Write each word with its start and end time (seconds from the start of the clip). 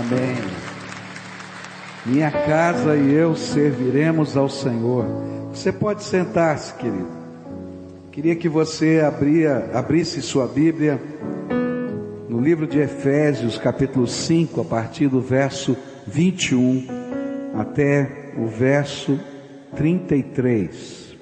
Amém. 0.00 0.36
Minha 2.06 2.30
casa 2.30 2.96
e 2.96 3.12
eu 3.12 3.36
serviremos 3.36 4.34
ao 4.34 4.48
Senhor. 4.48 5.04
Você 5.52 5.70
pode 5.70 6.04
sentar-se, 6.04 6.72
querido. 6.72 7.10
Queria 8.10 8.34
que 8.34 8.48
você 8.48 9.02
abria, 9.06 9.70
abrisse 9.74 10.22
sua 10.22 10.46
Bíblia 10.46 10.98
no 12.30 12.40
livro 12.40 12.66
de 12.66 12.78
Efésios, 12.78 13.58
capítulo 13.58 14.06
5, 14.06 14.62
a 14.62 14.64
partir 14.64 15.06
do 15.08 15.20
verso 15.20 15.76
21 16.06 16.86
até 17.54 18.32
o 18.38 18.46
verso 18.46 19.20
33. 19.76 21.14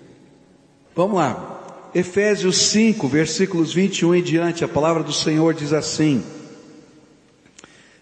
Vamos 0.94 1.16
lá. 1.16 1.88
Efésios 1.92 2.56
5, 2.70 3.08
versículos 3.08 3.74
21 3.74 4.14
em 4.14 4.22
diante, 4.22 4.64
a 4.64 4.68
palavra 4.68 5.02
do 5.02 5.12
Senhor 5.12 5.52
diz 5.52 5.72
assim: 5.72 6.22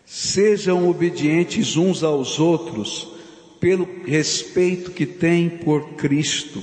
Sejam 0.06 0.88
obedientes 0.88 1.76
uns 1.76 2.04
aos 2.04 2.38
outros, 2.38 3.08
pelo 3.58 3.88
respeito 4.06 4.92
que 4.92 5.04
têm 5.04 5.48
por 5.48 5.94
Cristo. 5.94 6.62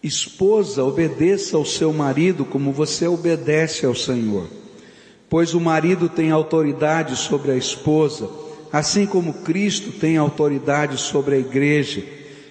Esposa, 0.00 0.84
obedeça 0.84 1.56
ao 1.56 1.64
seu 1.64 1.92
marido 1.92 2.44
como 2.44 2.70
você 2.70 3.08
obedece 3.08 3.84
ao 3.84 3.96
Senhor. 3.96 4.46
Pois 5.28 5.54
o 5.54 5.60
marido 5.60 6.08
tem 6.08 6.30
autoridade 6.30 7.16
sobre 7.16 7.50
a 7.50 7.56
esposa, 7.56 8.30
assim 8.72 9.06
como 9.06 9.42
Cristo 9.42 9.90
tem 9.90 10.16
autoridade 10.16 10.98
sobre 10.98 11.34
a 11.34 11.38
igreja, 11.38 12.04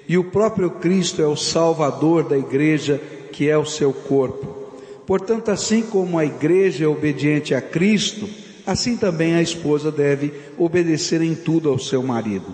e 0.09 0.17
o 0.17 0.25
próprio 0.25 0.71
Cristo 0.71 1.21
é 1.21 1.25
o 1.25 1.37
Salvador 1.37 2.27
da 2.27 2.37
igreja 2.37 3.01
que 3.31 3.48
é 3.48 3.57
o 3.57 3.65
seu 3.65 3.93
corpo. 3.93 4.59
Portanto, 5.05 5.49
assim 5.49 5.81
como 5.81 6.20
a 6.20 6.25
igreja 6.25 6.84
é 6.84 6.87
obediente 6.87 7.55
a 7.55 7.61
Cristo, 7.61 8.27
assim 8.71 8.95
também 8.95 9.33
a 9.35 9.41
esposa 9.41 9.91
deve 9.91 10.31
obedecer 10.57 11.21
em 11.21 11.33
tudo 11.33 11.69
ao 11.69 11.79
seu 11.79 12.03
marido. 12.03 12.45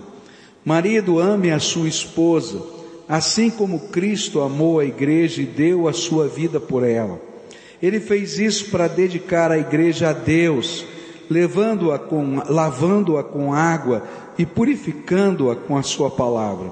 Marido, 0.63 1.19
ame 1.19 1.52
a 1.52 1.59
sua 1.59 1.88
esposa, 1.88 2.61
assim 3.07 3.49
como 3.49 3.89
Cristo 3.89 4.41
amou 4.41 4.80
a 4.80 4.85
igreja 4.85 5.41
e 5.41 5.45
deu 5.45 5.88
a 5.88 5.94
sua 5.94 6.27
vida 6.27 6.59
por 6.59 6.83
ela. 6.83 7.19
Ele 7.81 7.99
fez 7.99 8.39
isso 8.39 8.72
para 8.72 8.88
dedicar 8.88 9.52
a 9.52 9.59
igreja 9.59 10.09
a 10.09 10.13
Deus, 10.13 10.85
levando-a 11.30 11.99
com, 11.99 12.41
lavando-a 12.47 13.23
com 13.23 13.53
água 13.53 14.03
e 14.38 14.45
purificando-a 14.45 15.55
com 15.55 15.77
a 15.77 15.83
sua 15.83 16.09
palavra. 16.09 16.72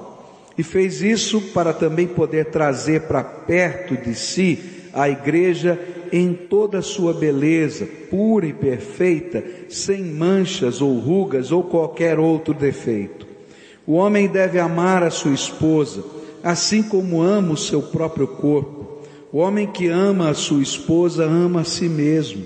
E 0.56 0.62
fez 0.62 1.02
isso 1.02 1.40
para 1.52 1.72
também 1.72 2.06
poder 2.06 2.46
trazer 2.46 3.02
para 3.02 3.22
perto 3.22 3.96
de 3.96 4.14
si 4.14 4.88
a 4.92 5.08
igreja 5.08 5.78
em 6.16 6.32
toda 6.32 6.78
a 6.78 6.82
sua 6.82 7.12
beleza, 7.12 7.88
pura 8.08 8.46
e 8.46 8.52
perfeita, 8.52 9.42
sem 9.68 10.00
manchas 10.04 10.80
ou 10.80 10.96
rugas 11.00 11.50
ou 11.50 11.64
qualquer 11.64 12.20
outro 12.20 12.54
defeito. 12.54 13.26
O 13.84 13.94
homem 13.94 14.28
deve 14.28 14.60
amar 14.60 15.02
a 15.02 15.10
sua 15.10 15.34
esposa, 15.34 16.04
assim 16.40 16.84
como 16.84 17.20
ama 17.20 17.54
o 17.54 17.56
seu 17.56 17.82
próprio 17.82 18.28
corpo. 18.28 19.02
O 19.32 19.38
homem 19.38 19.66
que 19.66 19.88
ama 19.88 20.28
a 20.28 20.34
sua 20.34 20.62
esposa 20.62 21.24
ama 21.24 21.62
a 21.62 21.64
si 21.64 21.88
mesmo, 21.88 22.44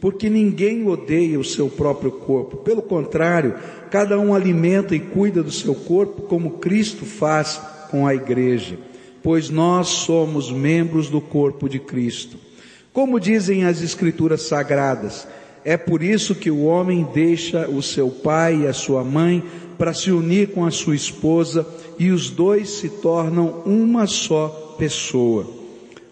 porque 0.00 0.30
ninguém 0.30 0.86
odeia 0.86 1.40
o 1.40 1.44
seu 1.44 1.68
próprio 1.68 2.12
corpo. 2.12 2.58
Pelo 2.58 2.82
contrário, 2.82 3.56
cada 3.90 4.16
um 4.16 4.32
alimenta 4.32 4.94
e 4.94 5.00
cuida 5.00 5.42
do 5.42 5.50
seu 5.50 5.74
corpo 5.74 6.22
como 6.22 6.58
Cristo 6.58 7.04
faz 7.04 7.60
com 7.90 8.06
a 8.06 8.14
igreja, 8.14 8.78
pois 9.24 9.50
nós 9.50 9.88
somos 9.88 10.52
membros 10.52 11.08
do 11.08 11.20
corpo 11.20 11.68
de 11.68 11.80
Cristo. 11.80 12.46
Como 12.92 13.20
dizem 13.20 13.64
as 13.64 13.82
escrituras 13.82 14.42
sagradas, 14.42 15.26
é 15.64 15.76
por 15.76 16.02
isso 16.02 16.34
que 16.34 16.50
o 16.50 16.64
homem 16.64 17.06
deixa 17.12 17.68
o 17.68 17.82
seu 17.82 18.10
pai 18.10 18.62
e 18.62 18.66
a 18.66 18.72
sua 18.72 19.04
mãe 19.04 19.44
para 19.76 19.94
se 19.94 20.10
unir 20.10 20.48
com 20.48 20.64
a 20.64 20.70
sua 20.70 20.96
esposa 20.96 21.66
e 21.98 22.10
os 22.10 22.30
dois 22.30 22.70
se 22.70 22.88
tornam 22.88 23.62
uma 23.64 24.06
só 24.06 24.76
pessoa. 24.78 25.46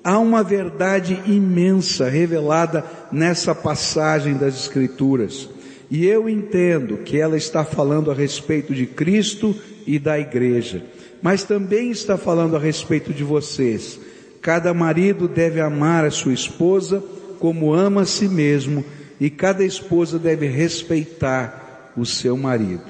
Há 0.05 0.19
uma 0.19 0.43
verdade 0.43 1.21
imensa 1.27 2.09
revelada 2.09 2.85
nessa 3.11 3.55
passagem 3.55 4.35
das 4.35 4.55
escrituras. 4.55 5.49
E 5.91 6.07
eu 6.07 6.29
entendo 6.29 6.99
que 6.99 7.19
ela 7.19 7.37
está 7.37 7.65
falando 7.65 8.11
a 8.11 8.15
respeito 8.15 8.75
de 8.75 8.87
Cristo 8.87 9.55
e 9.87 9.99
da 9.99 10.19
igreja, 10.19 10.85
mas 11.23 11.45
também 11.45 11.91
está 11.91 12.17
falando 12.17 12.57
a 12.57 12.59
respeito 12.59 13.13
de 13.13 13.25
vocês. 13.25 13.99
Cada 14.47 14.73
marido 14.73 15.27
deve 15.27 15.61
amar 15.61 16.05
a 16.05 16.11
sua 16.13 16.33
esposa 16.33 17.03
como 17.41 17.75
ama 17.75 18.03
a 18.03 18.07
si 18.07 18.29
mesmo 18.29 18.85
e 19.21 19.29
cada 19.29 19.65
esposa 19.65 20.21
deve 20.21 20.47
respeitar 20.47 21.93
o 21.97 22.07
seu 22.07 22.37
marido. 22.37 22.85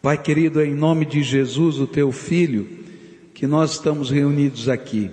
Pai 0.00 0.16
querido, 0.16 0.60
é 0.60 0.64
em 0.64 0.76
nome 0.76 1.04
de 1.06 1.24
Jesus, 1.24 1.80
o 1.80 1.88
teu 1.88 2.12
filho, 2.12 2.68
que 3.34 3.48
nós 3.48 3.72
estamos 3.72 4.08
reunidos 4.08 4.68
aqui. 4.68 5.10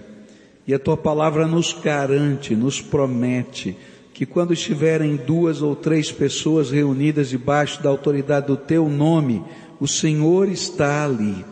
E 0.67 0.75
a 0.75 0.77
tua 0.77 0.95
palavra 0.95 1.47
nos 1.47 1.73
garante, 1.73 2.55
nos 2.55 2.79
promete, 2.79 3.75
que 4.13 4.27
quando 4.27 4.53
estiverem 4.53 5.15
duas 5.15 5.63
ou 5.63 5.75
três 5.75 6.11
pessoas 6.11 6.69
reunidas 6.69 7.29
debaixo 7.29 7.81
da 7.81 7.89
autoridade 7.89 8.45
do 8.45 8.57
teu 8.57 8.87
nome, 8.87 9.43
o 9.79 9.87
Senhor 9.87 10.47
está 10.47 11.03
ali. 11.03 11.43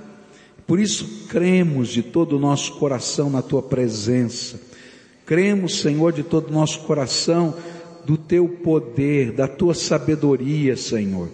Por 0.72 0.80
isso 0.80 1.26
cremos 1.28 1.90
de 1.90 2.02
todo 2.02 2.38
o 2.38 2.40
nosso 2.40 2.78
coração 2.78 3.30
na 3.30 3.42
tua 3.42 3.62
presença. 3.62 4.58
Cremos, 5.26 5.82
Senhor, 5.82 6.14
de 6.14 6.24
todo 6.24 6.48
o 6.48 6.54
nosso 6.54 6.80
coração 6.84 7.54
do 8.06 8.16
teu 8.16 8.48
poder, 8.48 9.34
da 9.34 9.50
tua 9.50 9.74
sabedoria, 9.74 10.78
Senhor. 10.78 11.28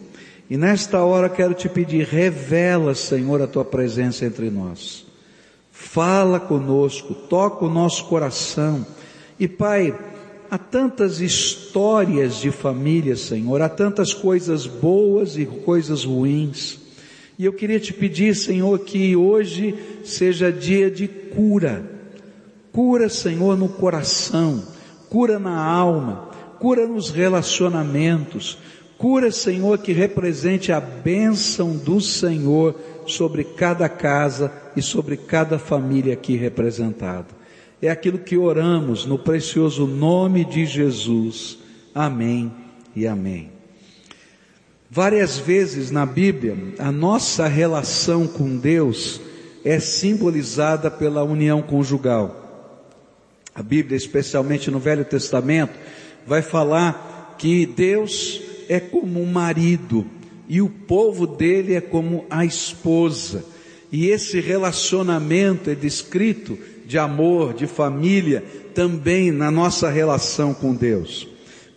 E 0.49 0.57
nesta 0.57 1.03
hora 1.03 1.29
quero 1.29 1.53
te 1.53 1.69
pedir, 1.69 2.07
revela, 2.07 2.95
Senhor, 2.95 3.39
a 3.39 3.45
tua 3.45 3.63
presença 3.63 4.25
entre 4.25 4.49
nós. 4.49 5.05
Fala 5.71 6.39
conosco, 6.39 7.13
toca 7.13 7.63
o 7.63 7.69
nosso 7.69 8.05
coração. 8.05 8.83
E 9.39 9.47
Pai, 9.47 9.95
há 10.49 10.57
tantas 10.57 11.21
histórias 11.21 12.37
de 12.37 12.49
família, 12.49 13.15
Senhor, 13.15 13.61
há 13.61 13.69
tantas 13.69 14.15
coisas 14.15 14.65
boas 14.65 15.37
e 15.37 15.45
coisas 15.45 16.05
ruins. 16.05 16.86
E 17.37 17.45
eu 17.45 17.53
queria 17.53 17.79
te 17.79 17.93
pedir, 17.93 18.35
Senhor, 18.35 18.79
que 18.79 19.15
hoje 19.15 19.75
seja 20.03 20.51
dia 20.51 20.89
de 20.89 21.07
cura. 21.07 21.83
Cura, 22.71 23.09
Senhor, 23.09 23.57
no 23.57 23.69
coração, 23.69 24.63
cura 25.09 25.37
na 25.37 25.63
alma, 25.63 26.29
cura 26.59 26.87
nos 26.87 27.09
relacionamentos, 27.09 28.57
cura, 28.97 29.31
Senhor, 29.31 29.77
que 29.79 29.91
represente 29.91 30.71
a 30.71 30.79
bênção 30.79 31.75
do 31.77 32.01
Senhor 32.01 32.75
sobre 33.05 33.43
cada 33.43 33.87
casa 33.87 34.51
e 34.75 34.81
sobre 34.81 35.15
cada 35.15 35.59
família 35.59 36.13
aqui 36.13 36.35
representada. 36.35 37.27
É 37.81 37.89
aquilo 37.89 38.17
que 38.17 38.37
oramos 38.37 39.05
no 39.05 39.19
precioso 39.19 39.85
nome 39.85 40.43
de 40.43 40.65
Jesus. 40.65 41.59
Amém 41.93 42.51
e 42.95 43.05
amém. 43.05 43.56
Várias 44.89 45.37
vezes 45.37 45.91
na 45.91 46.05
Bíblia, 46.05 46.57
a 46.79 46.91
nossa 46.91 47.45
relação 47.47 48.25
com 48.25 48.57
Deus 48.57 49.19
é 49.63 49.79
simbolizada 49.79 50.89
pela 50.89 51.23
união 51.23 51.61
conjugal. 51.61 52.73
A 53.53 53.61
Bíblia, 53.61 53.97
especialmente 53.97 54.71
no 54.71 54.79
Velho 54.79 55.03
Testamento, 55.03 55.73
vai 56.25 56.41
falar 56.41 57.35
que 57.37 57.65
Deus 57.65 58.41
é 58.69 58.79
como 58.79 59.21
um 59.21 59.25
marido 59.25 60.05
e 60.47 60.61
o 60.61 60.69
povo 60.69 61.27
dele 61.27 61.75
é 61.75 61.81
como 61.81 62.25
a 62.29 62.45
esposa. 62.45 63.43
E 63.91 64.07
esse 64.07 64.39
relacionamento 64.39 65.69
é 65.69 65.75
descrito 65.75 66.57
de 66.85 66.97
amor, 66.97 67.53
de 67.53 67.67
família, 67.67 68.43
também 68.73 69.31
na 69.31 69.51
nossa 69.51 69.89
relação 69.89 70.53
com 70.53 70.73
Deus. 70.73 71.27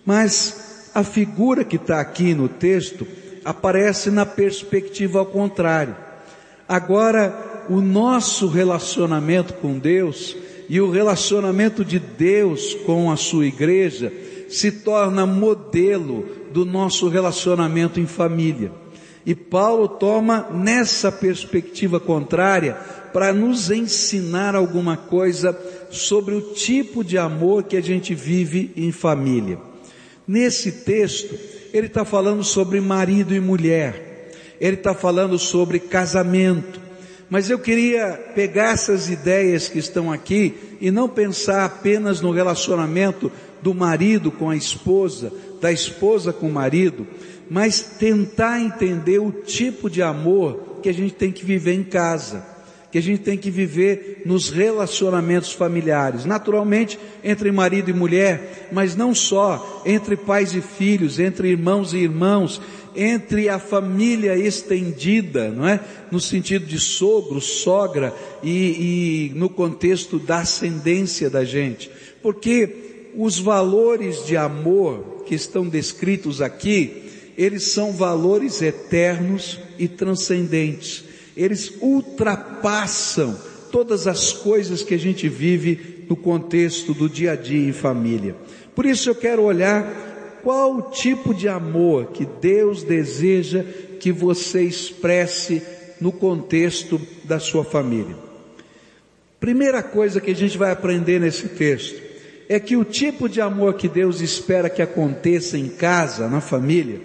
Mas 0.06 0.69
a 0.94 1.02
figura 1.02 1.64
que 1.64 1.76
está 1.76 2.00
aqui 2.00 2.34
no 2.34 2.48
texto 2.48 3.06
aparece 3.44 4.10
na 4.10 4.26
perspectiva 4.26 5.18
ao 5.18 5.26
contrário. 5.26 5.96
Agora, 6.68 7.66
o 7.68 7.80
nosso 7.80 8.48
relacionamento 8.48 9.54
com 9.54 9.78
Deus 9.78 10.36
e 10.68 10.80
o 10.80 10.90
relacionamento 10.90 11.84
de 11.84 11.98
Deus 11.98 12.74
com 12.86 13.10
a 13.10 13.16
sua 13.16 13.46
igreja 13.46 14.12
se 14.48 14.70
torna 14.72 15.26
modelo 15.26 16.26
do 16.52 16.64
nosso 16.64 17.08
relacionamento 17.08 18.00
em 18.00 18.06
família. 18.06 18.72
E 19.24 19.34
Paulo 19.34 19.86
toma 19.86 20.48
nessa 20.52 21.12
perspectiva 21.12 22.00
contrária 22.00 22.74
para 23.12 23.32
nos 23.32 23.70
ensinar 23.70 24.54
alguma 24.54 24.96
coisa 24.96 25.56
sobre 25.90 26.34
o 26.34 26.40
tipo 26.54 27.04
de 27.04 27.18
amor 27.18 27.64
que 27.64 27.76
a 27.76 27.80
gente 27.80 28.14
vive 28.14 28.72
em 28.76 28.90
família. 28.90 29.69
Nesse 30.30 30.70
texto, 30.70 31.36
ele 31.74 31.88
está 31.88 32.04
falando 32.04 32.44
sobre 32.44 32.80
marido 32.80 33.34
e 33.34 33.40
mulher, 33.40 34.30
ele 34.60 34.76
está 34.76 34.94
falando 34.94 35.36
sobre 35.40 35.80
casamento, 35.80 36.80
Mas 37.28 37.50
eu 37.50 37.58
queria 37.58 38.12
pegar 38.32 38.74
essas 38.74 39.10
ideias 39.10 39.68
que 39.68 39.80
estão 39.80 40.12
aqui 40.12 40.54
e 40.80 40.88
não 40.92 41.08
pensar 41.08 41.64
apenas 41.64 42.20
no 42.20 42.30
relacionamento 42.30 43.30
do 43.60 43.74
marido 43.74 44.30
com 44.30 44.48
a 44.50 44.54
esposa, 44.54 45.32
da 45.60 45.72
esposa 45.72 46.32
com 46.32 46.46
o 46.46 46.52
marido, 46.52 47.04
mas 47.50 47.80
tentar 47.80 48.60
entender 48.60 49.18
o 49.18 49.32
tipo 49.32 49.90
de 49.90 50.00
amor 50.00 50.78
que 50.80 50.88
a 50.88 50.94
gente 50.94 51.14
tem 51.14 51.32
que 51.32 51.44
viver 51.44 51.74
em 51.74 51.82
casa, 51.82 52.46
que 52.90 52.98
a 52.98 53.02
gente 53.02 53.22
tem 53.22 53.38
que 53.38 53.50
viver 53.50 54.22
nos 54.24 54.50
relacionamentos 54.50 55.52
familiares, 55.52 56.24
naturalmente 56.24 56.98
entre 57.22 57.52
marido 57.52 57.90
e 57.90 57.94
mulher, 57.94 58.68
mas 58.72 58.96
não 58.96 59.14
só, 59.14 59.82
entre 59.86 60.16
pais 60.16 60.54
e 60.54 60.60
filhos, 60.60 61.18
entre 61.18 61.48
irmãos 61.48 61.94
e 61.94 61.98
irmãos, 61.98 62.60
entre 62.94 63.48
a 63.48 63.58
família 63.58 64.36
estendida, 64.36 65.50
não 65.50 65.66
é? 65.66 65.80
No 66.10 66.20
sentido 66.20 66.66
de 66.66 66.78
sogro, 66.78 67.40
sogra 67.40 68.12
e, 68.42 69.30
e 69.30 69.38
no 69.38 69.48
contexto 69.48 70.18
da 70.18 70.38
ascendência 70.38 71.30
da 71.30 71.44
gente. 71.44 71.90
Porque 72.20 73.10
os 73.14 73.38
valores 73.38 74.26
de 74.26 74.36
amor 74.36 75.22
que 75.26 75.34
estão 75.34 75.68
descritos 75.68 76.42
aqui, 76.42 77.04
eles 77.38 77.64
são 77.64 77.92
valores 77.92 78.60
eternos 78.60 79.60
e 79.78 79.86
transcendentes. 79.86 81.04
Eles 81.36 81.72
ultrapassam 81.80 83.36
todas 83.70 84.06
as 84.06 84.32
coisas 84.32 84.82
que 84.82 84.94
a 84.94 84.98
gente 84.98 85.28
vive 85.28 86.04
no 86.08 86.16
contexto 86.16 86.92
do 86.92 87.08
dia 87.08 87.32
a 87.32 87.36
dia 87.36 87.68
em 87.68 87.72
família. 87.72 88.34
Por 88.74 88.84
isso 88.84 89.08
eu 89.08 89.14
quero 89.14 89.42
olhar 89.42 90.40
qual 90.42 90.76
o 90.76 90.82
tipo 90.90 91.34
de 91.34 91.48
amor 91.48 92.06
que 92.06 92.24
Deus 92.24 92.82
deseja 92.82 93.64
que 94.00 94.10
você 94.10 94.62
expresse 94.62 95.62
no 96.00 96.10
contexto 96.10 97.00
da 97.24 97.38
sua 97.38 97.64
família. 97.64 98.16
Primeira 99.38 99.82
coisa 99.82 100.20
que 100.20 100.30
a 100.30 100.34
gente 100.34 100.58
vai 100.58 100.70
aprender 100.70 101.20
nesse 101.20 101.48
texto 101.48 102.00
é 102.48 102.58
que 102.58 102.76
o 102.76 102.84
tipo 102.84 103.28
de 103.28 103.40
amor 103.40 103.74
que 103.74 103.88
Deus 103.88 104.20
espera 104.20 104.68
que 104.68 104.82
aconteça 104.82 105.56
em 105.56 105.68
casa, 105.68 106.28
na 106.28 106.40
família, 106.40 107.00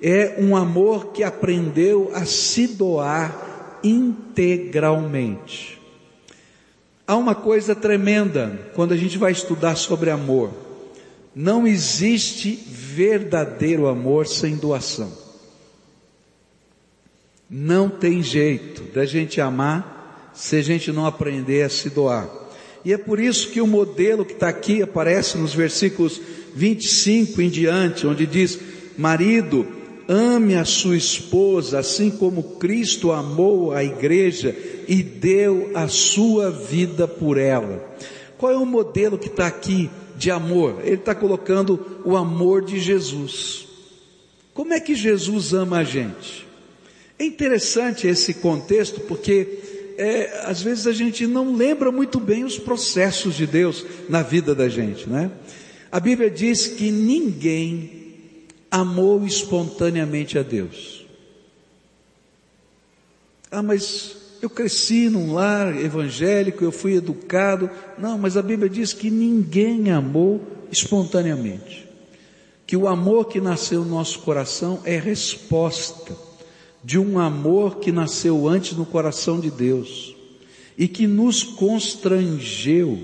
é 0.00 0.36
um 0.38 0.56
amor 0.56 1.12
que 1.12 1.22
aprendeu 1.22 2.10
a 2.14 2.24
se 2.24 2.66
doar 2.68 3.47
integralmente. 3.88 5.78
Há 7.06 7.16
uma 7.16 7.34
coisa 7.34 7.74
tremenda 7.74 8.70
quando 8.74 8.92
a 8.92 8.96
gente 8.96 9.16
vai 9.16 9.32
estudar 9.32 9.76
sobre 9.76 10.10
amor. 10.10 10.52
Não 11.34 11.66
existe 11.66 12.50
verdadeiro 12.68 13.86
amor 13.86 14.26
sem 14.26 14.56
doação. 14.56 15.10
Não 17.48 17.88
tem 17.88 18.22
jeito 18.22 18.82
da 18.92 19.06
gente 19.06 19.40
amar 19.40 20.30
se 20.34 20.56
a 20.56 20.62
gente 20.62 20.92
não 20.92 21.06
aprender 21.06 21.62
a 21.62 21.70
se 21.70 21.88
doar. 21.88 22.28
E 22.84 22.92
é 22.92 22.98
por 22.98 23.18
isso 23.18 23.50
que 23.50 23.60
o 23.60 23.66
modelo 23.66 24.24
que 24.24 24.34
está 24.34 24.48
aqui 24.48 24.82
aparece 24.82 25.38
nos 25.38 25.54
versículos 25.54 26.20
25 26.54 27.40
em 27.40 27.48
diante, 27.48 28.06
onde 28.06 28.26
diz: 28.26 28.58
Marido, 28.96 29.66
ame 30.08 30.56
a 30.56 30.64
sua 30.64 30.96
esposa, 30.96 31.78
assim 31.78 32.10
como 32.10 32.56
Cristo 32.56 33.12
amou 33.12 33.72
a 33.72 33.84
igreja 33.84 34.56
e 34.88 35.02
deu 35.02 35.70
a 35.74 35.86
sua 35.86 36.50
vida 36.50 37.06
por 37.06 37.36
ela. 37.36 37.96
Qual 38.38 38.50
é 38.50 38.56
o 38.56 38.64
modelo 38.64 39.18
que 39.18 39.28
está 39.28 39.46
aqui? 39.46 39.90
de 40.18 40.30
amor. 40.30 40.80
Ele 40.84 40.96
está 40.96 41.14
colocando 41.14 42.02
o 42.04 42.16
amor 42.16 42.64
de 42.64 42.78
Jesus. 42.78 43.66
Como 44.52 44.74
é 44.74 44.80
que 44.80 44.94
Jesus 44.94 45.54
ama 45.54 45.78
a 45.78 45.84
gente? 45.84 46.46
É 47.18 47.24
interessante 47.24 48.06
esse 48.06 48.34
contexto 48.34 49.00
porque 49.00 49.60
é, 49.96 50.42
às 50.44 50.60
vezes 50.60 50.86
a 50.86 50.92
gente 50.92 51.26
não 51.26 51.54
lembra 51.54 51.92
muito 51.92 52.18
bem 52.18 52.44
os 52.44 52.58
processos 52.58 53.34
de 53.34 53.46
Deus 53.46 53.86
na 54.08 54.22
vida 54.22 54.54
da 54.54 54.68
gente, 54.68 55.08
né? 55.08 55.30
A 55.90 55.98
Bíblia 56.00 56.28
diz 56.28 56.66
que 56.66 56.90
ninguém 56.90 57.97
amou 58.70 59.24
espontaneamente 59.24 60.38
a 60.38 60.42
Deus. 60.42 61.06
Ah, 63.50 63.62
mas 63.62 64.16
eu 64.42 64.50
cresci 64.50 65.08
num 65.08 65.32
lar 65.32 65.76
evangélico, 65.76 66.62
eu 66.62 66.70
fui 66.70 66.94
educado. 66.94 67.70
Não, 67.98 68.18
mas 68.18 68.36
a 68.36 68.42
Bíblia 68.42 68.68
diz 68.68 68.92
que 68.92 69.10
ninguém 69.10 69.90
amou 69.90 70.40
espontaneamente. 70.70 71.88
Que 72.66 72.76
o 72.76 72.86
amor 72.86 73.28
que 73.28 73.40
nasceu 73.40 73.84
no 73.84 73.90
nosso 73.90 74.20
coração 74.20 74.80
é 74.84 74.98
resposta 74.98 76.14
de 76.84 76.98
um 76.98 77.18
amor 77.18 77.78
que 77.78 77.90
nasceu 77.90 78.46
antes 78.46 78.76
no 78.76 78.86
coração 78.86 79.40
de 79.40 79.50
Deus 79.50 80.14
e 80.76 80.86
que 80.86 81.06
nos 81.06 81.42
constrangeu 81.42 82.98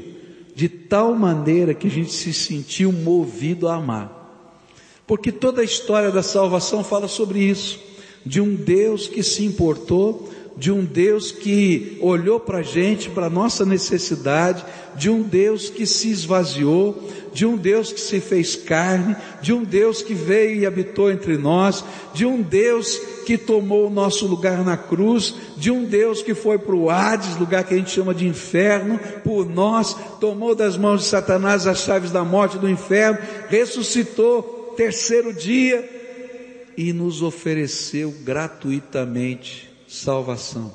de 0.55 0.69
tal 0.69 1.15
maneira 1.15 1.75
que 1.75 1.89
a 1.89 1.91
gente 1.91 2.13
se 2.13 2.33
sentiu 2.33 2.93
movido 2.93 3.67
a 3.67 3.75
amar. 3.75 4.24
Porque 5.07 5.31
toda 5.31 5.61
a 5.61 5.65
história 5.65 6.11
da 6.11 6.23
salvação 6.23 6.83
fala 6.83 7.09
sobre 7.09 7.41
isso, 7.41 7.79
de 8.25 8.41
um 8.41 8.55
Deus 8.55 9.07
que 9.07 9.23
se 9.23 9.45
importou 9.45 10.31
de 10.57 10.71
um 10.71 10.85
Deus 10.85 11.33
que 11.33 11.99
olhou 12.01 12.39
para 12.39 12.59
a 12.59 12.63
gente, 12.63 13.11
para 13.11 13.27
a 13.27 13.31
nossa 13.31 13.65
necessidade, 13.65 14.65
de 14.95 15.11
um 15.11 15.23
Deus 15.23 15.69
que 15.69 15.85
se 15.85 16.09
esvaziou, 16.09 16.97
de 17.33 17.45
um 17.45 17.57
Deus 17.57 17.93
que 17.93 18.01
se 18.01 18.21
fez 18.21 18.55
carne, 18.55 19.17
de 19.43 19.53
um 19.53 19.65
Deus 19.65 20.01
que 20.01 20.15
veio 20.15 20.61
e 20.61 20.67
habitou 20.67 21.11
entre 21.11 21.37
nós, 21.37 21.85
de 22.13 22.25
um 22.25 22.41
Deus 22.41 22.97
que 23.27 23.37
tomou 23.37 23.89
o 23.89 23.91
nosso 23.91 24.27
lugar 24.27 24.65
na 24.65 24.77
cruz, 24.77 25.35
de 25.57 25.73
um 25.73 25.85
Deus 25.85 26.23
que 26.23 26.35
foi 26.35 26.59
para 26.59 26.77
o 26.77 26.89
Hades, 26.89 27.37
lugar 27.37 27.65
que 27.65 27.75
a 27.75 27.77
gente 27.77 27.91
chama 27.91 28.15
de 28.15 28.29
inferno, 28.29 29.01
por 29.25 29.49
nós, 29.49 29.97
tomou 30.21 30.55
das 30.55 30.77
mãos 30.77 31.01
de 31.01 31.09
Satanás 31.09 31.67
as 31.67 31.81
chaves 31.81 32.13
da 32.13 32.23
morte 32.23 32.59
do 32.59 32.71
inferno, 32.71 33.19
ressuscitou 33.49 34.54
terceiro 34.75 35.33
dia 35.33 35.89
e 36.77 36.93
nos 36.93 37.23
ofereceu 37.23 38.11
gratuitamente 38.23 39.71
salvação. 39.89 40.73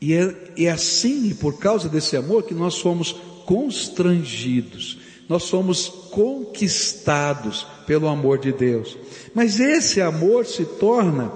E 0.00 0.14
é, 0.14 0.34
é 0.58 0.70
assim, 0.70 1.34
por 1.34 1.58
causa 1.58 1.88
desse 1.88 2.16
amor, 2.16 2.42
que 2.42 2.54
nós 2.54 2.74
somos 2.74 3.12
constrangidos, 3.44 4.98
nós 5.28 5.44
somos 5.44 5.88
conquistados 6.10 7.66
pelo 7.86 8.08
amor 8.08 8.38
de 8.38 8.52
Deus. 8.52 8.96
Mas 9.34 9.60
esse 9.60 10.00
amor 10.00 10.46
se 10.46 10.64
torna 10.64 11.32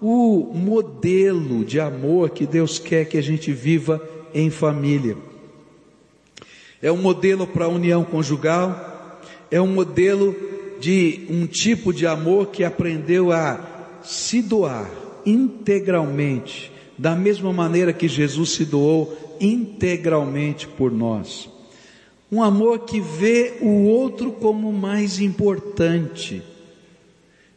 o 0.00 0.52
modelo 0.54 1.64
de 1.64 1.80
amor 1.80 2.30
que 2.30 2.46
Deus 2.46 2.78
quer 2.78 3.06
que 3.06 3.16
a 3.16 3.22
gente 3.22 3.52
viva 3.52 4.02
em 4.34 4.50
família. 4.50 5.16
É 6.82 6.92
um 6.92 6.98
modelo 6.98 7.46
para 7.46 7.64
a 7.64 7.68
união 7.68 8.04
conjugal, 8.04 9.20
é 9.50 9.60
um 9.60 9.66
modelo 9.66 10.34
de 10.80 11.26
um 11.30 11.46
tipo 11.46 11.92
de 11.92 12.06
amor 12.06 12.46
que 12.46 12.64
aprendeu 12.64 13.32
a 13.32 14.00
se 14.02 14.42
doar, 14.42 14.90
integralmente, 15.24 16.70
da 16.96 17.14
mesma 17.14 17.52
maneira 17.52 17.92
que 17.92 18.08
Jesus 18.08 18.50
se 18.50 18.64
doou 18.64 19.36
integralmente 19.40 20.66
por 20.66 20.90
nós. 20.90 21.48
Um 22.30 22.42
amor 22.42 22.80
que 22.80 23.00
vê 23.00 23.54
o 23.60 23.84
outro 23.84 24.32
como 24.32 24.72
mais 24.72 25.20
importante. 25.20 26.42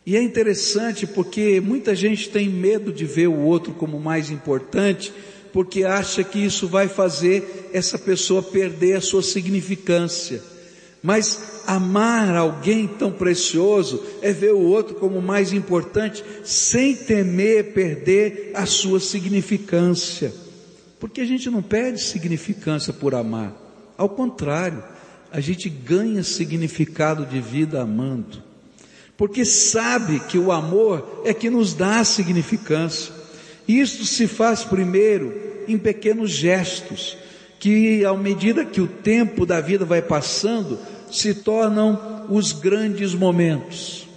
E 0.06 0.16
é 0.16 0.22
interessante 0.22 1.06
porque 1.06 1.62
muita 1.62 1.96
gente 1.96 2.30
tem 2.30 2.50
medo 2.50 2.92
de 2.92 3.06
ver 3.06 3.28
o 3.28 3.40
outro 3.40 3.74
como 3.74 4.00
mais 4.00 4.30
importante, 4.30 5.14
porque 5.54 5.84
acha 5.84 6.24
que 6.24 6.40
isso 6.40 6.68
vai 6.68 6.88
fazer 6.88 7.70
essa 7.74 7.98
pessoa 7.98 8.42
perder 8.42 8.96
a 8.96 9.02
sua 9.02 9.24
significância. 9.24 10.42
Mas 11.02 11.64
amar 11.66 12.36
alguém 12.36 12.88
tão 12.88 13.12
precioso 13.12 14.04
é 14.22 14.34
ver 14.34 14.54
o 14.54 14.60
outro 14.60 14.96
como 14.96 15.22
mais 15.22 15.54
importante, 15.54 16.24
sem 16.44 16.96
temer 16.96 17.74
perder 17.74 18.52
a 18.54 18.66
sua 18.66 19.00
significância. 19.00 20.34
Porque 21.00 21.22
a 21.22 21.26
gente 21.26 21.50
não 21.50 21.62
perde 21.62 22.02
significância 22.02 22.92
por 22.92 23.16
amar. 23.16 23.56
Ao 23.98 24.10
contrário, 24.10 24.84
a 25.32 25.40
gente 25.40 25.70
ganha 25.70 26.24
significado 26.24 27.26
de 27.26 27.40
vida 27.40 27.82
amando. 27.82 28.44
Porque 29.16 29.46
sabe 29.46 30.20
que 30.22 30.38
o 30.38 30.52
amor 30.52 31.24
é 31.26 31.34
que 31.34 31.50
nos 31.50 31.74
dá 31.74 32.04
significância. 32.04 33.14
Isso 33.68 34.06
se 34.06 34.28
faz 34.28 34.64
primeiro 34.64 35.34
em 35.68 35.78
pequenos 35.78 36.32
gestos 36.32 37.18
que, 37.60 38.06
à 38.06 38.14
medida 38.14 38.64
que 38.64 38.80
o 38.80 38.88
tempo 38.88 39.46
da 39.46 39.60
vida 39.60 39.84
vai 39.84 40.02
passando, 40.02 40.80
se 41.12 41.34
tornam 41.34 42.26
os 42.30 42.54
grandes 42.54 43.14
momentos. 43.14 44.08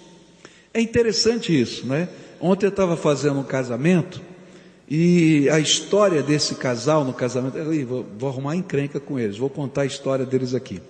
É 0.73 0.81
interessante 0.81 1.59
isso, 1.59 1.87
né? 1.87 2.09
Ontem 2.41 2.67
eu 2.67 2.71
estava 2.71 2.97
fazendo 2.97 3.41
um 3.41 3.45
casamento 3.45 4.21
e 4.89 5.49
a 5.51 5.59
história 5.59 6.23
desse 6.23 6.55
casal 6.55 7.05
no 7.05 7.13
casamento, 7.13 7.57
eu 7.57 7.87
vou, 7.87 8.07
vou 8.19 8.29
arrumar 8.29 8.57
encrenca 8.57 9.01
com 9.01 9.19
eles, 9.19 9.39
vou 9.39 9.51
contar 9.51 9.83
a 9.83 9.87
história 9.87 10.25
deles 10.25 10.55
aqui, 10.55 10.81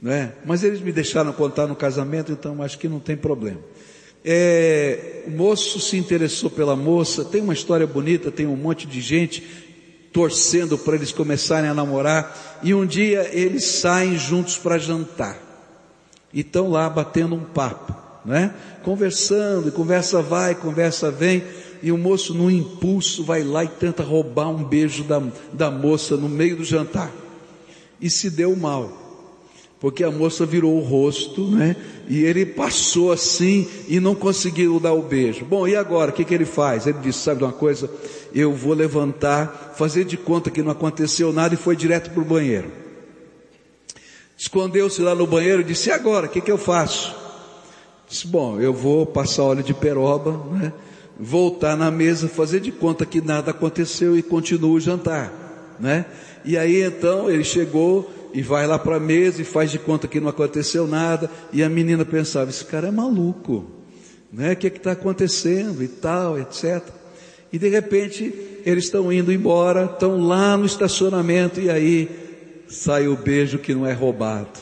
né? 0.00 0.32
Mas 0.44 0.64
eles 0.64 0.80
me 0.80 0.92
deixaram 0.92 1.32
contar 1.32 1.66
no 1.66 1.76
casamento, 1.76 2.32
então 2.32 2.62
acho 2.62 2.78
que 2.78 2.88
não 2.88 3.00
tem 3.00 3.16
problema. 3.16 3.60
É, 4.24 5.22
o 5.26 5.30
moço 5.30 5.80
se 5.80 5.96
interessou 5.96 6.50
pela 6.50 6.74
moça, 6.74 7.24
tem 7.24 7.40
uma 7.40 7.52
história 7.52 7.86
bonita, 7.86 8.30
tem 8.30 8.46
um 8.46 8.56
monte 8.56 8.86
de 8.86 9.00
gente 9.00 9.67
torcendo 10.18 10.76
para 10.76 10.96
eles 10.96 11.12
começarem 11.12 11.70
a 11.70 11.74
namorar, 11.74 12.58
e 12.60 12.74
um 12.74 12.84
dia 12.84 13.30
eles 13.32 13.64
saem 13.64 14.18
juntos 14.18 14.58
para 14.58 14.76
jantar. 14.76 15.38
E 16.34 16.40
estão 16.40 16.68
lá 16.68 16.90
batendo 16.90 17.36
um 17.36 17.44
papo, 17.44 17.94
né? 18.24 18.52
Conversando, 18.82 19.68
e 19.68 19.70
conversa 19.70 20.20
vai, 20.20 20.56
conversa 20.56 21.08
vem, 21.08 21.44
e 21.80 21.92
o 21.92 21.96
moço, 21.96 22.34
no 22.34 22.50
impulso, 22.50 23.22
vai 23.22 23.44
lá 23.44 23.62
e 23.62 23.68
tenta 23.68 24.02
roubar 24.02 24.48
um 24.48 24.64
beijo 24.64 25.04
da, 25.04 25.22
da 25.52 25.70
moça 25.70 26.16
no 26.16 26.28
meio 26.28 26.56
do 26.56 26.64
jantar. 26.64 27.12
E 28.00 28.10
se 28.10 28.28
deu 28.28 28.56
mal 28.56 29.07
porque 29.80 30.02
a 30.02 30.10
moça 30.10 30.44
virou 30.44 30.76
o 30.76 30.80
rosto, 30.80 31.42
né? 31.48 31.76
E 32.08 32.24
ele 32.24 32.44
passou 32.44 33.12
assim 33.12 33.68
e 33.86 34.00
não 34.00 34.14
conseguiu 34.14 34.80
dar 34.80 34.92
o 34.92 35.02
beijo. 35.02 35.44
Bom, 35.44 35.68
e 35.68 35.76
agora? 35.76 36.10
O 36.10 36.14
que, 36.14 36.24
que 36.24 36.34
ele 36.34 36.44
faz? 36.44 36.86
Ele 36.86 36.98
disse: 36.98 37.20
Sabe 37.20 37.38
de 37.38 37.44
uma 37.44 37.52
coisa? 37.52 37.88
Eu 38.34 38.52
vou 38.52 38.74
levantar, 38.74 39.74
fazer 39.76 40.04
de 40.04 40.16
conta 40.16 40.50
que 40.50 40.62
não 40.62 40.72
aconteceu 40.72 41.32
nada 41.32 41.54
e 41.54 41.58
foi 41.58 41.76
direto 41.76 42.10
para 42.10 42.22
o 42.22 42.24
banheiro. 42.24 42.72
Escondeu-se 44.36 45.00
lá 45.00 45.14
no 45.14 45.26
banheiro 45.26 45.60
e 45.60 45.64
disse: 45.64 45.90
E 45.90 45.92
agora? 45.92 46.26
O 46.26 46.28
que, 46.28 46.40
que 46.40 46.50
eu 46.50 46.58
faço? 46.58 47.14
Disse: 48.08 48.26
Bom, 48.26 48.58
eu 48.58 48.72
vou 48.72 49.06
passar 49.06 49.44
óleo 49.44 49.62
de 49.62 49.74
peroba, 49.74 50.32
né? 50.52 50.72
Voltar 51.20 51.76
na 51.76 51.90
mesa, 51.90 52.28
fazer 52.28 52.60
de 52.60 52.72
conta 52.72 53.06
que 53.06 53.20
nada 53.20 53.50
aconteceu 53.52 54.16
e 54.16 54.22
continuo 54.22 54.72
o 54.72 54.80
jantar, 54.80 55.76
né? 55.78 56.06
E 56.44 56.56
aí 56.56 56.82
então 56.82 57.28
ele 57.28 57.44
chegou, 57.44 58.08
e 58.32 58.42
vai 58.42 58.66
lá 58.66 58.78
para 58.78 58.96
a 58.96 59.00
mesa 59.00 59.40
e 59.40 59.44
faz 59.44 59.70
de 59.70 59.78
conta 59.78 60.08
que 60.08 60.20
não 60.20 60.28
aconteceu 60.28 60.86
nada, 60.86 61.30
e 61.52 61.62
a 61.62 61.68
menina 61.68 62.04
pensava, 62.04 62.50
esse 62.50 62.64
cara 62.64 62.88
é 62.88 62.90
maluco, 62.90 63.66
né? 64.32 64.52
O 64.52 64.56
que 64.56 64.66
é 64.66 64.70
está 64.70 64.92
acontecendo 64.92 65.82
e 65.82 65.88
tal, 65.88 66.38
etc. 66.38 66.82
E 67.52 67.58
de 67.58 67.68
repente 67.68 68.32
eles 68.64 68.84
estão 68.84 69.12
indo 69.12 69.32
embora, 69.32 69.84
estão 69.84 70.20
lá 70.20 70.56
no 70.56 70.66
estacionamento 70.66 71.60
e 71.60 71.70
aí 71.70 72.08
sai 72.68 73.08
o 73.08 73.16
beijo 73.16 73.58
que 73.58 73.74
não 73.74 73.86
é 73.86 73.92
roubado. 73.92 74.60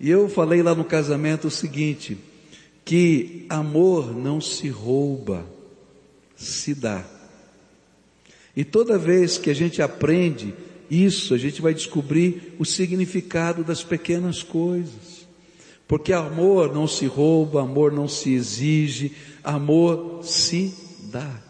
E 0.00 0.08
eu 0.08 0.28
falei 0.28 0.62
lá 0.62 0.74
no 0.74 0.84
casamento 0.84 1.48
o 1.48 1.50
seguinte, 1.50 2.16
que 2.84 3.44
amor 3.48 4.16
não 4.16 4.40
se 4.40 4.68
rouba, 4.68 5.44
se 6.36 6.72
dá. 6.74 7.04
E 8.56 8.64
toda 8.64 8.96
vez 8.96 9.36
que 9.36 9.50
a 9.50 9.54
gente 9.54 9.82
aprende 9.82 10.54
isso, 10.90 11.34
a 11.34 11.38
gente 11.38 11.60
vai 11.60 11.74
descobrir 11.74 12.54
o 12.58 12.64
significado 12.64 13.62
das 13.62 13.82
pequenas 13.82 14.42
coisas. 14.42 15.26
Porque 15.86 16.12
amor 16.12 16.74
não 16.74 16.86
se 16.86 17.06
rouba, 17.06 17.62
amor 17.62 17.92
não 17.92 18.06
se 18.08 18.32
exige, 18.32 19.12
amor 19.42 20.20
se 20.22 20.74
dá. 21.04 21.42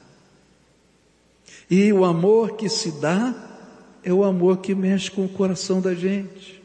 E 1.70 1.92
o 1.92 2.04
amor 2.04 2.56
que 2.56 2.68
se 2.68 2.92
dá 2.92 3.34
é 4.02 4.12
o 4.12 4.24
amor 4.24 4.58
que 4.58 4.74
mexe 4.74 5.10
com 5.10 5.24
o 5.24 5.28
coração 5.28 5.80
da 5.80 5.94
gente. 5.94 6.62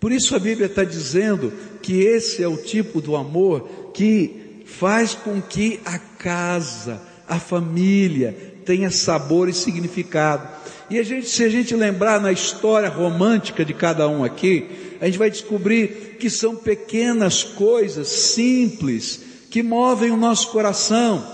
Por 0.00 0.12
isso 0.12 0.34
a 0.34 0.38
Bíblia 0.38 0.66
está 0.66 0.84
dizendo 0.84 1.52
que 1.82 2.00
esse 2.00 2.42
é 2.42 2.48
o 2.48 2.56
tipo 2.56 3.00
do 3.00 3.16
amor 3.16 3.90
que 3.94 4.62
faz 4.66 5.14
com 5.14 5.40
que 5.40 5.80
a 5.84 5.98
casa, 5.98 7.00
a 7.28 7.38
família 7.38 8.55
tenha 8.66 8.90
sabor 8.90 9.48
e 9.48 9.52
significado. 9.54 10.46
E 10.90 10.98
a 10.98 11.02
gente, 11.02 11.28
se 11.28 11.44
a 11.44 11.48
gente 11.48 11.74
lembrar 11.74 12.20
na 12.20 12.32
história 12.32 12.88
romântica 12.88 13.64
de 13.64 13.72
cada 13.72 14.08
um 14.08 14.24
aqui, 14.24 14.96
a 15.00 15.06
gente 15.06 15.18
vai 15.18 15.30
descobrir 15.30 16.16
que 16.18 16.28
são 16.28 16.56
pequenas 16.56 17.42
coisas 17.44 18.08
simples 18.08 19.20
que 19.50 19.62
movem 19.62 20.10
o 20.10 20.16
nosso 20.16 20.50
coração. 20.50 21.24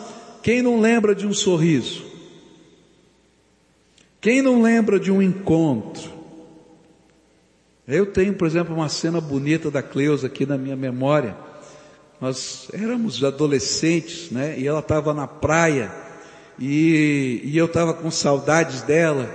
Quem 0.43 0.63
não 0.63 0.81
lembra 0.81 1.15
de 1.15 1.27
um 1.27 1.33
sorriso? 1.33 2.05
Quem 4.21 4.43
não 4.43 4.63
lembra 4.63 5.01
de 5.01 5.11
um 5.11 5.21
encontro? 5.21 6.13
Eu 7.89 8.07
tenho, 8.07 8.35
por 8.35 8.47
exemplo, 8.47 8.75
uma 8.75 8.89
cena 8.89 9.21
bonita 9.21 9.71
da 9.71 9.83
Cleusa 9.83 10.29
aqui 10.29 10.47
na 10.47 10.57
minha 10.57 10.77
memória. 10.77 11.37
Nós 12.21 12.69
éramos 12.73 13.23
adolescentes, 13.25 14.31
né? 14.31 14.59
E 14.59 14.67
ela 14.67 14.79
estava 14.79 15.13
na 15.13 15.27
praia 15.27 15.93
e, 16.59 17.41
e 17.45 17.57
eu 17.57 17.67
estava 17.67 17.95
com 17.95 18.11
saudades 18.11 18.83
dela, 18.83 19.29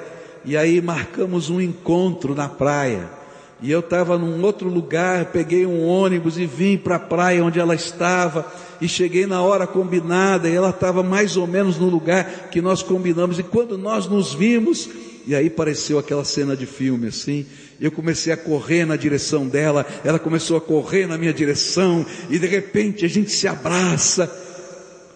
e 0.45 0.55
aí 0.55 0.81
marcamos 0.81 1.49
um 1.49 1.59
encontro 1.59 2.33
na 2.33 2.47
praia. 2.47 3.17
E 3.61 3.71
eu 3.71 3.79
estava 3.79 4.19
num 4.19 4.43
outro 4.43 4.69
lugar, 4.69 5.25
peguei 5.25 5.65
um 5.65 5.83
ônibus 5.83 6.37
e 6.37 6.45
vim 6.45 6.77
para 6.77 6.97
a 6.97 6.99
praia 6.99 7.43
onde 7.43 7.59
ela 7.59 7.73
estava, 7.73 8.45
e 8.79 8.87
cheguei 8.87 9.25
na 9.25 9.41
hora 9.41 9.65
combinada, 9.65 10.47
e 10.47 10.55
ela 10.55 10.69
estava 10.69 11.01
mais 11.01 11.35
ou 11.35 11.47
menos 11.47 11.77
no 11.77 11.89
lugar 11.89 12.49
que 12.51 12.61
nós 12.61 12.83
combinamos, 12.83 13.39
e 13.39 13.43
quando 13.43 13.77
nós 13.77 14.05
nos 14.05 14.33
vimos, 14.33 14.87
e 15.25 15.35
aí 15.35 15.49
pareceu 15.49 15.97
aquela 15.97 16.23
cena 16.23 16.55
de 16.55 16.65
filme 16.65 17.07
assim, 17.07 17.45
eu 17.81 17.91
comecei 17.91 18.31
a 18.31 18.37
correr 18.37 18.85
na 18.85 18.95
direção 18.95 19.47
dela, 19.47 19.85
ela 20.03 20.19
começou 20.19 20.57
a 20.57 20.61
correr 20.61 21.07
na 21.07 21.17
minha 21.17 21.33
direção, 21.33 22.05
e 22.29 22.37
de 22.37 22.47
repente 22.47 23.05
a 23.05 23.09
gente 23.09 23.31
se 23.31 23.47
abraça. 23.47 24.31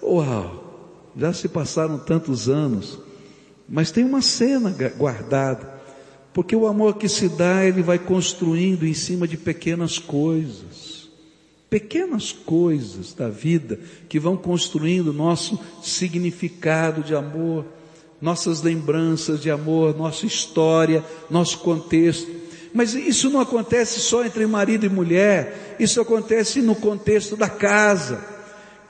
Uau! 0.02 0.61
Já 1.18 1.34
se 1.34 1.48
passaram 1.48 1.98
tantos 1.98 2.48
anos, 2.48 2.98
mas 3.68 3.92
tem 3.92 4.04
uma 4.04 4.22
cena 4.22 4.76
guardada, 4.98 5.82
porque 6.34 6.56
o 6.56 6.68
amor 6.68 6.96
que 6.96 7.10
se 7.10 7.28
dá, 7.28 7.66
ele 7.66 7.82
vai 7.82 8.00
construindo 8.00 8.86
em 8.86 8.94
cima 8.94 9.28
de 9.28 9.38
pequenas 9.38 9.98
coisas, 9.98 11.10
pequenas 11.70 12.32
coisas 12.32 13.14
da 13.14 13.30
vida 13.30 13.80
que 14.10 14.20
vão 14.20 14.36
construindo 14.38 15.14
nosso 15.14 15.60
significado 15.82 17.04
de 17.04 17.16
amor, 17.16 17.66
nossas 18.22 18.62
lembranças 18.62 19.42
de 19.42 19.50
amor, 19.50 19.98
nossa 19.98 20.26
história, 20.26 21.04
nosso 21.30 21.60
contexto. 21.60 22.30
Mas 22.74 22.94
isso 22.94 23.30
não 23.30 23.42
acontece 23.42 24.00
só 24.00 24.24
entre 24.24 24.46
marido 24.46 24.86
e 24.86 24.90
mulher, 24.90 25.76
isso 25.80 26.00
acontece 26.00 26.62
no 26.62 26.76
contexto 26.76 27.36
da 27.36 27.50
casa. 27.50 28.24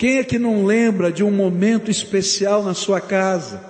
Quem 0.02 0.18
é 0.18 0.24
que 0.24 0.40
não 0.40 0.66
lembra 0.66 1.12
de 1.12 1.24
um 1.24 1.30
momento 1.30 1.92
especial 1.92 2.64
na 2.64 2.74
sua 2.74 3.00
casa? 3.00 3.64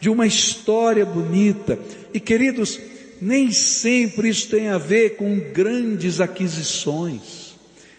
De 0.00 0.10
uma 0.10 0.26
história 0.26 1.06
bonita? 1.06 1.78
E 2.12 2.18
queridos, 2.18 2.80
nem 3.22 3.52
sempre 3.52 4.28
isso 4.28 4.48
tem 4.50 4.70
a 4.70 4.76
ver 4.76 5.10
com 5.10 5.38
grandes 5.38 6.20
aquisições. 6.20 7.54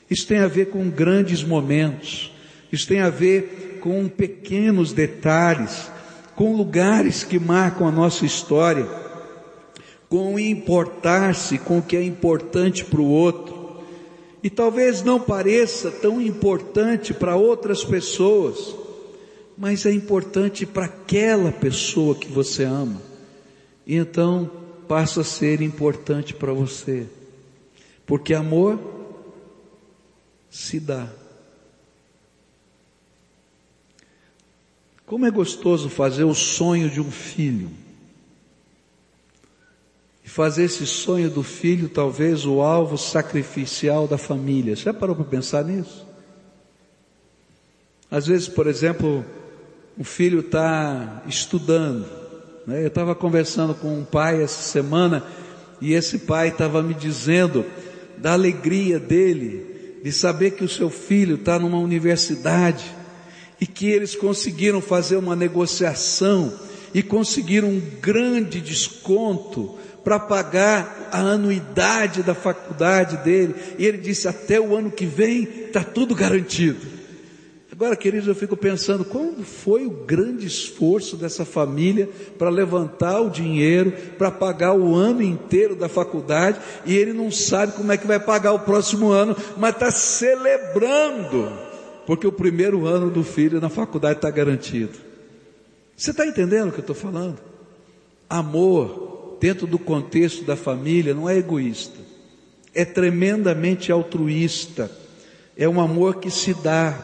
Isso 0.09 0.27
tem 0.27 0.39
a 0.39 0.48
ver 0.50 0.65
com 0.65 0.89
grandes 0.89 1.41
momentos. 1.41 2.33
Isso 2.69 2.86
tem 2.86 3.00
a 3.00 3.09
ver 3.09 3.79
com 3.79 4.09
pequenos 4.09 4.91
detalhes, 4.91 5.89
com 6.36 6.57
lugares 6.57 7.24
que 7.24 7.39
marcam 7.39 7.88
a 7.88 7.91
nossa 7.93 8.25
história, 8.25 8.86
com 10.09 10.38
importar-se 10.38 11.57
com 11.57 11.77
o 11.77 11.81
que 11.81 11.95
é 11.95 12.03
importante 12.03 12.83
para 12.83 13.00
o 13.00 13.09
outro 13.09 13.59
e 14.41 14.50
talvez 14.50 15.03
não 15.03 15.19
pareça 15.19 15.91
tão 15.91 16.22
importante 16.22 17.13
para 17.13 17.36
outras 17.36 17.84
pessoas, 17.84 18.75
mas 19.58 19.86
é 19.86 19.91
importante 19.91 20.65
para 20.65 20.86
aquela 20.86 21.51
pessoa 21.51 22.15
que 22.15 22.27
você 22.27 22.63
ama. 22.63 23.01
E 23.86 23.96
então 23.96 24.50
passa 24.88 25.22
a 25.22 25.25
ser 25.25 25.62
importante 25.62 26.34
para 26.34 26.53
você. 26.53 27.05
Porque 28.05 28.34
amor 28.34 28.79
se 30.50 30.79
dá. 30.79 31.10
Como 35.05 35.25
é 35.25 35.31
gostoso 35.31 35.89
fazer 35.89 36.24
o 36.24 36.34
sonho 36.34 36.89
de 36.89 37.01
um 37.01 37.12
filho 37.12 37.69
fazer 40.29 40.65
esse 40.65 40.86
sonho 40.86 41.29
do 41.29 41.41
filho 41.41 41.89
talvez 41.89 42.45
o 42.45 42.62
alvo 42.62 42.98
sacrificial 42.98 44.07
da 44.07 44.17
família. 44.17 44.75
Você 44.75 44.83
já 44.83 44.93
parou 44.93 45.15
para 45.15 45.25
pensar 45.25 45.63
nisso? 45.65 46.05
Às 48.12 48.27
vezes, 48.27 48.48
por 48.48 48.67
exemplo, 48.67 49.25
o 49.98 50.03
filho 50.03 50.41
está 50.41 51.24
estudando. 51.27 52.05
Né? 52.65 52.83
Eu 52.83 52.88
estava 52.88 53.15
conversando 53.15 53.74
com 53.74 54.00
um 54.00 54.05
pai 54.05 54.41
essa 54.43 54.62
semana 54.62 55.24
e 55.81 55.93
esse 55.93 56.19
pai 56.19 56.50
estava 56.50 56.83
me 56.83 56.93
dizendo 56.93 57.65
da 58.17 58.33
alegria 58.33 59.00
dele 59.00 60.00
de 60.03 60.12
saber 60.12 60.51
que 60.51 60.63
o 60.63 60.69
seu 60.69 60.91
filho 60.91 61.36
está 61.36 61.57
numa 61.57 61.79
universidade 61.79 62.86
e 63.59 63.65
que 63.65 63.88
eles 63.88 64.15
conseguiram 64.15 64.79
fazer 64.79 65.17
uma 65.17 65.36
negociação 65.36 66.53
e 66.93 67.01
conseguiram 67.01 67.69
um 67.69 67.81
grande 68.00 68.62
desconto 68.62 69.77
para 70.03 70.20
pagar 70.20 71.10
a 71.12 71.20
anuidade 71.20 72.24
da 72.24 72.34
faculdade 72.34 73.18
dele. 73.18 73.56
E 73.77 73.86
ele 73.86 73.98
disse: 73.98 74.27
até 74.27 74.60
o 74.60 74.75
ano 74.75 74.91
que 74.91 75.06
vem 75.06 75.44
está 75.44 75.84
tudo 75.84 76.15
garantido. 76.15 77.00
Agora, 77.72 77.96
queridos, 77.96 78.27
eu 78.27 78.36
fico 78.36 78.58
pensando 78.58 79.06
qual 79.06 79.32
foi 79.41 79.86
o 79.86 79.89
grande 79.89 80.46
esforço 80.46 81.15
dessa 81.15 81.46
família 81.46 82.10
para 82.38 82.50
levantar 82.50 83.22
o 83.22 83.29
dinheiro, 83.29 83.94
para 84.18 84.29
pagar 84.29 84.74
o 84.74 84.96
ano 84.96 85.22
inteiro 85.22 85.77
da 85.77 85.88
faculdade, 85.88 86.60
e 86.86 86.94
ele 86.94 87.13
não 87.13 87.32
sabe 87.32 87.72
como 87.72 87.91
é 87.91 87.98
que 87.98 88.06
vai 88.06 88.20
pagar 88.20 88.51
o 88.51 88.60
próximo 88.60 89.12
ano, 89.12 89.34
mas 89.56 89.75
está 89.75 89.89
celebrando 89.91 91.70
porque 92.10 92.25
o 92.25 92.32
primeiro 92.32 92.88
ano 92.88 93.12
do 93.12 93.24
filho 93.24 93.62
na 93.62 93.70
faculdade 93.70 94.18
está 94.18 94.32
garantido. 94.32 94.98
Você 95.96 96.10
está 96.10 96.25
entendendo 96.25 96.70
o 96.70 96.72
que 96.72 96.79
eu 96.79 96.82
estou 96.82 96.96
falando? 96.96 97.38
Amor, 98.27 99.09
dentro 99.39 99.65
do 99.65 99.79
contexto 99.79 100.43
da 100.43 100.55
família, 100.55 101.13
não 101.13 101.29
é 101.29 101.38
egoísta, 101.38 101.98
é 102.74 102.86
tremendamente 102.86 103.91
altruísta, 103.91 104.91
é 105.58 105.67
um 105.67 105.79
amor 105.79 106.15
que 106.19 106.29
se 106.29 106.53
dá, 106.53 106.98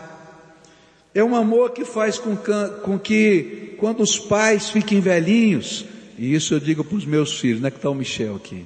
é 1.14 1.24
um 1.24 1.36
amor 1.36 1.72
que 1.72 1.86
faz 1.86 2.18
com, 2.18 2.36
com 2.84 3.00
que, 3.00 3.76
quando 3.78 4.02
os 4.02 4.20
pais 4.20 4.70
fiquem 4.70 5.00
velhinhos, 5.00 5.86
e 6.18 6.34
isso 6.34 6.54
eu 6.54 6.60
digo 6.60 6.84
para 6.84 6.98
os 6.98 7.06
meus 7.06 7.40
filhos, 7.40 7.62
né, 7.62 7.70
que 7.70 7.78
está 7.78 7.90
o 7.90 7.96
Michel 7.96 8.36
aqui. 8.36 8.66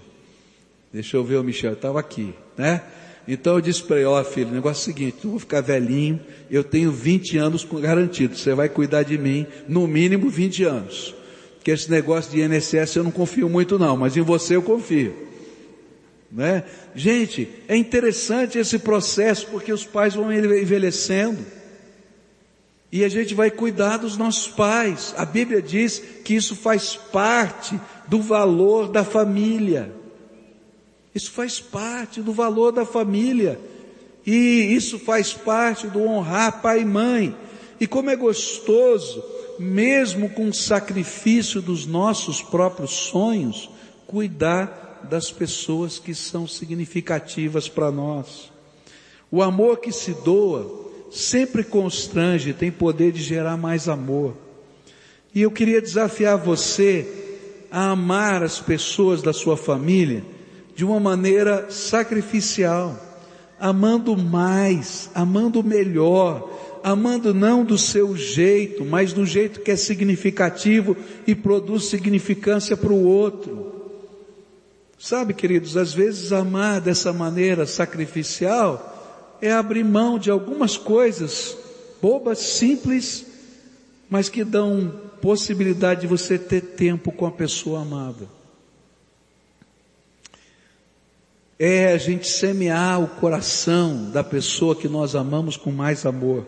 Deixa 0.91 1.17
eu 1.17 1.23
ver 1.23 1.37
o 1.37 1.43
Michel, 1.43 1.73
estava 1.73 1.99
aqui, 1.99 2.33
né? 2.57 2.81
Então 3.27 3.55
eu 3.55 3.61
disse 3.61 3.83
para 3.83 3.97
ele, 3.97 4.05
ó 4.05 4.19
oh, 4.19 4.23
filho, 4.23 4.49
o 4.49 4.53
negócio 4.53 4.79
é 4.79 4.91
o 4.91 4.95
seguinte, 4.95 5.17
eu 5.23 5.29
vou 5.29 5.39
ficar 5.39 5.61
velhinho, 5.61 6.19
eu 6.49 6.63
tenho 6.63 6.91
20 6.91 7.37
anos 7.37 7.63
garantido, 7.63 8.35
você 8.35 8.55
vai 8.55 8.67
cuidar 8.67 9.03
de 9.03 9.19
mim, 9.19 9.45
no 9.67 9.87
mínimo 9.87 10.29
20 10.29 10.63
anos. 10.63 11.13
Porque 11.69 11.81
esse 11.81 11.91
negócio 11.91 12.31
de 12.31 12.41
INSS 12.41 12.95
eu 12.95 13.03
não 13.03 13.11
confio 13.11 13.47
muito 13.47 13.77
não, 13.77 13.95
mas 13.95 14.17
em 14.17 14.21
você 14.21 14.55
eu 14.55 14.61
confio. 14.63 15.15
Né? 16.31 16.63
Gente, 16.95 17.47
é 17.67 17.77
interessante 17.77 18.57
esse 18.57 18.79
processo 18.79 19.45
porque 19.51 19.71
os 19.71 19.85
pais 19.85 20.15
vão 20.15 20.33
envelhecendo. 20.33 21.45
E 22.91 23.03
a 23.03 23.09
gente 23.09 23.35
vai 23.35 23.51
cuidar 23.51 23.97
dos 23.97 24.17
nossos 24.17 24.47
pais. 24.47 25.13
A 25.15 25.25
Bíblia 25.25 25.61
diz 25.61 26.01
que 26.25 26.33
isso 26.33 26.55
faz 26.55 26.95
parte 26.95 27.79
do 28.07 28.19
valor 28.19 28.87
da 28.87 29.03
família. 29.03 29.93
Isso 31.13 31.31
faz 31.31 31.59
parte 31.59 32.19
do 32.19 32.33
valor 32.33 32.71
da 32.71 32.85
família. 32.85 33.59
E 34.25 34.73
isso 34.73 34.97
faz 34.97 35.33
parte 35.33 35.85
do 35.85 36.01
honrar 36.01 36.63
pai 36.63 36.81
e 36.81 36.85
mãe. 36.85 37.35
E 37.79 37.87
como 37.87 38.09
é 38.09 38.15
gostoso, 38.15 39.23
mesmo 39.57 40.29
com 40.29 40.49
o 40.49 40.53
sacrifício 40.53 41.61
dos 41.61 41.85
nossos 41.85 42.41
próprios 42.41 42.91
sonhos, 42.91 43.69
cuidar 44.05 45.07
das 45.09 45.31
pessoas 45.31 45.97
que 45.97 46.13
são 46.13 46.47
significativas 46.47 47.69
para 47.69 47.91
nós. 47.91 48.51
O 49.31 49.41
amor 49.41 49.79
que 49.79 49.91
se 49.91 50.13
doa 50.25 50.89
sempre 51.11 51.63
constrange, 51.63 52.53
tem 52.53 52.71
poder 52.71 53.11
de 53.11 53.21
gerar 53.21 53.57
mais 53.57 53.87
amor. 53.89 54.35
E 55.33 55.41
eu 55.41 55.51
queria 55.51 55.81
desafiar 55.81 56.37
você 56.37 57.07
a 57.71 57.91
amar 57.91 58.43
as 58.43 58.59
pessoas 58.59 59.21
da 59.21 59.33
sua 59.33 59.55
família 59.55 60.23
de 60.75 60.85
uma 60.85 60.99
maneira 60.99 61.69
sacrificial, 61.69 62.95
amando 63.59 64.15
mais, 64.15 65.09
amando 65.13 65.63
melhor, 65.63 66.49
amando 66.83 67.33
não 67.33 67.63
do 67.63 67.77
seu 67.77 68.15
jeito, 68.15 68.85
mas 68.85 69.13
do 69.13 69.25
jeito 69.25 69.61
que 69.61 69.71
é 69.71 69.75
significativo 69.75 70.95
e 71.25 71.35
produz 71.35 71.85
significância 71.85 72.75
para 72.75 72.93
o 72.93 73.03
outro. 73.03 73.73
Sabe, 74.97 75.33
queridos, 75.33 75.77
às 75.77 75.93
vezes 75.93 76.31
amar 76.31 76.81
dessa 76.81 77.13
maneira 77.13 77.65
sacrificial 77.65 79.37
é 79.41 79.51
abrir 79.51 79.83
mão 79.83 80.19
de 80.19 80.29
algumas 80.29 80.75
coisas 80.77 81.57
bobas, 82.01 82.39
simples, 82.39 83.25
mas 84.09 84.29
que 84.29 84.43
dão 84.43 84.93
possibilidade 85.21 86.01
de 86.01 86.07
você 86.07 86.37
ter 86.37 86.61
tempo 86.61 87.11
com 87.11 87.25
a 87.25 87.31
pessoa 87.31 87.81
amada. 87.81 88.39
é 91.59 91.91
a 91.91 91.97
gente 91.97 92.25
semear 92.25 93.03
o 93.03 93.07
coração 93.07 94.09
da 94.11 94.23
pessoa 94.23 94.73
que 94.73 94.87
nós 94.87 95.13
amamos 95.13 95.57
com 95.57 95.71
mais 95.71 96.05
amor. 96.05 96.45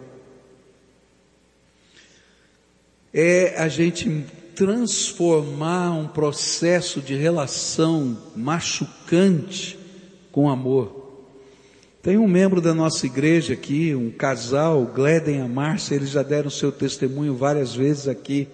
É 3.13 3.55
a 3.57 3.67
gente 3.67 4.25
transformar 4.55 5.91
um 5.91 6.07
processo 6.07 7.01
de 7.01 7.15
relação 7.15 8.17
machucante 8.35 9.77
com 10.31 10.49
amor. 10.49 11.01
Tem 12.01 12.17
um 12.17 12.27
membro 12.27 12.59
da 12.61 12.73
nossa 12.73 13.05
igreja 13.05 13.53
aqui, 13.53 13.93
um 13.93 14.09
casal, 14.09 14.85
Gleden 14.85 15.39
e 15.39 15.47
Márcia, 15.47 15.95
eles 15.95 16.09
já 16.09 16.23
deram 16.23 16.49
seu 16.49 16.71
testemunho 16.71 17.35
várias 17.35 17.75
vezes 17.75 18.07
aqui. 18.07 18.47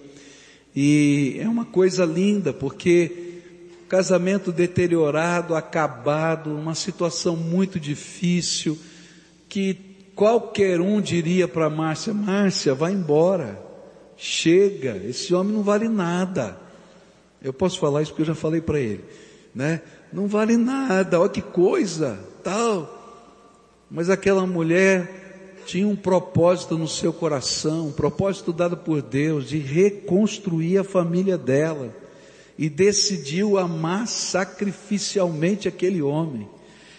E 0.74 1.36
é 1.40 1.48
uma 1.48 1.64
coisa 1.64 2.04
linda, 2.04 2.52
porque 2.52 3.40
casamento 3.88 4.52
deteriorado, 4.52 5.54
acabado, 5.54 6.50
uma 6.54 6.74
situação 6.74 7.36
muito 7.36 7.80
difícil, 7.80 8.78
que 9.48 9.76
qualquer 10.14 10.80
um 10.80 11.00
diria 11.00 11.48
para 11.48 11.70
Márcia, 11.70 12.12
Márcia, 12.12 12.74
vai 12.74 12.92
embora, 12.92 13.67
chega, 14.18 15.00
esse 15.06 15.32
homem 15.32 15.54
não 15.54 15.62
vale 15.62 15.88
nada. 15.88 16.58
Eu 17.40 17.52
posso 17.52 17.78
falar 17.78 18.02
isso 18.02 18.10
porque 18.10 18.22
eu 18.22 18.26
já 18.26 18.34
falei 18.34 18.60
para 18.60 18.80
ele, 18.80 19.04
né? 19.54 19.80
Não 20.12 20.26
vale 20.26 20.56
nada, 20.56 21.20
olha 21.20 21.30
que 21.30 21.40
coisa, 21.40 22.18
tal. 22.42 22.96
Mas 23.88 24.10
aquela 24.10 24.44
mulher 24.44 25.62
tinha 25.64 25.86
um 25.86 25.94
propósito 25.94 26.76
no 26.76 26.88
seu 26.88 27.12
coração, 27.12 27.88
um 27.88 27.92
propósito 27.92 28.52
dado 28.52 28.76
por 28.76 29.00
Deus 29.00 29.48
de 29.48 29.58
reconstruir 29.58 30.78
a 30.78 30.84
família 30.84 31.38
dela 31.38 31.94
e 32.58 32.68
decidiu 32.68 33.56
amar 33.56 34.08
sacrificialmente 34.08 35.68
aquele 35.68 36.02
homem. 36.02 36.48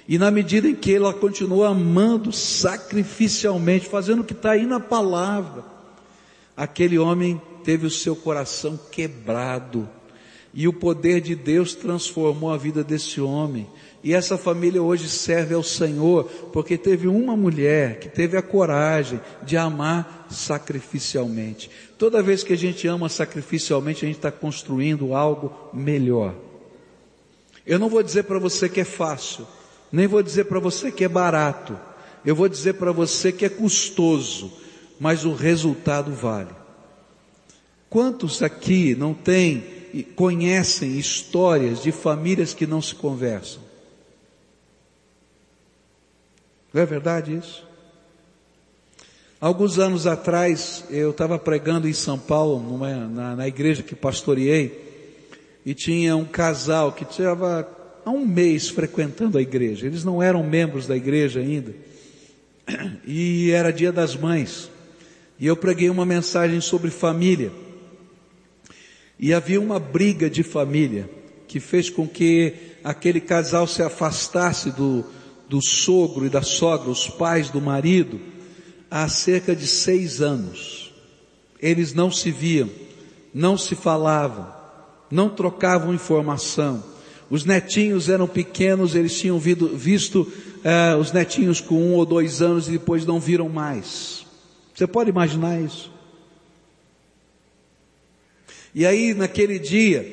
E 0.07 0.17
na 0.17 0.31
medida 0.31 0.67
em 0.67 0.75
que 0.75 0.95
ela 0.95 1.13
continuou 1.13 1.65
amando 1.65 2.31
sacrificialmente, 2.31 3.87
fazendo 3.87 4.21
o 4.21 4.23
que 4.23 4.33
está 4.33 4.51
aí 4.51 4.65
na 4.65 4.79
palavra, 4.79 5.78
aquele 6.59 6.99
homem 6.99 7.41
teve 7.63 7.85
o 7.87 7.89
seu 7.89 8.17
coração 8.17 8.77
quebrado. 8.91 9.87
E 10.53 10.67
o 10.67 10.73
poder 10.73 11.21
de 11.21 11.33
Deus 11.33 11.73
transformou 11.73 12.51
a 12.51 12.57
vida 12.57 12.83
desse 12.83 13.21
homem. 13.21 13.65
E 14.03 14.13
essa 14.13 14.37
família 14.37 14.83
hoje 14.83 15.07
serve 15.07 15.53
ao 15.53 15.63
Senhor, 15.63 16.25
porque 16.51 16.77
teve 16.77 17.07
uma 17.07 17.37
mulher 17.37 17.99
que 17.99 18.09
teve 18.09 18.35
a 18.35 18.41
coragem 18.41 19.21
de 19.41 19.55
amar 19.55 20.27
sacrificialmente. 20.29 21.71
Toda 21.97 22.21
vez 22.21 22.43
que 22.43 22.51
a 22.51 22.57
gente 22.57 22.85
ama 22.87 23.07
sacrificialmente, 23.07 24.03
a 24.03 24.07
gente 24.07 24.17
está 24.17 24.31
construindo 24.31 25.13
algo 25.13 25.53
melhor. 25.73 26.35
Eu 27.65 27.79
não 27.79 27.87
vou 27.87 28.03
dizer 28.03 28.23
para 28.23 28.37
você 28.39 28.67
que 28.67 28.81
é 28.81 28.85
fácil, 28.85 29.47
nem 29.89 30.07
vou 30.07 30.21
dizer 30.21 30.43
para 30.45 30.59
você 30.59 30.91
que 30.91 31.05
é 31.05 31.09
barato. 31.09 31.77
Eu 32.25 32.35
vou 32.35 32.49
dizer 32.49 32.73
para 32.73 32.91
você 32.91 33.31
que 33.31 33.45
é 33.45 33.49
custoso, 33.49 34.51
mas 34.99 35.25
o 35.25 35.33
resultado 35.33 36.11
vale. 36.11 36.51
Quantos 37.89 38.43
aqui 38.43 38.93
não 38.93 39.13
têm, 39.13 39.63
conhecem 40.15 40.97
histórias 40.97 41.81
de 41.81 41.91
famílias 41.91 42.53
que 42.53 42.67
não 42.67 42.81
se 42.81 42.93
conversam? 42.93 43.61
Não 46.73 46.81
é 46.81 46.85
verdade 46.85 47.35
isso? 47.35 47.67
Alguns 49.41 49.79
anos 49.79 50.05
atrás, 50.05 50.83
eu 50.89 51.11
estava 51.11 51.39
pregando 51.39 51.87
em 51.87 51.93
São 51.93 52.19
Paulo, 52.19 52.61
numa, 52.61 52.93
na, 53.07 53.35
na, 53.37 53.47
igreja 53.47 53.81
que 53.81 53.95
pastoreei, 53.95 54.87
e 55.65 55.73
tinha 55.73 56.15
um 56.15 56.25
casal 56.25 56.91
que 56.91 57.03
estava 57.03 57.67
há 58.05 58.09
um 58.09 58.25
mês 58.25 58.67
frequentando 58.67 59.37
a 59.37 59.41
igreja. 59.41 59.87
Eles 59.87 60.03
não 60.03 60.21
eram 60.21 60.43
membros 60.43 60.85
da 60.85 60.95
igreja 60.95 61.39
ainda. 61.39 61.73
E 63.07 63.49
era 63.51 63.71
dia 63.71 63.91
das 63.91 64.15
mães. 64.15 64.69
E 65.39 65.47
eu 65.47 65.55
preguei 65.55 65.89
uma 65.89 66.05
mensagem 66.05 66.59
sobre 66.59 66.91
família. 66.91 67.51
E 69.17 69.33
havia 69.33 69.59
uma 69.59 69.79
briga 69.79 70.29
de 70.29 70.43
família 70.43 71.09
que 71.47 71.59
fez 71.59 71.89
com 71.89 72.07
que 72.07 72.53
aquele 72.83 73.19
casal 73.19 73.65
se 73.65 73.81
afastasse 73.81 74.71
do, 74.71 75.03
do 75.47 75.61
sogro 75.61 76.25
e 76.25 76.29
da 76.29 76.41
sogra, 76.41 76.89
os 76.89 77.07
pais 77.07 77.49
do 77.49 77.61
marido, 77.61 78.19
há 78.91 79.07
cerca 79.07 79.55
de 79.55 79.65
seis 79.65 80.21
anos. 80.21 80.93
Eles 81.61 81.93
não 81.93 82.11
se 82.11 82.31
viam, 82.31 82.69
não 83.33 83.57
se 83.57 83.75
falavam, 83.75 84.47
não 85.09 85.29
trocavam 85.29 85.93
informação. 85.93 86.83
Os 87.29 87.45
netinhos 87.45 88.09
eram 88.09 88.27
pequenos, 88.27 88.95
eles 88.95 89.17
tinham 89.17 89.39
visto, 89.39 89.67
visto 89.69 90.31
eh, 90.63 90.95
os 90.95 91.11
netinhos 91.11 91.61
com 91.61 91.75
um 91.75 91.93
ou 91.93 92.05
dois 92.05 92.41
anos 92.41 92.67
e 92.67 92.71
depois 92.71 93.05
não 93.05 93.19
viram 93.19 93.49
mais. 93.49 94.18
Você 94.79 94.87
pode 94.87 95.09
imaginar 95.09 95.59
isso? 95.59 95.91
E 98.73 98.85
aí, 98.85 99.13
naquele 99.13 99.59
dia, 99.59 100.07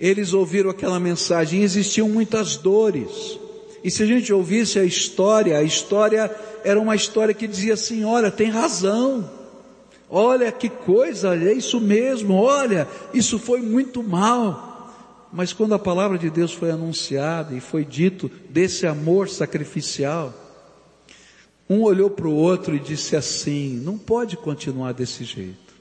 eles 0.00 0.32
ouviram 0.32 0.68
aquela 0.68 0.98
mensagem, 0.98 1.60
e 1.60 1.62
existiam 1.62 2.08
muitas 2.08 2.56
dores. 2.56 3.38
E 3.84 3.88
se 3.88 4.02
a 4.02 4.06
gente 4.06 4.32
ouvisse 4.32 4.80
a 4.80 4.84
história, 4.84 5.56
a 5.56 5.62
história 5.62 6.28
era 6.64 6.80
uma 6.80 6.96
história 6.96 7.32
que 7.32 7.46
dizia 7.46 7.74
assim: 7.74 8.02
olha, 8.02 8.32
tem 8.32 8.50
razão. 8.50 9.30
Olha 10.10 10.50
que 10.50 10.68
coisa, 10.68 11.36
é 11.36 11.52
isso 11.52 11.80
mesmo. 11.80 12.34
Olha, 12.34 12.88
isso 13.14 13.38
foi 13.38 13.62
muito 13.62 14.02
mal. 14.02 14.92
Mas 15.32 15.52
quando 15.52 15.72
a 15.72 15.78
palavra 15.78 16.18
de 16.18 16.28
Deus 16.30 16.52
foi 16.52 16.72
anunciada 16.72 17.54
e 17.54 17.60
foi 17.60 17.84
dito 17.84 18.28
desse 18.48 18.88
amor 18.88 19.28
sacrificial, 19.28 20.34
Um 21.70 21.82
olhou 21.82 22.10
para 22.10 22.26
o 22.26 22.34
outro 22.34 22.74
e 22.74 22.80
disse 22.80 23.14
assim: 23.14 23.76
não 23.76 23.96
pode 23.96 24.36
continuar 24.36 24.90
desse 24.90 25.22
jeito. 25.22 25.72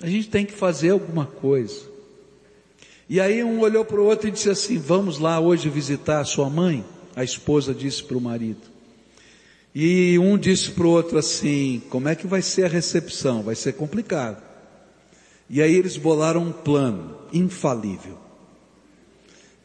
A 0.00 0.06
gente 0.06 0.28
tem 0.28 0.46
que 0.46 0.52
fazer 0.52 0.90
alguma 0.90 1.26
coisa. 1.26 1.82
E 3.08 3.20
aí 3.20 3.42
um 3.42 3.58
olhou 3.58 3.84
para 3.84 4.00
o 4.00 4.04
outro 4.04 4.28
e 4.28 4.30
disse 4.30 4.48
assim: 4.48 4.78
vamos 4.78 5.18
lá 5.18 5.40
hoje 5.40 5.68
visitar 5.68 6.20
a 6.20 6.24
sua 6.24 6.48
mãe? 6.48 6.84
A 7.16 7.24
esposa 7.24 7.74
disse 7.74 8.04
para 8.04 8.16
o 8.16 8.20
marido. 8.20 8.60
E 9.74 10.16
um 10.20 10.38
disse 10.38 10.70
para 10.70 10.86
o 10.86 10.90
outro 10.90 11.18
assim: 11.18 11.82
como 11.90 12.08
é 12.08 12.14
que 12.14 12.28
vai 12.28 12.40
ser 12.40 12.66
a 12.66 12.68
recepção? 12.68 13.42
Vai 13.42 13.56
ser 13.56 13.72
complicado. 13.72 14.40
E 15.50 15.60
aí 15.60 15.74
eles 15.74 15.96
bolaram 15.96 16.42
um 16.42 16.52
plano 16.52 17.16
infalível. 17.32 18.16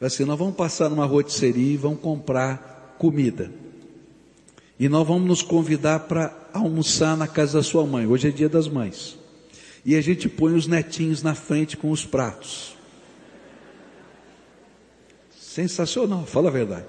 Assim, 0.02 0.26
nós 0.26 0.39
vamos 0.39 0.56
passar 0.56 0.89
numa 0.89 1.06
rotisserie 1.06 1.73
e 1.73 1.78
vamos 1.78 1.99
comprar 1.99 2.95
comida. 2.97 3.52
E 4.79 4.89
nós 4.89 5.07
vamos 5.07 5.27
nos 5.27 5.41
convidar 5.41 6.01
para 6.01 6.36
almoçar 6.51 7.15
na 7.15 7.27
casa 7.27 7.59
da 7.59 7.63
sua 7.63 7.86
mãe. 7.86 8.07
Hoje 8.07 8.27
é 8.27 8.31
dia 8.31 8.49
das 8.49 8.67
mães. 8.67 9.17
E 9.86 9.95
a 9.95 10.01
gente 10.01 10.27
põe 10.29 10.53
os 10.53 10.67
netinhos 10.67 11.21
na 11.21 11.36
frente 11.36 11.77
com 11.77 11.91
os 11.91 12.05
pratos. 12.05 12.75
Sensacional, 15.39 16.25
fala 16.25 16.49
a 16.49 16.51
verdade. 16.51 16.88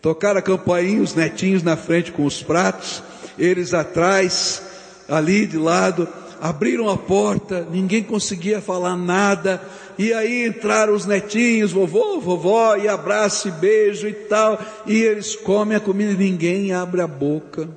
Tocaram 0.00 0.38
a 0.38 0.42
campainha, 0.42 1.02
os 1.02 1.14
netinhos 1.14 1.62
na 1.62 1.76
frente 1.76 2.12
com 2.12 2.24
os 2.24 2.42
pratos, 2.42 3.02
eles 3.38 3.72
atrás, 3.72 4.62
ali 5.08 5.46
de 5.46 5.56
lado, 5.56 6.08
abriram 6.40 6.88
a 6.88 6.96
porta, 6.98 7.66
ninguém 7.70 8.02
conseguia 8.02 8.60
falar 8.60 8.96
nada, 8.96 9.62
e 9.98 10.12
aí 10.12 10.46
entraram 10.46 10.94
os 10.94 11.06
netinhos, 11.06 11.72
vovô, 11.72 12.20
vovó, 12.20 12.76
e 12.76 12.88
abraço 12.88 13.48
e 13.48 13.50
beijo 13.50 14.08
e 14.08 14.12
tal, 14.12 14.58
e 14.86 15.00
eles 15.00 15.36
comem 15.36 15.76
a 15.76 15.80
comida 15.80 16.12
e 16.12 16.16
ninguém 16.16 16.72
abre 16.72 17.00
a 17.00 17.06
boca, 17.06 17.68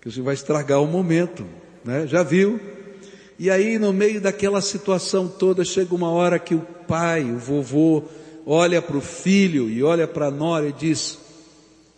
que 0.00 0.10
você 0.10 0.20
vai 0.20 0.34
estragar 0.34 0.82
o 0.82 0.86
momento, 0.86 1.46
né? 1.84 2.06
Já 2.06 2.22
viu? 2.22 2.60
E 3.38 3.50
aí 3.50 3.78
no 3.78 3.92
meio 3.92 4.20
daquela 4.20 4.60
situação 4.60 5.28
toda 5.28 5.64
chega 5.64 5.94
uma 5.94 6.10
hora 6.10 6.38
que 6.38 6.54
o 6.54 6.60
pai, 6.60 7.22
o 7.24 7.38
vovô, 7.38 8.04
olha 8.46 8.80
para 8.80 8.96
o 8.96 9.00
filho 9.00 9.68
e 9.68 9.82
olha 9.82 10.06
para 10.06 10.26
a 10.26 10.30
nora 10.30 10.68
e 10.68 10.72
diz, 10.72 11.18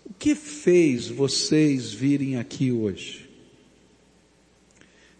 o 0.04 0.14
que 0.18 0.34
fez 0.34 1.08
vocês 1.08 1.92
virem 1.92 2.38
aqui 2.38 2.72
hoje? 2.72 3.28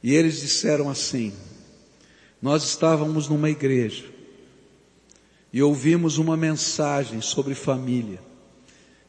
E 0.02 0.14
eles 0.14 0.40
disseram 0.40 0.88
assim: 0.88 1.32
Nós 2.40 2.62
estávamos 2.62 3.28
numa 3.28 3.50
igreja 3.50 4.04
e 5.52 5.62
ouvimos 5.62 6.18
uma 6.18 6.36
mensagem 6.36 7.20
sobre 7.20 7.54
família, 7.54 8.20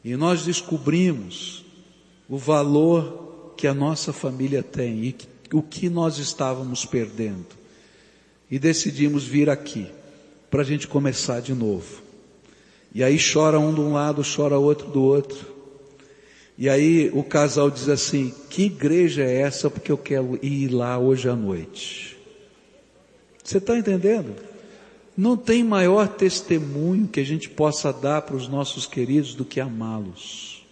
e 0.04 0.16
nós 0.16 0.44
descobrimos 0.44 1.64
o 2.28 2.38
valor 2.38 3.54
que 3.56 3.66
a 3.66 3.74
nossa 3.74 4.12
família 4.12 4.62
tem 4.62 5.04
e 5.04 5.16
o 5.52 5.62
que 5.62 5.88
nós 5.88 6.18
estávamos 6.18 6.84
perdendo, 6.84 7.46
e 8.50 8.58
decidimos 8.58 9.24
vir 9.24 9.50
aqui 9.50 9.86
para 10.50 10.62
a 10.62 10.64
gente 10.64 10.88
começar 10.88 11.40
de 11.40 11.54
novo. 11.54 12.02
E 12.92 13.04
aí 13.04 13.18
chora 13.18 13.60
um 13.60 13.72
de 13.72 13.80
um 13.80 13.92
lado, 13.92 14.22
chora 14.24 14.58
outro 14.58 14.88
do 14.88 15.02
outro. 15.02 15.46
E 16.58 16.68
aí 16.68 17.08
o 17.14 17.22
casal 17.22 17.70
diz 17.70 17.88
assim: 17.88 18.34
Que 18.48 18.64
igreja 18.64 19.22
é 19.22 19.42
essa? 19.42 19.70
Porque 19.70 19.92
eu 19.92 19.98
quero 19.98 20.38
ir 20.42 20.68
lá 20.68 20.98
hoje 20.98 21.28
à 21.28 21.36
noite. 21.36 22.19
Você 23.50 23.58
está 23.58 23.76
entendendo? 23.76 24.36
Não 25.16 25.36
tem 25.36 25.64
maior 25.64 26.06
testemunho 26.06 27.08
que 27.08 27.18
a 27.18 27.24
gente 27.24 27.50
possa 27.50 27.92
dar 27.92 28.22
para 28.22 28.36
os 28.36 28.46
nossos 28.46 28.86
queridos 28.86 29.34
do 29.34 29.44
que 29.44 29.58
amá-los, 29.58 30.64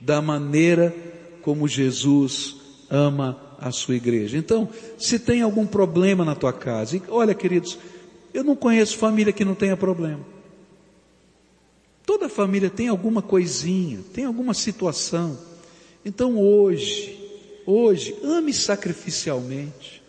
da 0.00 0.20
maneira 0.20 0.92
como 1.42 1.68
Jesus 1.68 2.56
ama 2.90 3.40
a 3.60 3.70
sua 3.70 3.94
igreja. 3.94 4.36
Então, 4.36 4.68
se 4.98 5.16
tem 5.20 5.42
algum 5.42 5.64
problema 5.64 6.24
na 6.24 6.34
tua 6.34 6.52
casa, 6.52 6.96
e 6.96 7.02
olha, 7.08 7.36
queridos, 7.36 7.78
eu 8.34 8.42
não 8.42 8.56
conheço 8.56 8.98
família 8.98 9.32
que 9.32 9.44
não 9.44 9.54
tenha 9.54 9.76
problema. 9.76 10.26
Toda 12.04 12.28
família 12.28 12.68
tem 12.68 12.88
alguma 12.88 13.22
coisinha, 13.22 14.00
tem 14.12 14.24
alguma 14.24 14.54
situação. 14.54 15.38
Então 16.04 16.36
hoje, 16.36 17.16
hoje, 17.64 18.16
ame 18.24 18.52
sacrificialmente. 18.52 20.07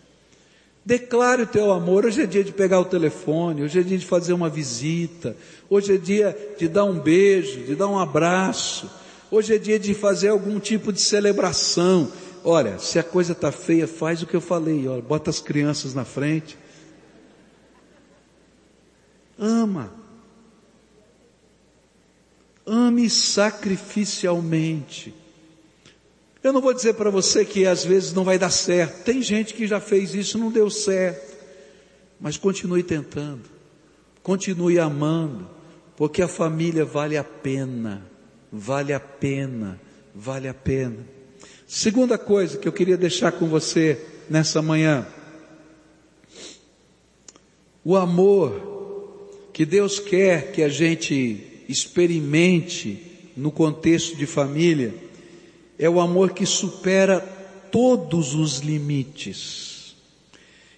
Declare 0.90 1.42
o 1.42 1.46
teu 1.46 1.70
amor. 1.70 2.04
Hoje 2.04 2.22
é 2.22 2.26
dia 2.26 2.42
de 2.42 2.50
pegar 2.50 2.80
o 2.80 2.84
telefone, 2.84 3.62
hoje 3.62 3.78
é 3.78 3.82
dia 3.84 3.96
de 3.96 4.04
fazer 4.04 4.32
uma 4.32 4.50
visita, 4.50 5.36
hoje 5.68 5.94
é 5.94 5.96
dia 5.96 6.36
de 6.58 6.66
dar 6.66 6.82
um 6.82 6.98
beijo, 6.98 7.62
de 7.62 7.76
dar 7.76 7.86
um 7.86 7.96
abraço, 7.96 8.90
hoje 9.30 9.54
é 9.54 9.58
dia 9.58 9.78
de 9.78 9.94
fazer 9.94 10.30
algum 10.30 10.58
tipo 10.58 10.92
de 10.92 11.00
celebração. 11.00 12.10
Olha, 12.42 12.76
se 12.80 12.98
a 12.98 13.04
coisa 13.04 13.30
está 13.30 13.52
feia, 13.52 13.86
faz 13.86 14.20
o 14.20 14.26
que 14.26 14.34
eu 14.34 14.40
falei, 14.40 14.88
olha, 14.88 15.00
bota 15.00 15.30
as 15.30 15.38
crianças 15.38 15.94
na 15.94 16.04
frente. 16.04 16.58
Ama. 19.38 19.92
Ame 22.66 23.08
sacrificialmente. 23.08 25.19
Eu 26.42 26.52
não 26.52 26.60
vou 26.60 26.72
dizer 26.72 26.94
para 26.94 27.10
você 27.10 27.44
que 27.44 27.66
às 27.66 27.84
vezes 27.84 28.14
não 28.14 28.24
vai 28.24 28.38
dar 28.38 28.50
certo. 28.50 29.04
Tem 29.04 29.20
gente 29.20 29.52
que 29.52 29.66
já 29.66 29.78
fez 29.78 30.14
isso, 30.14 30.38
não 30.38 30.50
deu 30.50 30.70
certo. 30.70 31.36
Mas 32.18 32.36
continue 32.36 32.82
tentando. 32.82 33.42
Continue 34.22 34.78
amando, 34.78 35.48
porque 35.96 36.22
a 36.22 36.28
família 36.28 36.84
vale 36.84 37.16
a 37.16 37.24
pena. 37.24 38.06
Vale 38.50 38.92
a 38.92 39.00
pena. 39.00 39.80
Vale 40.14 40.48
a 40.48 40.54
pena. 40.54 40.98
Segunda 41.66 42.18
coisa 42.18 42.58
que 42.58 42.66
eu 42.66 42.72
queria 42.72 42.96
deixar 42.96 43.32
com 43.32 43.46
você 43.46 44.00
nessa 44.28 44.62
manhã. 44.62 45.06
O 47.84 47.96
amor 47.96 49.30
que 49.52 49.64
Deus 49.64 49.98
quer 49.98 50.52
que 50.52 50.62
a 50.62 50.68
gente 50.68 51.64
experimente 51.68 53.30
no 53.36 53.50
contexto 53.50 54.16
de 54.16 54.26
família 54.26 54.94
é 55.80 55.88
o 55.88 55.98
amor 55.98 56.32
que 56.32 56.44
supera 56.44 57.20
todos 57.72 58.34
os 58.34 58.58
limites. 58.58 59.96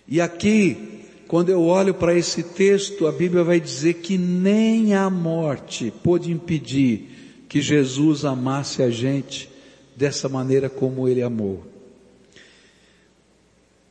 E 0.06 0.20
aqui, 0.20 1.02
quando 1.26 1.48
eu 1.48 1.64
olho 1.64 1.92
para 1.92 2.16
esse 2.16 2.44
texto, 2.44 3.08
a 3.08 3.12
Bíblia 3.12 3.42
vai 3.42 3.58
dizer 3.58 3.94
que 3.94 4.16
nem 4.16 4.94
a 4.94 5.10
morte 5.10 5.92
pôde 6.04 6.30
impedir 6.30 7.44
que 7.48 7.60
Jesus 7.60 8.24
amasse 8.24 8.80
a 8.80 8.90
gente 8.90 9.50
dessa 9.96 10.28
maneira 10.28 10.70
como 10.70 11.08
ele 11.08 11.20
amou. 11.20 11.66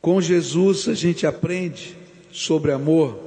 Com 0.00 0.18
Jesus 0.18 0.88
a 0.88 0.94
gente 0.94 1.26
aprende 1.26 1.94
sobre 2.32 2.72
amor 2.72 3.18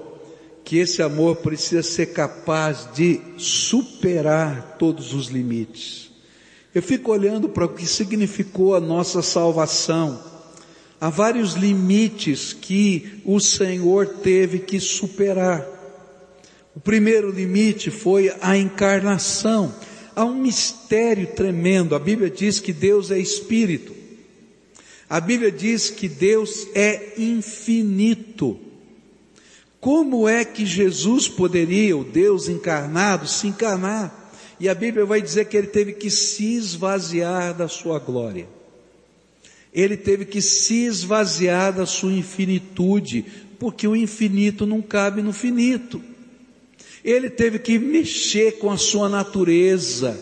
que 0.63 0.77
esse 0.77 1.03
amor 1.03 1.35
precisa 1.35 1.83
ser 1.83 2.07
capaz 2.07 2.89
de 2.95 3.21
superar 3.37 4.75
todos 4.79 5.13
os 5.13 5.27
limites. 5.27 6.14
Eu 6.75 6.83
fico 6.83 7.13
olhando 7.13 7.47
para 7.47 7.63
o 7.63 7.69
que 7.69 7.87
significou 7.87 8.75
a 8.75 8.81
nossa 8.81 9.21
salvação. 9.21 10.21
Há 10.99 11.09
vários 11.09 11.53
limites 11.53 12.51
que 12.51 13.21
o 13.23 13.39
Senhor 13.39 14.05
teve 14.05 14.59
que 14.59 14.77
superar. 14.77 15.65
O 16.75 16.79
primeiro 16.81 17.31
limite 17.31 17.89
foi 17.89 18.29
a 18.41 18.57
encarnação. 18.57 19.73
Há 20.13 20.25
um 20.25 20.35
mistério 20.35 21.27
tremendo. 21.27 21.95
A 21.95 21.99
Bíblia 21.99 22.29
diz 22.29 22.59
que 22.59 22.73
Deus 22.73 23.09
é 23.09 23.17
espírito. 23.17 23.95
A 25.09 25.21
Bíblia 25.21 25.53
diz 25.53 25.89
que 25.89 26.09
Deus 26.09 26.67
é 26.75 27.13
infinito. 27.17 28.59
Como 29.79 30.27
é 30.27 30.43
que 30.43 30.65
Jesus 30.65 31.29
poderia, 31.29 31.95
o 31.95 32.03
Deus 32.03 32.49
encarnado, 32.49 33.29
se 33.29 33.47
encarnar? 33.47 34.24
E 34.59 34.69
a 34.69 34.75
Bíblia 34.75 35.05
vai 35.05 35.21
dizer 35.21 35.45
que 35.45 35.57
ele 35.57 35.67
teve 35.67 35.93
que 35.93 36.09
se 36.09 36.55
esvaziar 36.55 37.53
da 37.53 37.67
sua 37.67 37.99
glória. 37.99 38.47
Ele 39.73 39.97
teve 39.97 40.23
que 40.25 40.41
se 40.41 40.85
esvaziar 40.85 41.73
da 41.73 41.85
sua 41.85 42.13
infinitude, 42.13 43.25
porque 43.59 43.87
o 43.87 43.95
infinito 43.95 44.65
não 44.65 44.81
cabe 44.81 45.21
no 45.21 45.33
finito. 45.33 46.01
Ele 47.03 47.29
teve 47.29 47.59
que 47.59 47.77
mexer 47.77 48.53
com 48.53 48.71
a 48.71 48.77
sua 48.77 49.09
natureza, 49.09 50.17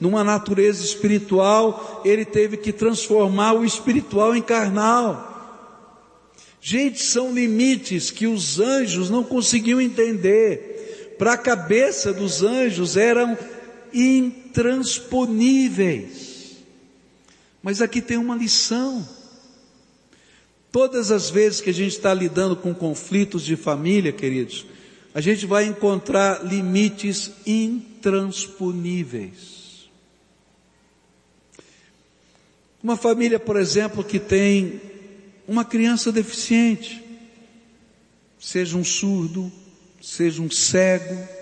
numa 0.00 0.22
natureza 0.22 0.84
espiritual, 0.84 2.02
ele 2.04 2.24
teve 2.24 2.56
que 2.56 2.72
transformar 2.72 3.54
o 3.54 3.64
espiritual 3.64 4.34
em 4.34 4.42
carnal. 4.42 5.34
Gente, 6.60 7.00
são 7.00 7.32
limites 7.32 8.10
que 8.10 8.26
os 8.26 8.58
anjos 8.60 9.08
não 9.08 9.22
conseguiam 9.22 9.80
entender. 9.80 11.14
Para 11.16 11.34
a 11.34 11.38
cabeça 11.38 12.12
dos 12.12 12.42
anjos 12.42 12.96
eram 12.96 13.38
intransponíveis. 13.96 16.56
Mas 17.62 17.80
aqui 17.80 18.02
tem 18.02 18.18
uma 18.18 18.36
lição. 18.36 19.08
Todas 20.70 21.10
as 21.10 21.30
vezes 21.30 21.62
que 21.62 21.70
a 21.70 21.74
gente 21.74 21.96
está 21.96 22.12
lidando 22.12 22.54
com 22.54 22.74
conflitos 22.74 23.42
de 23.42 23.56
família, 23.56 24.12
queridos, 24.12 24.66
a 25.14 25.22
gente 25.22 25.46
vai 25.46 25.64
encontrar 25.64 26.44
limites 26.44 27.30
intransponíveis. 27.46 29.88
Uma 32.82 32.98
família, 32.98 33.40
por 33.40 33.56
exemplo, 33.56 34.04
que 34.04 34.20
tem 34.20 34.78
uma 35.48 35.64
criança 35.64 36.12
deficiente, 36.12 37.02
seja 38.38 38.76
um 38.76 38.84
surdo, 38.84 39.50
seja 40.02 40.42
um 40.42 40.50
cego, 40.50 41.35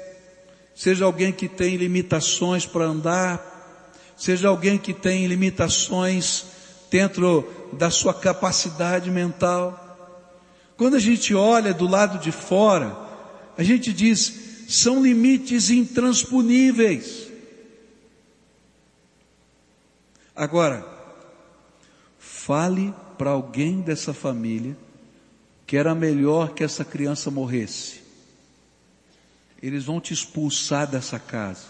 seja 0.74 1.04
alguém 1.04 1.32
que 1.32 1.48
tem 1.48 1.76
limitações 1.76 2.66
para 2.66 2.84
andar, 2.84 4.12
seja 4.16 4.48
alguém 4.48 4.78
que 4.78 4.92
tem 4.92 5.26
limitações 5.26 6.46
dentro 6.90 7.48
da 7.72 7.90
sua 7.90 8.12
capacidade 8.12 9.10
mental. 9.10 9.80
Quando 10.76 10.96
a 10.96 11.00
gente 11.00 11.34
olha 11.34 11.72
do 11.72 11.86
lado 11.86 12.18
de 12.18 12.32
fora, 12.32 12.96
a 13.56 13.62
gente 13.62 13.92
diz, 13.92 14.66
são 14.68 15.02
limites 15.02 15.70
intransponíveis. 15.70 17.28
Agora, 20.34 20.84
fale 22.18 22.92
para 23.16 23.30
alguém 23.30 23.80
dessa 23.80 24.12
família 24.12 24.76
que 25.66 25.76
era 25.76 25.94
melhor 25.94 26.54
que 26.54 26.62
essa 26.62 26.84
criança 26.84 27.30
morresse. 27.30 28.03
Eles 29.66 29.84
vão 29.84 29.98
te 29.98 30.12
expulsar 30.12 30.86
dessa 30.86 31.18
casa. 31.18 31.68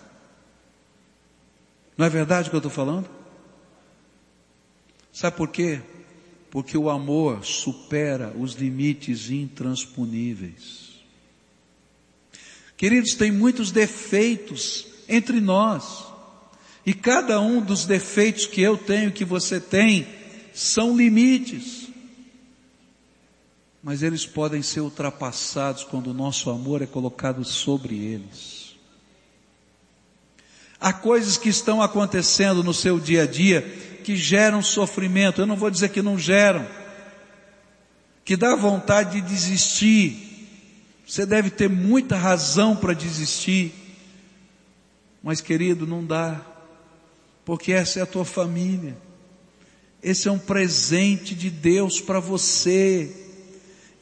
Não 1.97 2.05
é 2.05 2.09
verdade 2.09 2.49
o 2.49 2.51
que 2.51 2.57
eu 2.57 2.59
estou 2.59 2.73
falando? 2.73 3.09
Sabe 5.13 5.37
por 5.37 5.47
quê? 5.47 5.81
Porque 6.51 6.77
o 6.77 6.91
amor 6.91 7.45
supera 7.45 8.35
os 8.37 8.55
limites 8.55 9.31
intransponíveis. 9.31 11.05
Queridos, 12.77 13.15
tem 13.15 13.31
muitos 13.31 13.71
defeitos 13.71 14.89
entre 15.09 15.41
nós. 15.41 16.05
E 16.85 16.93
cada 16.93 17.41
um 17.41 17.61
dos 17.61 17.87
defeitos 17.87 18.45
que 18.45 18.61
eu 18.61 18.77
tenho, 18.77 19.13
que 19.13 19.25
você 19.25 19.61
tem, 19.61 20.05
são 20.53 20.97
limites. 20.97 21.84
Mas 23.85 24.03
eles 24.03 24.25
podem 24.25 24.63
ser 24.63 24.81
ultrapassados 24.81 25.85
quando 25.85 26.07
o 26.07 26.15
nosso 26.15 26.49
amor 26.49 26.81
é 26.81 26.87
colocado 26.87 27.45
sobre 27.45 27.95
eles. 27.95 28.75
Há 30.81 30.91
coisas 30.91 31.37
que 31.37 31.51
estão 31.51 31.83
acontecendo 31.83 32.65
no 32.65 32.73
seu 32.73 32.99
dia 32.99 33.25
a 33.25 33.27
dia 33.27 33.61
que 34.03 34.17
geram 34.17 34.63
sofrimento. 34.63 35.43
Eu 35.43 35.47
não 35.47 35.55
vou 35.55 35.71
dizer 35.71 35.91
que 35.91 36.01
não 36.01 36.19
geram, 36.19 36.67
que 38.25 38.39
dá 38.39 38.57
vontade 38.57 39.21
de 39.21 39.29
desistir. 39.29 40.49
Você 41.07 41.27
deve 41.27 41.51
ter 41.51 41.69
muita 41.69 42.17
razão 42.17 42.75
para 42.75 42.95
desistir. 42.95 43.75
Mas 45.23 45.43
querido, 45.43 45.87
não 45.87 46.03
dá. 46.03 46.41
Porque 47.45 47.71
essa 47.71 48.01
é 48.01 48.03
a 48.03 48.07
tua 48.07 48.25
família. 48.25 48.97
Esse 50.03 50.27
é 50.27 50.33
um 50.33 50.39
presente 50.39 51.35
de 51.35 51.51
Deus 51.51 52.01
para 52.01 52.19
você. 52.19 53.24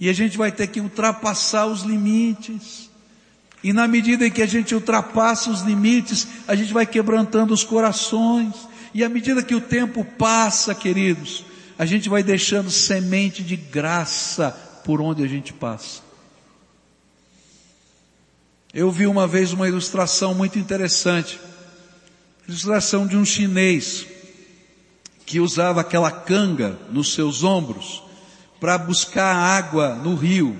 E 0.02 0.08
a 0.08 0.12
gente 0.12 0.36
vai 0.36 0.50
ter 0.50 0.66
que 0.66 0.80
ultrapassar 0.80 1.66
os 1.66 1.82
limites. 1.82 2.90
E 3.62 3.72
na 3.72 3.86
medida 3.86 4.26
em 4.26 4.32
que 4.32 4.42
a 4.42 4.46
gente 4.46 4.74
ultrapassa 4.74 5.48
os 5.48 5.60
limites, 5.60 6.26
a 6.48 6.56
gente 6.56 6.72
vai 6.72 6.84
quebrantando 6.84 7.54
os 7.54 7.62
corações. 7.62 8.52
E 8.92 9.04
à 9.04 9.08
medida 9.08 9.44
que 9.44 9.54
o 9.54 9.60
tempo 9.60 10.04
passa, 10.04 10.74
queridos, 10.74 11.44
a 11.78 11.86
gente 11.86 12.08
vai 12.08 12.20
deixando 12.20 12.68
semente 12.68 13.44
de 13.44 13.54
graça 13.54 14.50
por 14.84 15.00
onde 15.00 15.22
a 15.22 15.28
gente 15.28 15.52
passa. 15.52 16.00
Eu 18.74 18.90
vi 18.90 19.06
uma 19.06 19.28
vez 19.28 19.52
uma 19.52 19.68
ilustração 19.68 20.34
muito 20.34 20.58
interessante. 20.58 21.38
Ilustração 22.48 23.06
de 23.06 23.16
um 23.16 23.24
chinês 23.24 24.04
que 25.24 25.38
usava 25.38 25.80
aquela 25.80 26.10
canga 26.10 26.76
nos 26.90 27.14
seus 27.14 27.44
ombros 27.44 28.02
para 28.62 28.78
buscar 28.78 29.34
água 29.34 29.96
no 29.96 30.14
rio. 30.14 30.56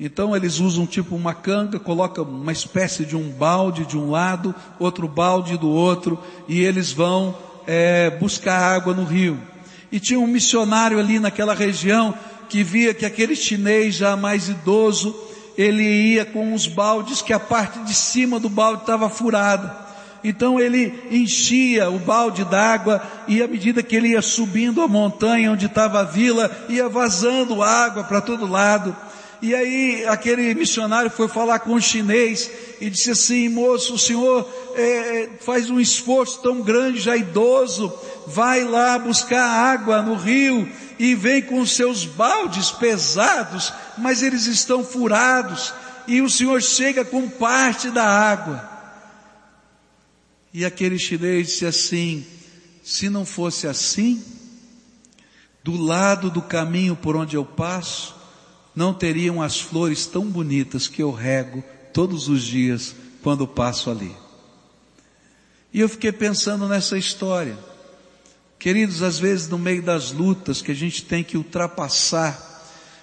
Então 0.00 0.34
eles 0.34 0.58
usam 0.58 0.84
tipo 0.84 1.14
uma 1.14 1.32
canga, 1.32 1.78
colocam 1.78 2.24
uma 2.24 2.50
espécie 2.50 3.04
de 3.04 3.14
um 3.14 3.30
balde 3.30 3.86
de 3.86 3.96
um 3.96 4.10
lado, 4.10 4.52
outro 4.80 5.06
balde 5.06 5.56
do 5.56 5.68
outro, 5.70 6.18
e 6.48 6.58
eles 6.58 6.90
vão 6.90 7.38
é, 7.68 8.10
buscar 8.10 8.74
água 8.74 8.92
no 8.92 9.04
rio. 9.04 9.38
E 9.92 10.00
tinha 10.00 10.18
um 10.18 10.26
missionário 10.26 10.98
ali 10.98 11.20
naquela 11.20 11.54
região 11.54 12.12
que 12.48 12.64
via 12.64 12.92
que 12.92 13.06
aquele 13.06 13.36
chinês 13.36 13.94
já 13.94 14.16
mais 14.16 14.48
idoso, 14.48 15.14
ele 15.56 15.84
ia 15.84 16.24
com 16.24 16.52
os 16.52 16.66
baldes 16.66 17.22
que 17.22 17.32
a 17.32 17.38
parte 17.38 17.78
de 17.84 17.94
cima 17.94 18.40
do 18.40 18.48
balde 18.48 18.80
estava 18.80 19.08
furada. 19.08 19.89
Então 20.22 20.60
ele 20.60 21.02
enchia 21.10 21.90
o 21.90 21.98
balde 21.98 22.44
d'água 22.44 23.02
e 23.26 23.42
à 23.42 23.48
medida 23.48 23.82
que 23.82 23.96
ele 23.96 24.08
ia 24.08 24.22
subindo 24.22 24.82
a 24.82 24.88
montanha 24.88 25.52
onde 25.52 25.66
estava 25.66 26.00
a 26.00 26.04
vila, 26.04 26.50
ia 26.68 26.88
vazando 26.88 27.62
água 27.62 28.04
para 28.04 28.20
todo 28.20 28.46
lado. 28.46 28.94
E 29.42 29.54
aí 29.54 30.04
aquele 30.06 30.54
missionário 30.54 31.10
foi 31.10 31.26
falar 31.26 31.60
com 31.60 31.72
o 31.72 31.80
chinês 31.80 32.50
e 32.78 32.90
disse 32.90 33.10
assim, 33.10 33.48
moço, 33.48 33.94
o 33.94 33.98
senhor 33.98 34.46
é, 34.76 35.30
faz 35.40 35.70
um 35.70 35.80
esforço 35.80 36.42
tão 36.42 36.60
grande, 36.60 37.00
já 37.00 37.16
idoso, 37.16 37.90
vai 38.26 38.64
lá 38.64 38.98
buscar 38.98 39.42
água 39.42 40.02
no 40.02 40.14
rio 40.14 40.68
e 40.98 41.14
vem 41.14 41.40
com 41.40 41.64
seus 41.64 42.04
baldes 42.04 42.70
pesados, 42.70 43.72
mas 43.96 44.22
eles 44.22 44.46
estão 44.46 44.84
furados 44.84 45.72
e 46.06 46.20
o 46.20 46.28
senhor 46.28 46.60
chega 46.60 47.02
com 47.02 47.26
parte 47.26 47.88
da 47.88 48.04
água. 48.04 48.69
E 50.52 50.64
aquele 50.64 50.98
chinês 50.98 51.48
disse 51.48 51.66
assim, 51.66 52.26
se 52.82 53.08
não 53.08 53.24
fosse 53.24 53.66
assim, 53.66 54.22
do 55.62 55.76
lado 55.76 56.30
do 56.30 56.42
caminho 56.42 56.96
por 56.96 57.14
onde 57.16 57.36
eu 57.36 57.44
passo, 57.44 58.16
não 58.74 58.94
teriam 58.94 59.42
as 59.42 59.60
flores 59.60 60.06
tão 60.06 60.26
bonitas 60.26 60.88
que 60.88 61.02
eu 61.02 61.12
rego 61.12 61.62
todos 61.92 62.28
os 62.28 62.42
dias 62.42 62.94
quando 63.22 63.46
passo 63.46 63.90
ali. 63.90 64.14
E 65.72 65.80
eu 65.80 65.88
fiquei 65.88 66.10
pensando 66.10 66.66
nessa 66.66 66.98
história. 66.98 67.56
Queridos, 68.58 69.02
às 69.02 69.18
vezes 69.18 69.48
no 69.48 69.58
meio 69.58 69.82
das 69.82 70.12
lutas 70.12 70.60
que 70.60 70.72
a 70.72 70.74
gente 70.74 71.04
tem 71.04 71.22
que 71.22 71.36
ultrapassar, 71.36 72.49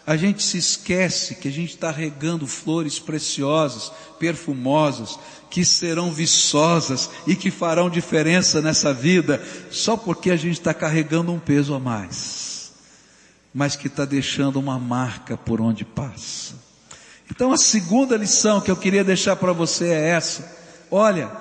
a 0.07 0.17
gente 0.17 0.41
se 0.41 0.57
esquece 0.57 1.35
que 1.35 1.47
a 1.47 1.51
gente 1.51 1.75
está 1.75 1.91
regando 1.91 2.47
flores 2.47 2.97
preciosas, 2.97 3.91
perfumosas, 4.17 5.19
que 5.49 5.63
serão 5.63 6.11
viçosas 6.11 7.11
e 7.27 7.35
que 7.35 7.51
farão 7.51 7.89
diferença 7.89 8.61
nessa 8.61 8.91
vida, 8.91 9.39
só 9.69 9.95
porque 9.95 10.31
a 10.31 10.35
gente 10.35 10.53
está 10.53 10.73
carregando 10.73 11.31
um 11.31 11.39
peso 11.39 11.75
a 11.75 11.79
mais 11.79 12.47
mas 13.57 13.75
que 13.75 13.87
está 13.87 14.05
deixando 14.05 14.59
uma 14.59 14.77
marca 14.77 15.35
por 15.35 15.59
onde 15.59 15.83
passa. 15.83 16.53
Então 17.31 17.51
a 17.51 17.57
segunda 17.57 18.15
lição 18.15 18.61
que 18.61 18.69
eu 18.69 18.75
queria 18.75 19.03
deixar 19.03 19.35
para 19.35 19.51
você 19.51 19.87
é 19.87 20.09
essa. 20.09 20.55
Olha, 20.91 21.31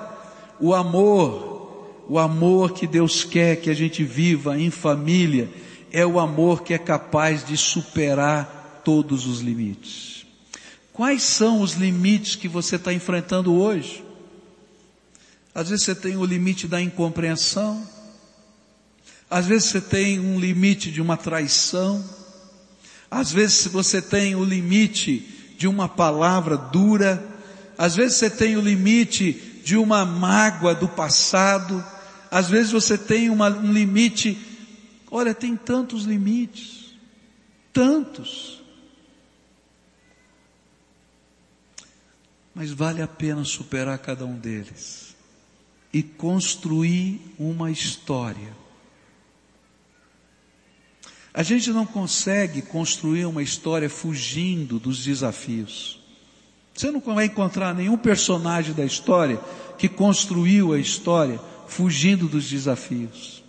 o 0.58 0.74
amor, 0.74 2.04
o 2.08 2.18
amor 2.18 2.72
que 2.72 2.86
Deus 2.86 3.22
quer 3.22 3.56
que 3.56 3.68
a 3.68 3.74
gente 3.74 4.02
viva 4.02 4.58
em 4.58 4.70
família, 4.70 5.50
é 5.92 6.06
o 6.06 6.18
amor 6.18 6.62
que 6.62 6.72
é 6.72 6.78
capaz 6.78 7.44
de 7.44 7.54
superar 7.54 8.55
todos 8.86 9.26
os 9.26 9.40
limites. 9.40 10.24
Quais 10.92 11.24
são 11.24 11.60
os 11.60 11.72
limites 11.72 12.36
que 12.36 12.46
você 12.46 12.76
está 12.76 12.92
enfrentando 12.92 13.52
hoje? 13.52 14.04
Às 15.52 15.70
vezes 15.70 15.84
você 15.84 15.94
tem 15.96 16.16
o 16.16 16.24
limite 16.24 16.68
da 16.68 16.80
incompreensão, 16.80 17.84
às 19.28 19.44
vezes 19.44 19.70
você 19.70 19.80
tem 19.80 20.20
um 20.20 20.38
limite 20.38 20.92
de 20.92 21.02
uma 21.02 21.16
traição. 21.16 22.04
Às 23.10 23.32
vezes 23.32 23.66
você 23.66 24.00
tem 24.00 24.36
o 24.36 24.44
limite 24.44 25.54
de 25.58 25.66
uma 25.66 25.88
palavra 25.88 26.56
dura. 26.56 27.26
Às 27.76 27.96
vezes 27.96 28.18
você 28.18 28.30
tem 28.30 28.56
o 28.56 28.60
limite 28.60 29.32
de 29.64 29.76
uma 29.76 30.04
mágoa 30.04 30.76
do 30.76 30.86
passado. 30.86 31.84
Às 32.30 32.48
vezes 32.48 32.70
você 32.70 32.96
tem 32.96 33.28
uma, 33.28 33.48
um 33.48 33.72
limite. 33.72 34.38
Olha, 35.10 35.34
tem 35.34 35.56
tantos 35.56 36.04
limites. 36.04 36.94
Tantos. 37.72 38.55
Mas 42.56 42.72
vale 42.72 43.00
a 43.00 43.06
pena 43.06 43.44
superar 43.44 43.96
cada 43.98 44.26
um 44.26 44.36
deles 44.36 45.14
e 45.92 46.02
construir 46.02 47.20
uma 47.38 47.70
história 47.70 48.66
a 51.36 51.42
gente 51.42 51.70
não 51.70 51.84
consegue 51.84 52.62
construir 52.62 53.26
uma 53.26 53.42
história 53.42 53.90
fugindo 53.90 54.78
dos 54.78 55.04
desafios. 55.04 56.00
Você 56.72 56.90
não 56.90 56.98
vai 56.98 57.26
encontrar 57.26 57.74
nenhum 57.74 57.98
personagem 57.98 58.72
da 58.72 58.86
história 58.86 59.38
que 59.76 59.86
construiu 59.86 60.72
a 60.72 60.78
história 60.78 61.38
fugindo 61.68 62.26
dos 62.26 62.48
desafios. 62.48 63.44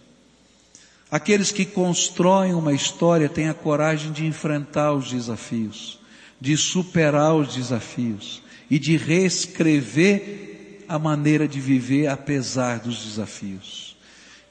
Aqueles 1.10 1.50
que 1.50 1.64
constroem 1.64 2.54
uma 2.54 2.74
história 2.74 3.30
têm 3.30 3.48
a 3.48 3.54
coragem 3.54 4.12
de 4.12 4.26
enfrentar 4.26 4.92
os 4.92 5.10
desafios, 5.10 5.98
de 6.42 6.58
superar 6.58 7.36
os 7.36 7.56
desafios 7.56 8.42
e 8.70 8.78
de 8.78 8.98
reescrever 8.98 10.84
a 10.88 10.98
maneira 10.98 11.48
de 11.48 11.60
viver 11.60 12.08
apesar 12.08 12.80
dos 12.80 13.04
desafios. 13.04 13.96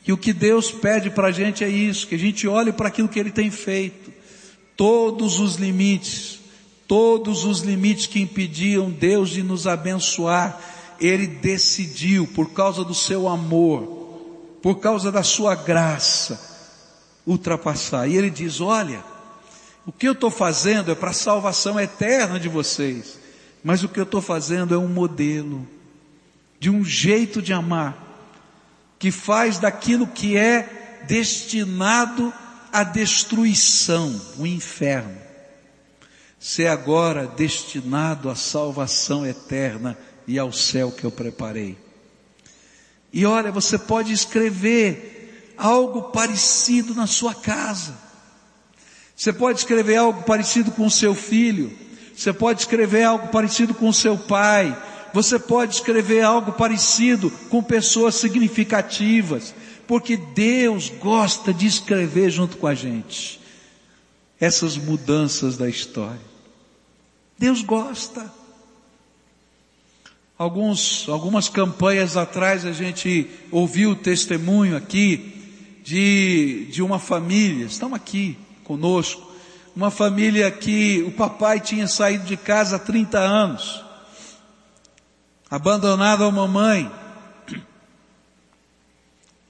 E 0.07 0.12
o 0.12 0.16
que 0.16 0.33
Deus 0.33 0.70
pede 0.70 1.11
para 1.11 1.29
a 1.29 1.33
gente 1.33 1.64
é 1.64 1.68
isso, 1.68 2.07
que 2.07 2.14
a 2.14 2.18
gente 2.18 2.46
olhe 2.46 2.72
para 2.72 2.88
aquilo 2.88 3.09
que 3.09 3.18
Ele 3.18 3.31
tem 3.31 3.50
feito. 3.50 4.12
Todos 4.76 5.40
os 5.40 5.57
limites, 5.57 6.38
todos 6.87 7.44
os 7.44 7.61
limites 7.61 8.07
que 8.07 8.20
impediam 8.20 8.90
Deus 8.90 9.31
de 9.31 9.42
nos 9.42 9.66
abençoar, 9.66 10.61
Ele 11.00 11.26
decidiu, 11.26 12.26
por 12.29 12.52
causa 12.52 12.85
do 12.85 12.94
seu 12.94 13.26
amor, 13.26 13.96
por 14.62 14.76
causa 14.76 15.11
da 15.11 15.24
sua 15.24 15.57
graça, 15.57 16.40
ultrapassar. 17.26 18.07
E 18.07 18.16
Ele 18.16 18.31
diz, 18.31 18.61
olha, 18.61 19.02
o 19.85 19.90
que 19.90 20.07
eu 20.07 20.12
estou 20.12 20.31
fazendo 20.31 20.92
é 20.92 20.94
para 20.94 21.11
a 21.11 21.14
salvação 21.14 21.81
eterna 21.81 22.38
de 22.38 22.48
vocês, 22.48 23.18
mas 23.66 23.83
o 23.83 23.88
que 23.88 23.98
eu 23.98 24.05
estou 24.05 24.22
fazendo 24.22 24.76
é 24.76 24.79
um 24.79 24.87
modelo 24.87 25.66
de 26.61 26.70
um 26.70 26.85
jeito 26.85 27.42
de 27.42 27.52
amar 27.52 28.00
que 28.96 29.11
faz 29.11 29.59
daquilo 29.59 30.07
que 30.07 30.37
é 30.37 31.02
destinado 31.09 32.33
à 32.72 32.85
destruição, 32.85 34.20
o 34.38 34.46
inferno, 34.46 35.18
ser 36.38 36.68
agora 36.68 37.26
destinado 37.26 38.31
à 38.31 38.37
salvação 38.37 39.26
eterna 39.26 39.98
e 40.29 40.38
ao 40.38 40.52
céu 40.52 40.92
que 40.92 41.02
eu 41.02 41.11
preparei. 41.11 41.76
E 43.12 43.26
olha, 43.26 43.50
você 43.50 43.76
pode 43.76 44.12
escrever 44.12 45.55
algo 45.59 46.12
parecido 46.12 46.94
na 46.94 47.09
sua 47.09 47.35
casa. 47.35 47.96
Você 49.16 49.33
pode 49.33 49.59
escrever 49.59 49.96
algo 49.96 50.22
parecido 50.22 50.70
com 50.70 50.87
o 50.87 50.90
seu 50.90 51.16
filho. 51.16 51.86
Você 52.16 52.33
pode 52.33 52.61
escrever 52.61 53.05
algo 53.05 53.29
parecido 53.29 53.74
com 53.74 53.92
seu 53.92 54.16
pai. 54.16 54.76
Você 55.12 55.38
pode 55.38 55.74
escrever 55.74 56.22
algo 56.22 56.52
parecido 56.52 57.31
com 57.50 57.62
pessoas 57.62 58.14
significativas, 58.14 59.55
porque 59.87 60.16
Deus 60.16 60.88
gosta 60.88 61.52
de 61.52 61.66
escrever 61.66 62.31
junto 62.31 62.57
com 62.57 62.66
a 62.66 62.74
gente. 62.74 63.38
Essas 64.40 64.76
mudanças 64.79 65.59
da 65.59 65.68
história. 65.68 66.20
Deus 67.38 67.61
gosta. 67.61 68.33
Alguns, 70.38 71.07
algumas 71.09 71.48
campanhas 71.48 72.16
atrás 72.16 72.64
a 72.64 72.72
gente 72.72 73.29
ouviu 73.50 73.90
o 73.90 73.96
testemunho 73.96 74.76
aqui 74.76 75.35
de, 75.83 76.66
de 76.70 76.83
uma 76.83 76.98
família, 76.98 77.66
estão 77.66 77.94
aqui 77.94 78.37
conosco, 78.64 79.26
uma 79.77 79.91
família 79.91 80.51
que 80.51 81.05
o 81.07 81.12
papai 81.12 81.61
tinha 81.61 81.87
saído 81.87 82.25
de 82.25 82.35
casa 82.35 82.77
há 82.77 82.79
30 82.79 83.19
anos 83.19 83.85
abandonado 85.51 86.25
a 86.25 86.31
mamãe. 86.31 86.91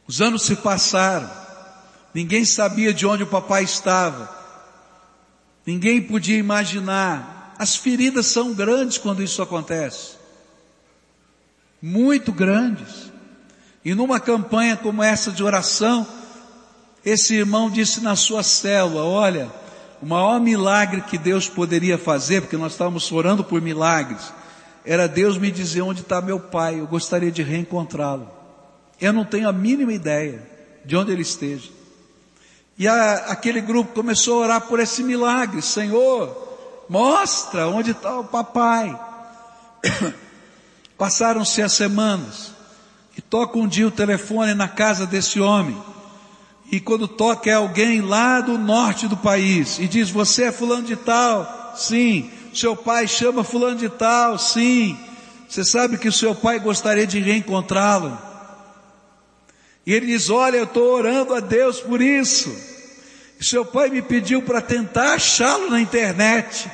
Os 0.06 0.20
anos 0.20 0.42
se 0.42 0.56
passaram, 0.56 1.30
ninguém 2.12 2.44
sabia 2.44 2.92
de 2.92 3.06
onde 3.06 3.22
o 3.22 3.26
papai 3.26 3.62
estava, 3.62 4.28
ninguém 5.64 6.02
podia 6.02 6.36
imaginar. 6.36 7.54
As 7.58 7.76
feridas 7.76 8.26
são 8.26 8.52
grandes 8.52 8.98
quando 8.98 9.22
isso 9.22 9.40
acontece, 9.40 10.16
muito 11.80 12.32
grandes. 12.32 13.12
E 13.84 13.94
numa 13.94 14.18
campanha 14.18 14.76
como 14.76 15.02
essa 15.02 15.30
de 15.30 15.42
oração, 15.42 16.06
esse 17.04 17.34
irmão 17.34 17.70
disse 17.70 18.00
na 18.00 18.14
sua 18.14 18.42
célula: 18.42 19.04
Olha, 19.04 19.50
o 20.06 20.08
maior 20.08 20.40
milagre 20.40 21.00
que 21.00 21.18
Deus 21.18 21.48
poderia 21.48 21.98
fazer, 21.98 22.40
porque 22.40 22.56
nós 22.56 22.70
estávamos 22.70 23.10
orando 23.10 23.42
por 23.42 23.60
milagres, 23.60 24.32
era 24.84 25.08
Deus 25.08 25.36
me 25.36 25.50
dizer 25.50 25.82
onde 25.82 26.02
está 26.02 26.20
meu 26.20 26.38
pai, 26.38 26.78
eu 26.78 26.86
gostaria 26.86 27.32
de 27.32 27.42
reencontrá-lo. 27.42 28.30
Eu 29.00 29.12
não 29.12 29.24
tenho 29.24 29.48
a 29.48 29.52
mínima 29.52 29.92
ideia 29.92 30.48
de 30.84 30.96
onde 30.96 31.10
ele 31.10 31.22
esteja. 31.22 31.68
E 32.78 32.86
a, 32.86 33.14
aquele 33.32 33.60
grupo 33.60 33.94
começou 33.94 34.36
a 34.36 34.46
orar 34.46 34.60
por 34.68 34.78
esse 34.78 35.02
milagre, 35.02 35.60
Senhor, 35.60 36.84
mostra 36.88 37.66
onde 37.66 37.90
está 37.90 38.16
o 38.16 38.24
papai. 38.24 38.96
Passaram-se 40.96 41.60
as 41.62 41.72
semanas, 41.72 42.52
e 43.18 43.20
toca 43.20 43.58
um 43.58 43.66
dia 43.66 43.88
o 43.88 43.90
telefone 43.90 44.54
na 44.54 44.68
casa 44.68 45.04
desse 45.04 45.40
homem, 45.40 45.76
e 46.70 46.80
quando 46.80 47.06
toca 47.06 47.50
é 47.50 47.54
alguém 47.54 48.00
lá 48.00 48.40
do 48.40 48.58
norte 48.58 49.06
do 49.08 49.16
país, 49.16 49.78
e 49.78 49.86
diz, 49.86 50.10
você 50.10 50.44
é 50.44 50.52
fulano 50.52 50.84
de 50.84 50.96
tal? 50.96 51.74
Sim 51.76 52.30
seu 52.56 52.74
pai 52.74 53.06
chama 53.06 53.44
fulano 53.44 53.76
de 53.76 53.88
tal, 53.88 54.38
sim. 54.38 54.98
Você 55.48 55.64
sabe 55.64 55.98
que 55.98 56.08
o 56.08 56.12
seu 56.12 56.34
pai 56.34 56.58
gostaria 56.58 57.06
de 57.06 57.20
reencontrá-lo. 57.20 58.18
E 59.84 59.92
ele 59.92 60.06
diz, 60.06 60.30
olha, 60.30 60.56
eu 60.56 60.64
estou 60.64 60.94
orando 60.94 61.34
a 61.34 61.40
Deus 61.40 61.80
por 61.80 62.00
isso. 62.00 62.50
Seu 63.40 63.64
pai 63.64 63.90
me 63.90 64.02
pediu 64.02 64.42
para 64.42 64.60
tentar 64.60 65.14
achá-lo 65.14 65.70
na 65.70 65.80
internet. 65.80 66.68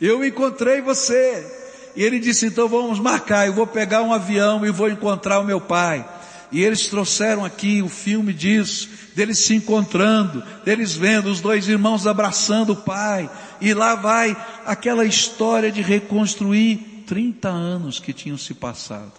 Eu 0.00 0.24
encontrei 0.24 0.82
você. 0.82 1.46
E 1.94 2.02
ele 2.02 2.18
disse, 2.18 2.46
então 2.46 2.68
vamos 2.68 2.98
marcar, 2.98 3.46
eu 3.46 3.54
vou 3.54 3.66
pegar 3.66 4.02
um 4.02 4.12
avião 4.12 4.66
e 4.66 4.70
vou 4.70 4.90
encontrar 4.90 5.38
o 5.38 5.44
meu 5.44 5.60
pai. 5.60 6.06
E 6.52 6.62
eles 6.62 6.86
trouxeram 6.86 7.44
aqui 7.44 7.82
o 7.82 7.88
filme 7.88 8.32
disso, 8.32 8.88
deles 9.14 9.38
se 9.38 9.54
encontrando, 9.54 10.42
deles 10.64 10.94
vendo 10.94 11.26
os 11.26 11.40
dois 11.40 11.68
irmãos 11.68 12.06
abraçando 12.06 12.72
o 12.72 12.76
pai. 12.76 13.28
E 13.60 13.74
lá 13.74 13.94
vai 13.94 14.36
aquela 14.64 15.04
história 15.04 15.72
de 15.72 15.82
reconstruir 15.82 17.04
30 17.06 17.48
anos 17.48 17.98
que 17.98 18.12
tinham 18.12 18.38
se 18.38 18.54
passado. 18.54 19.12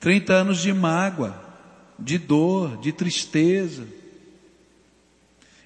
30 0.00 0.32
anos 0.32 0.60
de 0.60 0.72
mágoa, 0.72 1.40
de 1.98 2.18
dor, 2.18 2.76
de 2.78 2.92
tristeza. 2.92 3.86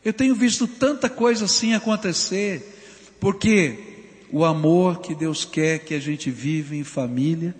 Eu 0.05 0.12
tenho 0.12 0.35
visto 0.35 0.69
tanta 0.69 1.09
coisa 1.09 1.47
assim 1.47 1.75
acontecer, 1.75 3.17
porque 3.19 4.05
o 4.31 4.45
amor 4.45 5.01
que 5.01 5.15
Deus 5.15 5.45
quer 5.45 5.81
que 5.81 5.95
a 5.95 6.01
gente 6.01 6.31
vive 6.31 6.77
em 6.77 6.85
família 6.85 7.55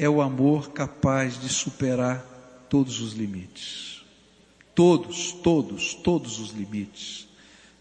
é 0.00 0.08
o 0.08 0.22
amor 0.22 0.70
capaz 0.70 1.38
de 1.38 1.50
superar 1.50 2.24
todos 2.70 3.02
os 3.02 3.12
limites. 3.12 4.00
Todos, 4.74 5.30
todos, 5.30 5.92
todos 5.92 6.38
os 6.40 6.52
limites. 6.52 7.28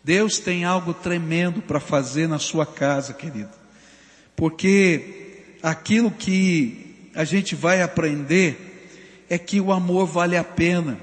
Deus 0.03 0.37
tem 0.37 0.65
algo 0.65 0.93
tremendo 0.93 1.61
para 1.61 1.79
fazer 1.79 2.27
na 2.27 2.37
sua 2.37 2.65
casa, 2.65 3.13
querido. 3.13 3.51
Porque 4.35 5.55
aquilo 5.63 6.11
que 6.11 7.09
a 7.15 7.23
gente 7.23 7.55
vai 7.55 7.81
aprender 7.81 9.25
é 9.29 9.37
que 9.37 9.61
o 9.61 9.71
amor 9.71 10.05
vale 10.05 10.35
a 10.35 10.43
pena. 10.43 10.99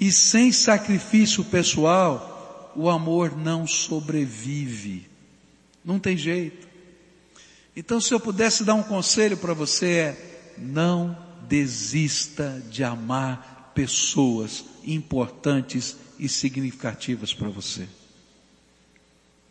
E 0.00 0.10
sem 0.10 0.50
sacrifício 0.50 1.44
pessoal, 1.44 2.72
o 2.74 2.90
amor 2.90 3.36
não 3.36 3.68
sobrevive. 3.68 5.06
Não 5.84 6.00
tem 6.00 6.16
jeito. 6.16 6.73
Então, 7.76 8.00
se 8.00 8.14
eu 8.14 8.20
pudesse 8.20 8.64
dar 8.64 8.74
um 8.74 8.82
conselho 8.82 9.36
para 9.36 9.52
você 9.52 9.86
é, 9.86 10.54
não 10.56 11.16
desista 11.48 12.62
de 12.70 12.84
amar 12.84 13.72
pessoas 13.74 14.64
importantes 14.84 15.96
e 16.18 16.28
significativas 16.28 17.34
para 17.34 17.48
você. 17.48 17.88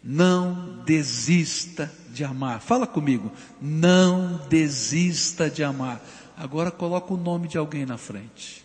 Não 0.03 0.83
desista 0.85 1.91
de 2.09 2.23
amar. 2.23 2.61
Fala 2.61 2.85
comigo. 2.85 3.31
Não 3.61 4.37
desista 4.49 5.49
de 5.49 5.63
amar. 5.63 6.01
Agora 6.35 6.71
coloca 6.71 7.13
o 7.13 7.17
nome 7.17 7.47
de 7.47 7.57
alguém 7.57 7.85
na 7.85 7.97
frente. 7.97 8.63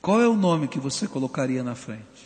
Qual 0.00 0.20
é 0.20 0.28
o 0.28 0.34
nome 0.36 0.68
que 0.68 0.80
você 0.80 1.06
colocaria 1.06 1.62
na 1.62 1.74
frente? 1.74 2.17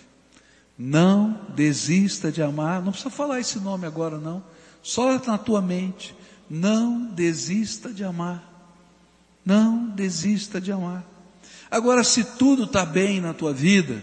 Não 0.84 1.38
desista 1.54 2.32
de 2.32 2.42
amar. 2.42 2.82
Não 2.82 2.90
precisa 2.90 3.08
falar 3.08 3.38
esse 3.38 3.60
nome 3.60 3.86
agora, 3.86 4.18
não. 4.18 4.42
Só 4.82 5.16
na 5.24 5.38
tua 5.38 5.62
mente. 5.62 6.12
Não 6.50 7.04
desista 7.04 7.92
de 7.92 8.02
amar. 8.02 8.42
Não 9.44 9.90
desista 9.90 10.60
de 10.60 10.72
amar. 10.72 11.04
Agora, 11.70 12.02
se 12.02 12.24
tudo 12.24 12.64
está 12.64 12.84
bem 12.84 13.20
na 13.20 13.32
tua 13.32 13.52
vida, 13.52 14.02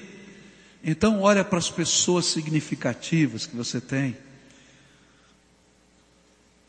então 0.81 1.19
olha 1.21 1.43
para 1.43 1.59
as 1.59 1.69
pessoas 1.69 2.27
significativas 2.27 3.45
que 3.45 3.57
você 3.57 3.81
tem 3.81 4.15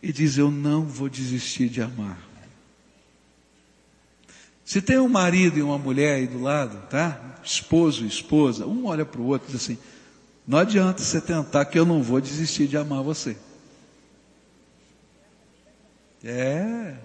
e 0.02 0.12
diz: 0.12 0.36
Eu 0.36 0.50
não 0.50 0.84
vou 0.84 1.08
desistir 1.08 1.68
de 1.68 1.82
amar. 1.82 2.18
Se 4.64 4.82
tem 4.82 4.98
um 4.98 5.08
marido 5.08 5.56
e 5.56 5.62
uma 5.62 5.78
mulher 5.78 6.16
aí 6.16 6.26
do 6.26 6.42
lado, 6.42 6.84
tá? 6.88 7.38
Esposo 7.44 8.04
e 8.04 8.08
esposa, 8.08 8.66
um 8.66 8.86
olha 8.86 9.04
para 9.04 9.20
o 9.20 9.26
outro 9.26 9.48
e 9.48 9.52
diz 9.52 9.62
assim: 9.62 9.78
não 10.51 10.59
adianta 10.59 11.01
você 11.01 11.20
tentar 11.20 11.64
que 11.64 11.78
eu 11.78 11.86
não 11.86 12.03
vou 12.03 12.20
desistir 12.20 12.66
de 12.66 12.76
amar 12.76 13.05
você. 13.05 13.36
É. 16.24 16.96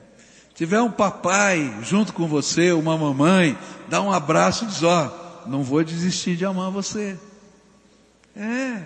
Tiver 0.56 0.82
um 0.82 0.90
papai 0.90 1.78
junto 1.84 2.12
com 2.12 2.26
você, 2.28 2.72
uma 2.72 2.98
mamãe, 2.98 3.56
dá 3.88 4.02
um 4.02 4.12
abraço 4.12 4.64
e 4.64 4.68
diz, 4.68 4.82
ó, 4.82 5.44
oh, 5.46 5.48
não 5.48 5.62
vou 5.62 5.84
desistir 5.84 6.36
de 6.36 6.44
amar 6.44 6.72
você. 6.72 7.20
É. 8.36 8.82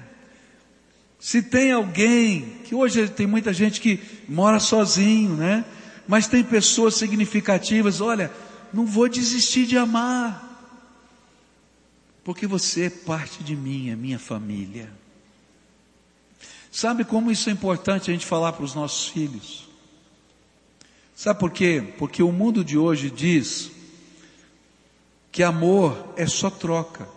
Se 1.17 1.41
tem 1.41 1.71
alguém, 1.71 2.57
que 2.65 2.75
hoje 2.75 3.07
tem 3.07 3.25
muita 3.25 3.53
gente 3.53 3.79
que 3.79 4.01
mora 4.27 4.59
sozinho, 4.59 5.37
né? 5.37 5.63
Mas 6.05 6.27
tem 6.27 6.43
pessoas 6.43 6.95
significativas, 6.95 8.01
olha, 8.01 8.29
não 8.73 8.85
vou 8.85 9.07
desistir 9.07 9.65
de 9.65 9.77
amar. 9.77 10.48
Porque 12.23 12.45
você 12.45 12.85
é 12.85 12.89
parte 12.89 13.43
de 13.43 13.55
mim, 13.55 13.89
é 13.89 13.95
minha 13.95 14.19
família. 14.19 14.91
Sabe 16.71 17.03
como 17.03 17.31
isso 17.31 17.49
é 17.49 17.53
importante 17.53 18.09
a 18.09 18.13
gente 18.13 18.25
falar 18.25 18.53
para 18.53 18.63
os 18.63 18.75
nossos 18.75 19.07
filhos? 19.07 19.67
Sabe 21.15 21.39
por 21.39 21.51
quê? 21.51 21.83
Porque 21.97 22.21
o 22.23 22.31
mundo 22.31 22.63
de 22.63 22.77
hoje 22.77 23.09
diz 23.09 23.71
que 25.31 25.43
amor 25.43 26.13
é 26.15 26.25
só 26.25 26.49
troca. 26.49 27.07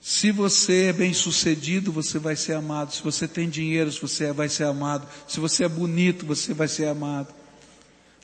Se 0.00 0.32
você 0.32 0.86
é 0.86 0.92
bem 0.92 1.12
sucedido, 1.12 1.92
você 1.92 2.18
vai 2.18 2.34
ser 2.34 2.54
amado. 2.54 2.92
Se 2.92 3.02
você 3.02 3.28
tem 3.28 3.50
dinheiro, 3.50 3.92
você 3.92 4.32
vai 4.32 4.48
ser 4.48 4.64
amado. 4.64 5.06
Se 5.28 5.38
você 5.38 5.64
é 5.64 5.68
bonito, 5.68 6.24
você 6.24 6.54
vai 6.54 6.68
ser 6.68 6.86
amado. 6.86 7.34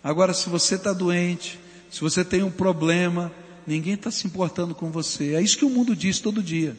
Agora, 0.02 0.32
se 0.32 0.48
você 0.48 0.76
está 0.76 0.92
doente, 0.92 1.58
se 1.90 2.00
você 2.00 2.24
tem 2.24 2.42
um 2.42 2.50
problema, 2.50 3.30
ninguém 3.66 3.94
está 3.94 4.10
se 4.10 4.26
importando 4.26 4.74
com 4.74 4.90
você. 4.90 5.34
É 5.34 5.42
isso 5.42 5.58
que 5.58 5.64
o 5.64 5.70
mundo 5.70 5.96
diz 5.96 6.20
todo 6.20 6.42
dia. 6.42 6.76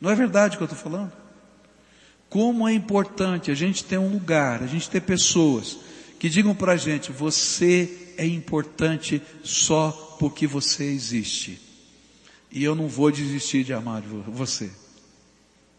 Não 0.00 0.10
é 0.10 0.14
verdade 0.14 0.54
o 0.54 0.58
que 0.58 0.62
eu 0.62 0.66
estou 0.66 0.78
falando? 0.78 1.12
Como 2.28 2.66
é 2.68 2.72
importante 2.72 3.50
a 3.50 3.54
gente 3.54 3.84
ter 3.84 3.98
um 3.98 4.12
lugar, 4.12 4.62
a 4.62 4.66
gente 4.66 4.90
ter 4.90 5.00
pessoas 5.00 5.78
que 6.18 6.28
digam 6.28 6.54
para 6.54 6.72
a 6.72 6.76
gente, 6.76 7.12
você 7.12 8.14
é 8.16 8.26
importante 8.26 9.22
só 9.42 10.16
porque 10.18 10.46
você 10.46 10.84
existe. 10.84 11.60
E 12.50 12.64
eu 12.64 12.74
não 12.74 12.88
vou 12.88 13.10
desistir 13.10 13.64
de 13.64 13.72
amar 13.72 14.02
você. 14.02 14.70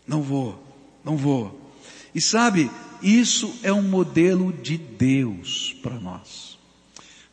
Não 0.07 0.21
vou, 0.21 0.63
não 1.03 1.17
vou. 1.17 1.71
E 2.13 2.21
sabe, 2.21 2.71
isso 3.01 3.53
é 3.63 3.73
um 3.73 3.82
modelo 3.82 4.53
de 4.53 4.78
Deus 4.78 5.75
para 5.82 5.99
nós. 5.99 6.46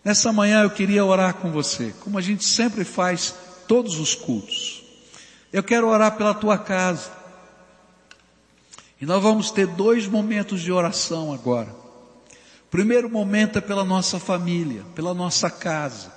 Nessa 0.05 0.30
manhã 0.32 0.62
eu 0.62 0.70
queria 0.70 1.05
orar 1.05 1.34
com 1.34 1.50
você, 1.50 1.94
como 2.00 2.18
a 2.18 2.20
gente 2.20 2.44
sempre 2.44 2.84
faz 2.84 3.34
todos 3.66 3.98
os 3.98 4.14
cultos. 4.14 4.84
Eu 5.50 5.62
quero 5.62 5.88
orar 5.88 6.16
pela 6.16 6.34
tua 6.34 6.59
casa. 6.59 7.11
E 9.00 9.07
nós 9.07 9.22
vamos 9.22 9.50
ter 9.50 9.66
dois 9.66 10.07
momentos 10.07 10.61
de 10.61 10.70
oração 10.70 11.32
agora. 11.32 11.70
O 11.70 12.70
primeiro 12.70 13.09
momento 13.09 13.57
é 13.57 13.61
pela 13.62 13.84
nossa 13.84 14.18
família, 14.18 14.84
pela 14.94 15.14
nossa 15.14 15.48
casa. 15.48 16.12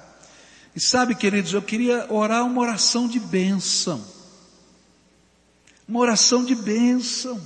E 0.75 0.79
sabe, 0.79 1.15
queridos, 1.15 1.53
eu 1.53 1.61
queria 1.61 2.05
orar 2.09 2.45
uma 2.45 2.61
oração 2.61 3.07
de 3.07 3.19
bênção. 3.19 4.03
Uma 5.87 5.99
oração 5.99 6.43
de 6.43 6.55
bênção. 6.55 7.41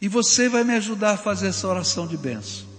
E 0.00 0.08
você 0.08 0.48
vai 0.48 0.64
me 0.64 0.74
ajudar 0.74 1.12
a 1.12 1.16
fazer 1.16 1.48
essa 1.48 1.68
oração 1.68 2.06
de 2.06 2.16
bênção. 2.16 2.73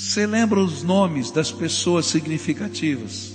Você 0.00 0.26
lembra 0.26 0.60
os 0.60 0.82
nomes 0.82 1.30
das 1.30 1.52
pessoas 1.52 2.06
significativas 2.06 3.32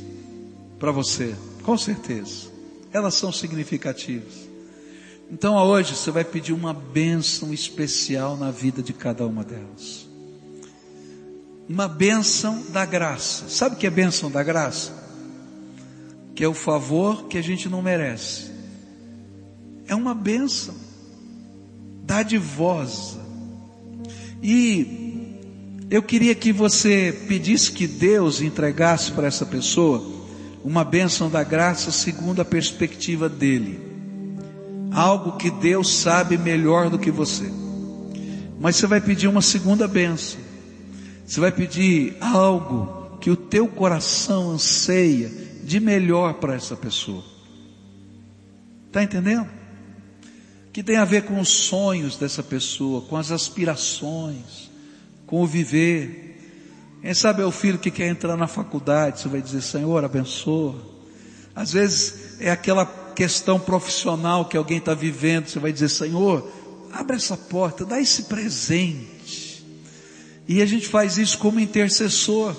para 0.80 0.92
você? 0.92 1.36
Com 1.64 1.78
certeza. 1.78 2.48
Elas 2.92 3.14
são 3.14 3.32
significativas. 3.32 4.48
Então 5.32 5.56
hoje 5.56 5.96
você 5.96 6.12
vai 6.12 6.24
pedir 6.24 6.54
uma 6.54 6.74
bênção 6.74 7.54
especial 7.54 8.38
na 8.38 8.52
vida 8.52 8.82
de 8.82 8.94
cada 8.94 9.26
uma 9.26 9.44
delas 9.44 10.06
uma 11.68 11.88
bênção 11.88 12.64
da 12.70 12.86
graça. 12.86 13.50
Sabe 13.50 13.76
o 13.76 13.78
que 13.78 13.88
é 13.88 13.90
bênção 13.90 14.30
da 14.30 14.44
graça? 14.44 14.94
Que 16.36 16.44
é 16.44 16.48
o 16.48 16.54
favor 16.54 17.28
que 17.28 17.38
a 17.38 17.42
gente 17.42 17.68
não 17.68 17.82
merece. 17.82 18.52
É 19.88 19.96
uma 19.96 20.14
bênção 20.14 20.76
dadivosa. 22.04 23.20
E 24.44 25.05
eu 25.90 26.02
queria 26.02 26.34
que 26.34 26.52
você 26.52 27.16
pedisse 27.28 27.72
que 27.72 27.88
Deus 27.88 28.42
entregasse 28.42 29.12
para 29.12 29.28
essa 29.28 29.46
pessoa 29.46 30.04
uma 30.64 30.84
bênção 30.84 31.30
da 31.30 31.44
graça 31.44 31.92
segundo 31.92 32.42
a 32.42 32.46
perspectiva 32.46 33.30
dele. 33.30 33.80
Algo 34.92 35.38
que 35.38 35.52
Deus 35.52 35.94
sabe 35.94 36.38
melhor 36.38 36.90
do 36.90 36.98
que 36.98 37.12
você. 37.12 37.52
Mas 38.60 38.78
você 38.78 38.88
vai 38.88 39.02
pedir 39.02 39.28
uma 39.28 39.42
segunda 39.42 39.88
bênção 39.88 40.46
você 41.26 41.40
vai 41.40 41.52
pedir 41.52 42.16
algo 42.22 43.18
que 43.20 43.32
o 43.32 43.36
teu 43.36 43.68
coração 43.68 44.52
anseia 44.52 45.32
de 45.64 45.80
melhor 45.80 46.36
para 46.36 46.54
essa 46.54 46.76
pessoa. 46.76 47.24
Está 48.88 49.02
entendendo? 49.02 49.50
Que 50.72 50.84
tem 50.84 50.98
a 50.98 51.06
ver 51.06 51.24
com 51.24 51.40
os 51.40 51.50
sonhos 51.50 52.16
dessa 52.16 52.44
pessoa, 52.44 53.02
com 53.02 53.18
as 53.18 53.32
aspirações, 53.32 54.65
com 55.26 55.42
o 55.42 55.48
viver. 55.48 56.26
Quem 57.02 57.14
sabe 57.14 57.42
é 57.42 57.46
o 57.46 57.52
filho 57.52 57.78
que 57.78 57.92
quer 57.92 58.08
entrar 58.08 58.36
na 58.36 58.48
faculdade, 58.48 59.22
você 59.22 59.28
vai 59.28 59.42
dizer, 59.42 59.62
Senhor, 59.62 60.04
abençoa. 60.04 60.76
Às 61.56 61.72
vezes 61.74 62.40
é 62.40 62.50
aquela 62.50 62.86
questão 63.16 63.60
profissional 63.60 64.46
que 64.46 64.58
alguém 64.58 64.78
está 64.80 64.94
vivendo, 64.94 65.48
você 65.48 65.60
vai 65.60 65.72
dizer, 65.72 65.90
Senhor, 65.90 66.52
abre 66.92 67.16
essa 67.16 67.38
porta, 67.38 67.86
dá 67.86 68.00
esse 68.00 68.24
presente. 68.24 69.66
E 70.48 70.62
a 70.62 70.66
gente 70.66 70.88
faz 70.88 71.18
isso 71.18 71.38
como 71.38 71.60
intercessor. 71.60 72.56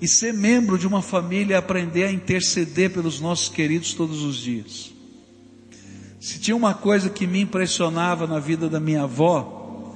E 0.00 0.08
ser 0.08 0.34
membro 0.34 0.78
de 0.78 0.86
uma 0.86 1.00
família 1.00 1.54
é 1.54 1.58
aprender 1.58 2.04
a 2.04 2.12
interceder 2.12 2.90
pelos 2.90 3.20
nossos 3.20 3.48
queridos 3.48 3.94
todos 3.94 4.22
os 4.22 4.36
dias. 4.36 4.92
Se 6.20 6.38
tinha 6.38 6.56
uma 6.56 6.74
coisa 6.74 7.08
que 7.10 7.26
me 7.26 7.40
impressionava 7.40 8.26
na 8.26 8.38
vida 8.38 8.68
da 8.68 8.80
minha 8.80 9.02
avó, 9.02 9.94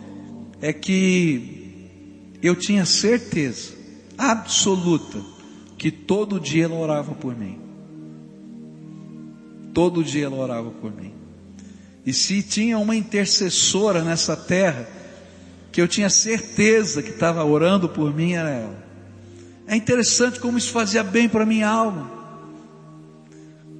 é 0.60 0.72
que 0.72 1.57
eu 2.42 2.54
tinha 2.54 2.84
certeza 2.84 3.72
absoluta 4.16 5.18
que 5.76 5.90
todo 5.90 6.40
dia 6.40 6.64
ela 6.64 6.74
orava 6.74 7.14
por 7.14 7.36
mim. 7.36 7.58
Todo 9.72 10.02
dia 10.02 10.26
ela 10.26 10.36
orava 10.36 10.70
por 10.70 10.94
mim. 10.94 11.12
E 12.04 12.12
se 12.12 12.42
tinha 12.42 12.78
uma 12.78 12.96
intercessora 12.96 14.02
nessa 14.02 14.36
terra, 14.36 14.88
que 15.70 15.80
eu 15.80 15.86
tinha 15.86 16.10
certeza 16.10 17.02
que 17.02 17.10
estava 17.10 17.44
orando 17.44 17.88
por 17.88 18.14
mim 18.14 18.32
era 18.32 18.50
ela. 18.50 18.88
É 19.66 19.76
interessante 19.76 20.40
como 20.40 20.58
isso 20.58 20.72
fazia 20.72 21.04
bem 21.04 21.28
para 21.28 21.44
minha 21.44 21.68
alma. 21.68 22.10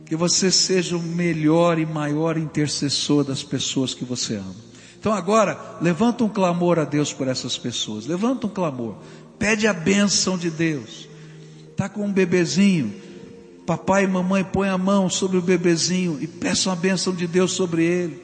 Que 0.05 0.15
você 0.15 0.51
seja 0.51 0.97
o 0.97 1.03
melhor 1.03 1.79
e 1.79 1.87
maior 1.87 2.37
intercessor 2.37 3.25
das 3.25 3.43
pessoas 3.43 3.95
que 3.95 4.05
você 4.05 4.37
ama. 4.37 4.68
Então 4.99 5.13
agora, 5.13 5.59
levanta 5.81 6.25
um 6.25 6.29
clamor 6.29 6.79
a 6.79 6.85
Deus 6.85 7.13
por 7.13 7.29
essas 7.29 7.57
pessoas. 7.57 8.07
Levanta 8.07 8.47
um 8.47 8.51
clamor. 8.51 8.97
Pede 9.39 9.67
a 9.67 9.73
bênção 9.73 10.37
de 10.37 10.51
Deus. 10.51 11.09
Tá 11.77 11.89
com 11.89 12.05
um 12.05 12.13
bebezinho. 12.13 12.93
Papai 13.67 14.05
e 14.05 14.09
mamãe 14.09 14.43
põe 14.43 14.69
a 14.69 14.79
mão 14.79 15.09
sobre 15.09 15.37
o 15.37 15.43
bebezinho 15.43 16.19
e 16.21 16.27
peçam 16.27 16.73
a 16.73 16.77
bênção 16.77 17.15
de 17.15 17.27
Deus 17.27 17.53
sobre 17.53 17.85
ele. 17.85 18.23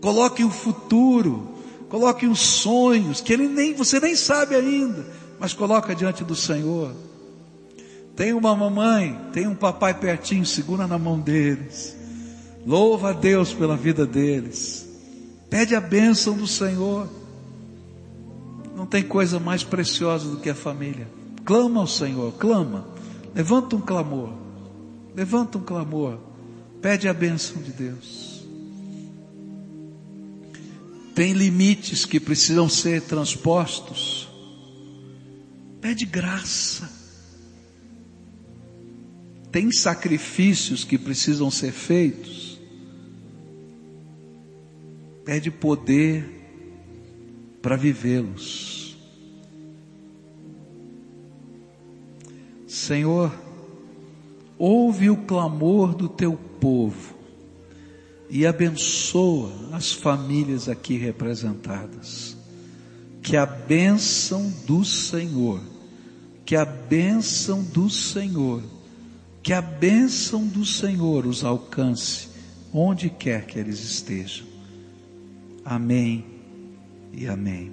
Coloque 0.00 0.42
o 0.42 0.50
futuro 0.50 1.52
Coloque 1.92 2.26
os 2.26 2.40
sonhos 2.40 3.20
que 3.20 3.34
ele 3.34 3.46
nem, 3.46 3.74
você 3.74 4.00
nem 4.00 4.16
sabe 4.16 4.54
ainda, 4.54 5.04
mas 5.38 5.52
coloca 5.52 5.94
diante 5.94 6.24
do 6.24 6.34
Senhor. 6.34 6.90
Tem 8.16 8.32
uma 8.32 8.56
mamãe, 8.56 9.20
tem 9.30 9.46
um 9.46 9.54
papai 9.54 9.92
pertinho, 9.92 10.46
segura 10.46 10.86
na 10.86 10.98
mão 10.98 11.20
deles. 11.20 11.94
Louva 12.66 13.10
a 13.10 13.12
Deus 13.12 13.52
pela 13.52 13.76
vida 13.76 14.06
deles. 14.06 14.88
Pede 15.52 15.74
a 15.74 15.82
bênção 15.82 16.34
do 16.34 16.46
Senhor. 16.46 17.06
Não 18.74 18.86
tem 18.86 19.02
coisa 19.02 19.38
mais 19.38 19.62
preciosa 19.62 20.26
do 20.30 20.38
que 20.38 20.48
a 20.48 20.54
família. 20.54 21.06
Clama 21.44 21.80
ao 21.80 21.86
Senhor, 21.86 22.32
clama. 22.38 22.88
Levanta 23.34 23.76
um 23.76 23.80
clamor. 23.82 24.32
Levanta 25.14 25.58
um 25.58 25.62
clamor. 25.62 26.18
Pede 26.80 27.06
a 27.06 27.12
bênção 27.12 27.60
de 27.60 27.70
Deus. 27.70 28.46
Tem 31.14 31.34
limites 31.34 32.06
que 32.06 32.18
precisam 32.18 32.66
ser 32.66 33.02
transpostos. 33.02 34.26
Pede 35.82 36.06
graça. 36.06 36.90
Tem 39.50 39.70
sacrifícios 39.70 40.82
que 40.82 40.96
precisam 40.96 41.50
ser 41.50 41.72
feitos. 41.72 42.41
Pede 45.24 45.50
poder 45.50 46.28
para 47.60 47.76
vivê-los. 47.76 48.96
Senhor, 52.66 53.32
ouve 54.58 55.08
o 55.08 55.16
clamor 55.16 55.94
do 55.94 56.08
teu 56.08 56.36
povo 56.58 57.14
e 58.28 58.46
abençoa 58.46 59.52
as 59.72 59.92
famílias 59.92 60.68
aqui 60.68 60.96
representadas. 60.96 62.36
Que 63.22 63.36
a 63.36 63.46
bênção 63.46 64.52
do 64.66 64.84
Senhor, 64.84 65.60
que 66.44 66.56
a 66.56 66.64
bênção 66.64 67.62
do 67.62 67.88
Senhor, 67.88 68.62
que 69.42 69.52
a 69.52 69.60
bênção 69.60 70.46
do 70.46 70.64
Senhor 70.64 71.26
os 71.26 71.44
alcance 71.44 72.28
onde 72.72 73.10
quer 73.10 73.46
que 73.46 73.58
eles 73.58 73.80
estejam. 73.80 74.51
Amém 75.64 76.24
e 77.12 77.26
amém. 77.26 77.72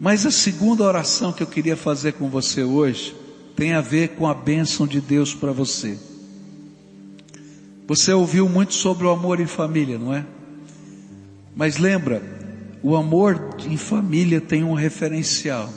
Mas 0.00 0.24
a 0.24 0.30
segunda 0.30 0.82
oração 0.82 1.32
que 1.32 1.42
eu 1.42 1.46
queria 1.46 1.76
fazer 1.76 2.14
com 2.14 2.28
você 2.30 2.62
hoje 2.62 3.14
tem 3.54 3.74
a 3.74 3.80
ver 3.80 4.10
com 4.10 4.26
a 4.26 4.32
bênção 4.32 4.86
de 4.86 5.00
Deus 5.00 5.34
para 5.34 5.52
você. 5.52 5.98
Você 7.86 8.12
ouviu 8.12 8.48
muito 8.48 8.72
sobre 8.72 9.06
o 9.06 9.10
amor 9.10 9.40
em 9.40 9.46
família, 9.46 9.98
não 9.98 10.14
é? 10.14 10.24
Mas 11.54 11.76
lembra, 11.76 12.22
o 12.82 12.96
amor 12.96 13.56
em 13.66 13.76
família 13.76 14.40
tem 14.40 14.64
um 14.64 14.74
referencial. 14.74 15.68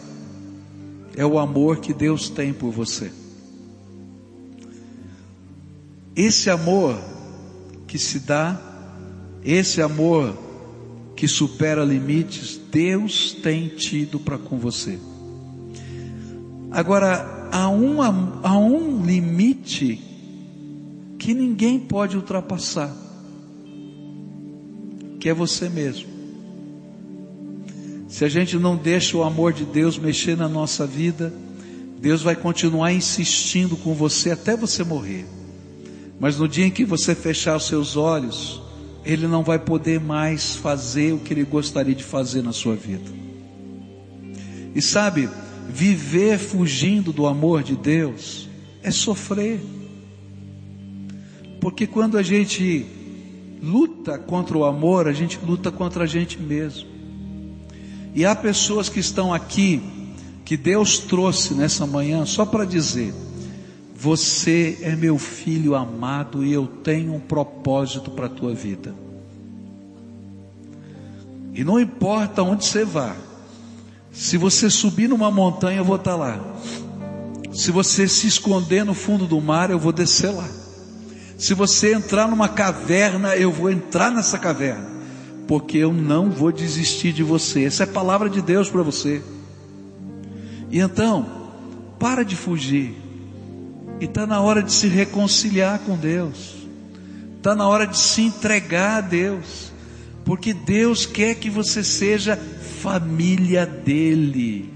É 1.17 1.25
o 1.25 1.37
amor 1.37 1.77
que 1.77 1.93
Deus 1.93 2.29
tem 2.29 2.53
por 2.53 2.71
você. 2.71 3.11
Esse 6.15 6.49
amor 6.49 6.97
que 7.87 7.97
se 7.97 8.19
dá, 8.19 8.59
esse 9.43 9.81
amor 9.81 10.37
que 11.15 11.27
supera 11.27 11.83
limites, 11.83 12.59
Deus 12.71 13.33
tem 13.33 13.67
tido 13.67 14.19
para 14.19 14.37
com 14.37 14.57
você. 14.57 14.99
Agora, 16.71 17.49
há 17.51 17.69
um, 17.69 18.01
há 18.01 18.57
um 18.57 19.05
limite 19.05 20.01
que 21.19 21.33
ninguém 21.35 21.79
pode 21.79 22.17
ultrapassar, 22.17 22.91
que 25.19 25.29
é 25.29 25.33
você 25.33 25.69
mesmo. 25.69 26.07
Se 28.09 28.25
a 28.25 28.29
gente 28.29 28.57
não 28.57 28.75
deixa 28.75 29.15
o 29.15 29.23
amor 29.23 29.53
de 29.53 29.65
Deus 29.65 29.99
mexer 29.99 30.35
na 30.35 30.49
nossa 30.49 30.85
vida, 30.87 31.31
Deus 31.99 32.23
vai 32.23 32.35
continuar 32.35 32.91
insistindo 32.91 33.77
com 33.77 33.93
você 33.93 34.31
até 34.31 34.57
você 34.57 34.83
morrer. 34.83 35.25
Mas 36.19 36.39
no 36.39 36.47
dia 36.47 36.65
em 36.65 36.71
que 36.71 36.83
você 36.83 37.13
fechar 37.13 37.55
os 37.55 37.67
seus 37.67 37.95
olhos, 37.95 38.62
Ele 39.05 39.27
não 39.27 39.43
vai 39.43 39.59
poder 39.59 39.99
mais 39.99 40.55
fazer 40.55 41.13
o 41.13 41.19
que 41.19 41.33
Ele 41.33 41.43
gostaria 41.43 41.95
de 41.95 42.03
fazer 42.03 42.41
na 42.41 42.53
sua 42.53 42.75
vida. 42.75 43.11
E 44.75 44.81
sabe, 44.81 45.29
viver 45.69 46.37
fugindo 46.37 47.11
do 47.11 47.27
amor 47.27 47.63
de 47.63 47.75
Deus 47.75 48.49
é 48.81 48.91
sofrer. 48.91 49.59
Porque 51.59 51.87
quando 51.87 52.17
a 52.17 52.23
gente 52.23 52.85
luta 53.61 54.17
contra 54.17 54.57
o 54.57 54.65
amor, 54.65 55.07
a 55.07 55.13
gente 55.13 55.39
luta 55.45 55.71
contra 55.71 56.03
a 56.03 56.07
gente 56.07 56.37
mesmo. 56.37 56.89
E 58.13 58.25
há 58.25 58.35
pessoas 58.35 58.89
que 58.89 58.99
estão 58.99 59.33
aqui, 59.33 59.81
que 60.43 60.57
Deus 60.57 60.99
trouxe 60.99 61.53
nessa 61.53 61.87
manhã, 61.87 62.25
só 62.25 62.45
para 62.45 62.65
dizer: 62.65 63.13
Você 63.95 64.79
é 64.81 64.95
meu 64.95 65.17
filho 65.17 65.75
amado 65.75 66.43
e 66.43 66.51
eu 66.51 66.67
tenho 66.67 67.13
um 67.13 67.19
propósito 67.19 68.11
para 68.11 68.25
a 68.25 68.29
tua 68.29 68.53
vida. 68.53 68.93
E 71.53 71.63
não 71.63 71.79
importa 71.79 72.41
onde 72.41 72.65
você 72.65 72.83
vá, 72.83 73.15
se 74.11 74.37
você 74.37 74.69
subir 74.69 75.07
numa 75.07 75.29
montanha, 75.29 75.77
eu 75.77 75.85
vou 75.85 75.97
estar 75.97 76.15
lá. 76.15 76.39
Se 77.51 77.71
você 77.71 78.07
se 78.07 78.27
esconder 78.27 78.83
no 78.83 78.93
fundo 78.93 79.27
do 79.27 79.39
mar, 79.39 79.69
eu 79.69 79.77
vou 79.77 79.91
descer 79.91 80.31
lá. 80.31 80.49
Se 81.37 81.53
você 81.53 81.93
entrar 81.93 82.27
numa 82.27 82.49
caverna, 82.49 83.35
eu 83.35 83.51
vou 83.51 83.69
entrar 83.69 84.11
nessa 84.11 84.39
caverna 84.39 84.93
porque 85.47 85.77
eu 85.77 85.93
não 85.93 86.29
vou 86.29 86.51
desistir 86.51 87.11
de 87.11 87.23
você. 87.23 87.65
Essa 87.65 87.83
é 87.83 87.85
a 87.85 87.87
palavra 87.87 88.29
de 88.29 88.41
Deus 88.41 88.69
para 88.69 88.81
você. 88.81 89.21
E 90.69 90.79
então, 90.79 91.25
para 91.99 92.23
de 92.23 92.35
fugir. 92.35 92.95
E 94.03 94.05
está 94.05 94.27
na 94.27 94.41
hora 94.41 94.61
de 94.61 94.73
se 94.73 94.89
reconciliar 94.89 95.79
com 95.79 95.95
Deus. 95.95 96.55
Está 97.37 97.55
na 97.55 97.65
hora 97.65 97.87
de 97.87 97.97
se 97.97 98.21
entregar 98.21 98.97
a 98.97 98.99
Deus. 99.01 99.71
Porque 100.25 100.53
Deus 100.53 101.05
quer 101.05 101.35
que 101.35 101.49
você 101.49 101.81
seja 101.85 102.35
família 102.81 103.65
dEle. 103.65 104.69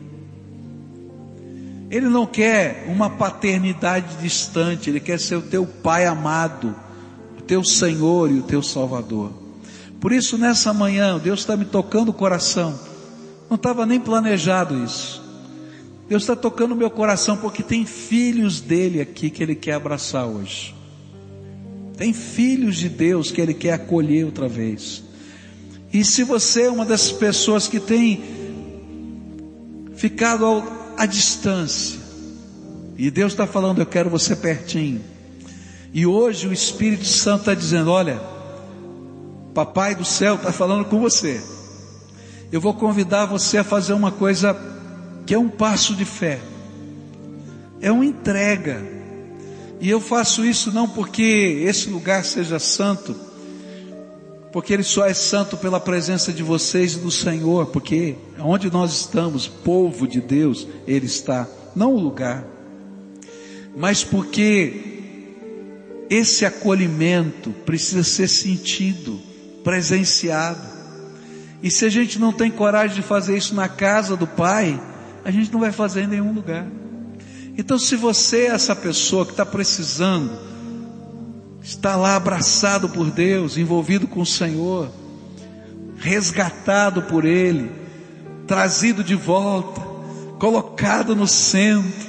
Ele 1.92 2.08
não 2.08 2.26
quer 2.26 2.86
uma 2.88 3.10
paternidade 3.10 4.16
distante, 4.22 4.90
Ele 4.90 5.02
quer 5.02 5.20
ser 5.20 5.36
o 5.36 5.42
teu 5.42 5.66
Pai 5.66 6.06
amado, 6.06 6.74
o 7.38 7.42
teu 7.42 7.66
Senhor 7.66 8.32
e 8.32 8.40
o 8.40 8.44
teu 8.44 8.64
Salvador. 8.64 9.34
Por 10.00 10.14
isso, 10.14 10.38
nessa 10.38 10.74
manhã, 10.74 11.20
Deus 11.20 11.42
está 11.42 11.58
me 11.58 11.66
tocando 11.66 12.10
o 12.10 12.14
coração. 12.14 12.80
Não 13.50 13.56
estava 13.56 13.86
nem 13.86 14.00
planejado 14.00 14.82
isso. 14.86 15.27
Deus 16.08 16.24
está 16.24 16.36
tocando 16.36 16.76
meu 16.76 16.89
coração 16.89 17.36
porque 17.38 17.62
tem 17.62 17.86
filhos 17.86 18.62
dele 18.62 19.01
aqui 19.01 19.30
que 19.30 19.43
ele 19.43 19.55
quer 19.55 19.74
abraçar 19.74 20.26
hoje. 20.26 20.74
Tem 21.97 22.14
filhos 22.14 22.78
de 22.78 22.88
Deus 22.88 23.32
que 23.32 23.41
ele 23.41 23.53
quer 23.53 23.74
acolher 23.74 24.26
outra 24.26 24.47
vez. 24.47 25.03
E 25.91 26.05
se 26.05 26.24
você 26.24 26.64
é 26.64 26.70
uma 26.70 26.86
dessas 26.86 27.12
pessoas 27.12 27.68
que 27.68 27.80
tem 27.80 28.24
ficado 29.95 30.45
ao, 30.45 30.93
à 30.95 31.05
distância, 31.05 31.99
e 32.97 33.12
Deus 33.12 33.34
está 33.34 33.45
falando, 33.45 33.80
eu 33.80 33.86
quero 33.86 34.10
você 34.10 34.36
pertinho. 34.36 35.01
E 35.93 36.05
hoje 36.05 36.47
o 36.47 36.53
Espírito 36.53 37.05
Santo 37.05 37.41
está 37.41 37.53
dizendo: 37.53 37.91
olha, 37.91 38.22
Papai 39.53 39.95
do 39.95 40.05
céu 40.05 40.36
está 40.36 40.51
falando 40.51 40.86
com 40.86 40.99
você. 40.99 41.41
Eu 42.51 42.62
vou 42.62 42.74
convidar 42.74 43.26
você 43.26 43.58
a 43.58 43.64
fazer 43.64 43.93
uma 43.93 44.12
coisa 44.12 44.53
que 45.28 45.34
é 45.34 45.38
um 45.38 45.50
passo 45.50 45.94
de 45.94 46.06
fé. 46.06 46.40
É 47.82 47.92
uma 47.92 48.06
entrega. 48.06 48.82
E 49.82 49.90
eu 49.90 50.00
faço 50.00 50.46
isso 50.46 50.72
não 50.72 50.88
porque 50.88 51.64
esse 51.68 51.90
lugar 51.90 52.24
seja 52.24 52.58
santo, 52.58 53.14
porque 54.54 54.74
ele 54.74 54.84
só 54.84 55.06
é 55.06 55.14
santo 55.14 55.58
pela 55.58 55.82
presença 55.82 56.32
de 56.32 56.42
vocês 56.42 56.94
e 56.94 57.00
do 57.00 57.12
Senhor, 57.12 57.68
porque 57.68 58.16
onde 58.40 58.72
nós 58.72 58.94
estamos, 58.94 59.48
povo 59.48 60.08
de 60.08 60.22
Deus, 60.22 60.66
ele 60.88 61.06
está, 61.06 61.46
não 61.76 61.94
o 61.94 62.00
lugar, 62.00 62.48
mas 63.76 64.04
porque 64.06 65.04
esse 66.10 66.46
acolhimento 66.46 67.52
precisa 67.66 68.04
ser 68.04 68.30
sentido 68.30 69.20
presenciado. 69.62 70.66
E 71.62 71.70
se 71.70 71.86
a 71.86 71.90
gente 71.90 72.18
não 72.18 72.32
tem 72.32 72.50
coragem 72.50 72.96
de 72.96 73.02
fazer 73.02 73.38
isso 73.38 73.54
na 73.54 73.68
casa 73.68 74.16
do 74.16 74.26
Pai, 74.26 74.80
a 75.24 75.32
gente 75.32 75.51
não 75.51 75.59
vai 75.59 75.72
fazer 75.72 76.03
em 76.03 76.07
nenhum 76.07 76.34
lugar. 76.34 76.65
Então, 77.57 77.80
se 77.80 77.95
você 77.95 78.41
é 78.41 78.47
essa 78.47 78.76
pessoa 78.76 79.26
que 79.26 79.32
está 79.32 79.45
precisando, 79.45 80.32
está 81.61 81.95
lá 81.95 82.15
abraçado 82.15 82.88
por 82.89 83.09
Deus, 83.09 83.57
envolvido 83.57 84.07
com 84.07 84.22
o 84.22 84.26
Senhor, 84.26 84.89
resgatado 85.97 87.01
por 87.03 87.26
Ele, 87.26 87.72
trazido 88.45 89.03
de 89.03 89.15
volta, 89.15 89.82
colocado 90.39 91.15
no 91.15 91.28
centro, 91.28 92.07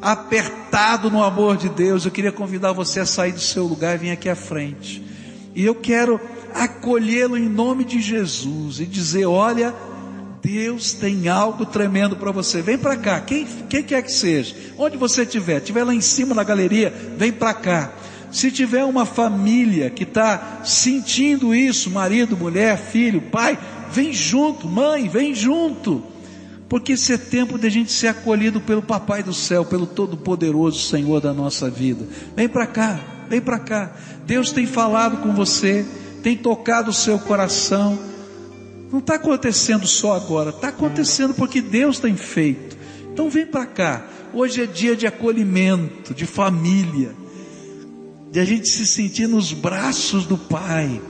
apertado 0.00 1.10
no 1.10 1.22
amor 1.22 1.56
de 1.56 1.68
Deus, 1.68 2.04
eu 2.04 2.10
queria 2.10 2.32
convidar 2.32 2.72
você 2.72 2.98
a 2.98 3.06
sair 3.06 3.32
do 3.32 3.40
seu 3.40 3.64
lugar 3.64 3.94
e 3.94 3.98
vir 3.98 4.10
aqui 4.10 4.28
à 4.28 4.34
frente. 4.34 5.02
E 5.54 5.64
eu 5.64 5.76
quero 5.76 6.20
acolhê-lo 6.52 7.38
em 7.38 7.48
nome 7.48 7.84
de 7.84 8.00
Jesus 8.00 8.80
e 8.80 8.84
dizer: 8.84 9.26
olha, 9.26 9.72
Deus 10.42 10.92
tem 10.92 11.28
algo 11.28 11.64
tremendo 11.64 12.16
para 12.16 12.32
você. 12.32 12.60
Vem 12.60 12.76
para 12.76 12.96
cá, 12.96 13.20
quem, 13.20 13.46
quem 13.68 13.82
quer 13.82 14.02
que 14.02 14.10
seja, 14.12 14.54
onde 14.76 14.96
você 14.96 15.22
estiver, 15.22 15.58
estiver 15.58 15.84
lá 15.84 15.94
em 15.94 16.00
cima 16.00 16.34
na 16.34 16.42
galeria, 16.42 16.92
vem 17.16 17.30
para 17.30 17.54
cá. 17.54 17.92
Se 18.30 18.50
tiver 18.50 18.84
uma 18.84 19.06
família 19.06 19.88
que 19.90 20.02
está 20.04 20.62
sentindo 20.64 21.54
isso, 21.54 21.90
marido, 21.90 22.36
mulher, 22.36 22.76
filho, 22.76 23.20
pai, 23.20 23.58
vem 23.92 24.12
junto, 24.12 24.66
mãe, 24.66 25.08
vem 25.08 25.34
junto. 25.34 26.02
Porque 26.68 26.92
esse 26.92 27.12
é 27.12 27.18
tempo 27.18 27.58
de 27.58 27.66
a 27.66 27.70
gente 27.70 27.92
ser 27.92 28.08
acolhido 28.08 28.60
pelo 28.60 28.82
Papai 28.82 29.22
do 29.22 29.34
céu, 29.34 29.64
pelo 29.64 29.86
Todo-Poderoso 29.86 30.88
Senhor 30.88 31.20
da 31.20 31.32
nossa 31.32 31.70
vida. 31.70 32.06
Vem 32.34 32.48
para 32.48 32.66
cá, 32.66 32.98
vem 33.28 33.40
para 33.40 33.58
cá. 33.58 33.92
Deus 34.26 34.50
tem 34.50 34.66
falado 34.66 35.18
com 35.18 35.34
você 35.34 35.86
tem 36.22 36.36
tocado 36.36 36.90
o 36.90 36.94
seu 36.94 37.18
coração. 37.18 37.98
Não 38.92 38.98
está 38.98 39.14
acontecendo 39.14 39.86
só 39.86 40.14
agora, 40.14 40.50
está 40.50 40.68
acontecendo 40.68 41.32
porque 41.32 41.62
Deus 41.62 41.98
tem 41.98 42.14
feito. 42.14 42.76
Então 43.10 43.30
vem 43.30 43.46
para 43.46 43.64
cá. 43.64 44.06
Hoje 44.34 44.62
é 44.62 44.66
dia 44.66 44.94
de 44.94 45.06
acolhimento, 45.06 46.12
de 46.12 46.26
família, 46.26 47.14
de 48.30 48.38
a 48.38 48.44
gente 48.44 48.68
se 48.68 48.86
sentir 48.86 49.26
nos 49.26 49.54
braços 49.54 50.26
do 50.26 50.36
Pai, 50.36 51.00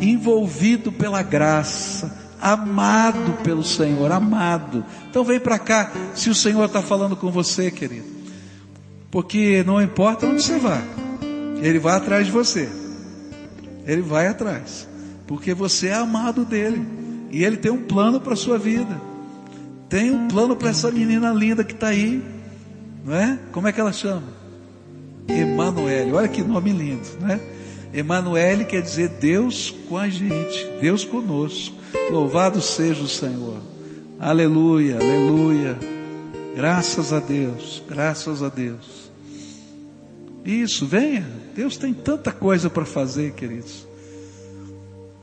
envolvido 0.00 0.90
pela 0.90 1.22
graça, 1.22 2.18
amado 2.40 3.34
pelo 3.44 3.62
Senhor, 3.62 4.10
amado. 4.10 4.82
Então 5.10 5.22
vem 5.22 5.38
para 5.38 5.58
cá, 5.58 5.92
se 6.14 6.30
o 6.30 6.34
Senhor 6.34 6.64
está 6.64 6.80
falando 6.80 7.16
com 7.16 7.30
você, 7.30 7.70
querido. 7.70 8.08
Porque 9.10 9.62
não 9.64 9.80
importa 9.80 10.26
onde 10.26 10.42
você 10.42 10.58
vá, 10.58 10.82
Ele 11.60 11.78
vai 11.78 11.96
atrás 11.96 12.24
de 12.24 12.32
você. 12.32 12.66
Ele 13.86 14.00
vai 14.00 14.26
atrás, 14.26 14.88
porque 15.26 15.52
você 15.52 15.88
é 15.88 15.94
amado 15.94 16.46
dele 16.46 16.99
e 17.30 17.44
ele 17.44 17.56
tem 17.56 17.70
um 17.70 17.82
plano 17.82 18.20
para 18.20 18.32
a 18.32 18.36
sua 18.36 18.58
vida. 18.58 19.00
Tem 19.88 20.10
um 20.10 20.28
plano 20.28 20.54
para 20.54 20.70
essa 20.70 20.90
menina 20.90 21.32
linda 21.32 21.64
que 21.64 21.72
está 21.72 21.88
aí, 21.88 22.22
não 23.04 23.14
é? 23.14 23.38
Como 23.52 23.66
é 23.66 23.72
que 23.72 23.80
ela 23.80 23.92
chama? 23.92 24.22
Emanuele. 25.28 26.12
Olha 26.12 26.28
que 26.28 26.42
nome 26.42 26.72
lindo, 26.72 27.08
né? 27.20 27.40
Emanuele 27.92 28.64
quer 28.64 28.82
dizer 28.82 29.08
Deus 29.20 29.74
com 29.88 29.98
a 29.98 30.08
gente, 30.08 30.64
Deus 30.80 31.04
conosco. 31.04 31.74
Louvado 32.10 32.60
seja 32.60 33.02
o 33.02 33.08
Senhor. 33.08 33.58
Aleluia, 34.18 34.96
aleluia. 34.96 35.76
Graças 36.54 37.12
a 37.12 37.18
Deus, 37.18 37.82
graças 37.88 38.42
a 38.42 38.48
Deus. 38.48 39.10
Isso, 40.44 40.86
venha. 40.86 41.26
Deus 41.54 41.76
tem 41.76 41.92
tanta 41.92 42.32
coisa 42.32 42.70
para 42.70 42.84
fazer, 42.84 43.32
queridos. 43.32 43.86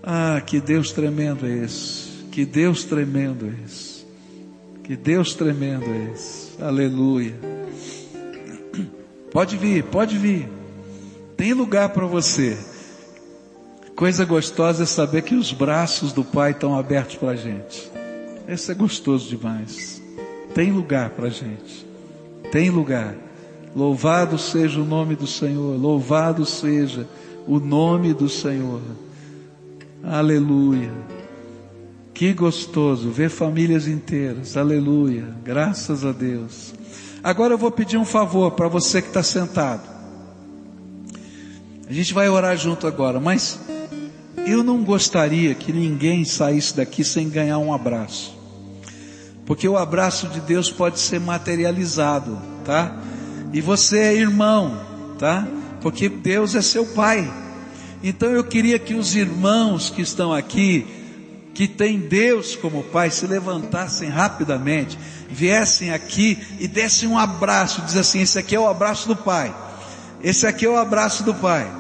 Ah, 0.10 0.40
que 0.40 0.62
Deus 0.62 0.94
tremendo 0.94 1.46
é 1.46 1.66
esse. 1.66 2.24
Que 2.32 2.46
Deus 2.46 2.86
tremendo 2.86 3.46
é 3.46 3.66
esse. 3.66 4.06
Que 4.82 4.96
Deus 4.96 5.34
tremendo 5.34 5.84
é 5.84 6.14
esse. 6.14 6.64
Aleluia. 6.64 7.36
Pode 9.34 9.58
vir, 9.58 9.84
pode 9.84 10.18
vir. 10.18 10.48
Tem 11.36 11.52
lugar 11.52 11.90
para 11.90 12.06
você. 12.06 12.58
Coisa 13.98 14.24
gostosa 14.24 14.84
é 14.84 14.86
saber 14.86 15.24
que 15.24 15.36
os 15.36 15.52
braços 15.52 16.14
do 16.14 16.24
Pai 16.24 16.52
estão 16.52 16.80
abertos 16.80 17.18
para 17.18 17.32
a 17.32 17.36
gente. 17.36 17.92
Isso 18.48 18.72
é 18.72 18.76
gostoso 18.76 19.28
demais. 19.28 20.02
Tem 20.56 20.72
lugar 20.72 21.10
para 21.10 21.28
a 21.28 21.32
gente. 21.32 21.86
Tem 22.50 22.70
lugar. 22.70 23.14
Louvado 23.76 24.38
seja 24.38 24.80
o 24.80 24.86
nome 24.86 25.18
do 25.18 25.28
Senhor. 25.28 25.78
Louvado 25.78 26.46
seja 26.46 27.06
o 27.46 27.60
nome 27.60 28.14
do 28.14 28.30
Senhor. 28.30 28.80
Aleluia. 30.04 30.92
Que 32.14 32.34
gostoso 32.34 33.10
ver 33.10 33.30
famílias 33.30 33.88
inteiras. 33.88 34.58
Aleluia. 34.58 35.26
Graças 35.44 36.04
a 36.04 36.12
Deus. 36.12 36.74
Agora 37.24 37.54
eu 37.54 37.58
vou 37.58 37.72
pedir 37.72 37.98
um 37.98 38.06
favor 38.06 38.52
para 38.52 38.68
você 38.68 39.02
que 39.02 39.10
está 39.10 39.22
sentado. 39.22 39.88
A 41.90 41.94
gente 41.94 42.14
vai 42.14 42.28
orar 42.28 42.58
junto 42.58 42.86
agora, 42.86 43.20
mas 43.20 43.60
eu 44.46 44.64
não 44.64 44.84
gostaria 44.84 45.54
que 45.54 45.72
ninguém 45.72 46.26
saísse 46.26 46.76
daqui 46.76 47.04
sem 47.04 47.30
ganhar 47.30 47.58
um 47.58 47.74
abraço. 47.74 48.38
Porque 49.46 49.68
o 49.68 49.78
abraço 49.78 50.28
de 50.28 50.42
Deus 50.42 50.72
pode 50.72 51.00
ser 51.00 51.20
materializado, 51.20 52.38
tá? 52.66 52.98
E 53.54 53.62
você 53.62 54.00
é 54.00 54.14
irmão, 54.14 54.78
tá? 55.18 55.48
Porque 55.82 56.10
Deus 56.10 56.56
é 56.56 56.62
seu 56.62 56.86
pai. 56.86 57.32
Então 58.04 58.30
eu 58.30 58.44
queria 58.44 58.78
que 58.78 58.94
os 58.94 59.16
irmãos 59.16 59.90
que 59.90 60.02
estão 60.02 60.34
aqui, 60.34 60.86
que 61.54 61.68
têm 61.68 62.00
Deus 62.00 62.56
como 62.56 62.84
pai, 62.84 63.10
se 63.10 63.26
levantassem 63.26 64.10
rapidamente, 64.10 64.98
viessem 65.30 65.92
aqui 65.92 66.38
e 66.60 66.68
dessem 66.68 67.10
um 67.10 67.18
abraço, 67.18 67.82
diz 67.82 67.98
assim, 67.98 68.22
esse 68.22 68.38
aqui 68.38 68.56
é 68.56 68.60
o 68.60 68.68
abraço 68.68 69.08
do 69.08 69.16
pai. 69.16 69.54
Esse 70.24 70.46
aqui 70.46 70.66
é 70.66 70.70
o 70.70 70.78
abraço 70.78 71.24
do 71.24 71.34
pai, 71.34 71.72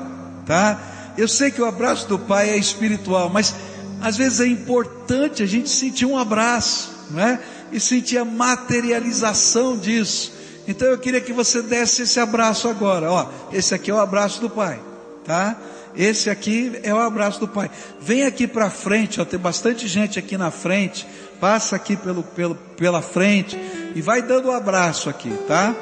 tá? 0.45 1.13
Eu 1.17 1.27
sei 1.27 1.49
que 1.49 1.61
o 1.61 1.65
abraço 1.65 2.07
do 2.07 2.19
pai 2.19 2.49
é 2.49 2.57
espiritual, 2.57 3.29
mas 3.29 3.55
às 4.01 4.17
vezes 4.17 4.39
é 4.39 4.47
importante 4.47 5.41
a 5.41 5.45
gente 5.45 5.69
sentir 5.69 6.05
um 6.05 6.17
abraço, 6.17 6.91
não 7.09 7.21
é? 7.21 7.39
E 7.71 7.79
sentir 7.79 8.17
a 8.17 8.25
materialização 8.25 9.77
disso. 9.77 10.31
Então 10.67 10.87
eu 10.87 10.97
queria 10.97 11.21
que 11.21 11.33
você 11.33 11.61
desse 11.61 12.03
esse 12.03 12.19
abraço 12.19 12.67
agora, 12.67 13.11
ó. 13.11 13.27
Esse 13.51 13.73
aqui 13.73 13.89
é 13.89 13.93
o 13.93 13.99
abraço 13.99 14.39
do 14.41 14.49
pai, 14.49 14.79
tá? 15.25 15.57
Esse 15.97 16.29
aqui 16.29 16.79
é 16.83 16.93
o 16.93 16.99
abraço 16.99 17.39
do 17.39 17.47
pai. 17.47 17.71
Vem 17.99 18.23
aqui 18.23 18.47
para 18.47 18.69
frente, 18.69 19.19
ó, 19.19 19.25
tem 19.25 19.39
bastante 19.39 19.87
gente 19.87 20.19
aqui 20.19 20.37
na 20.37 20.51
frente. 20.51 21.07
Passa 21.39 21.75
aqui 21.75 21.95
pelo, 21.95 22.23
pelo, 22.23 22.55
pela 22.55 23.01
frente 23.01 23.57
e 23.95 24.01
vai 24.01 24.21
dando 24.21 24.49
um 24.49 24.51
abraço 24.51 25.09
aqui, 25.09 25.31
tá? 25.47 25.75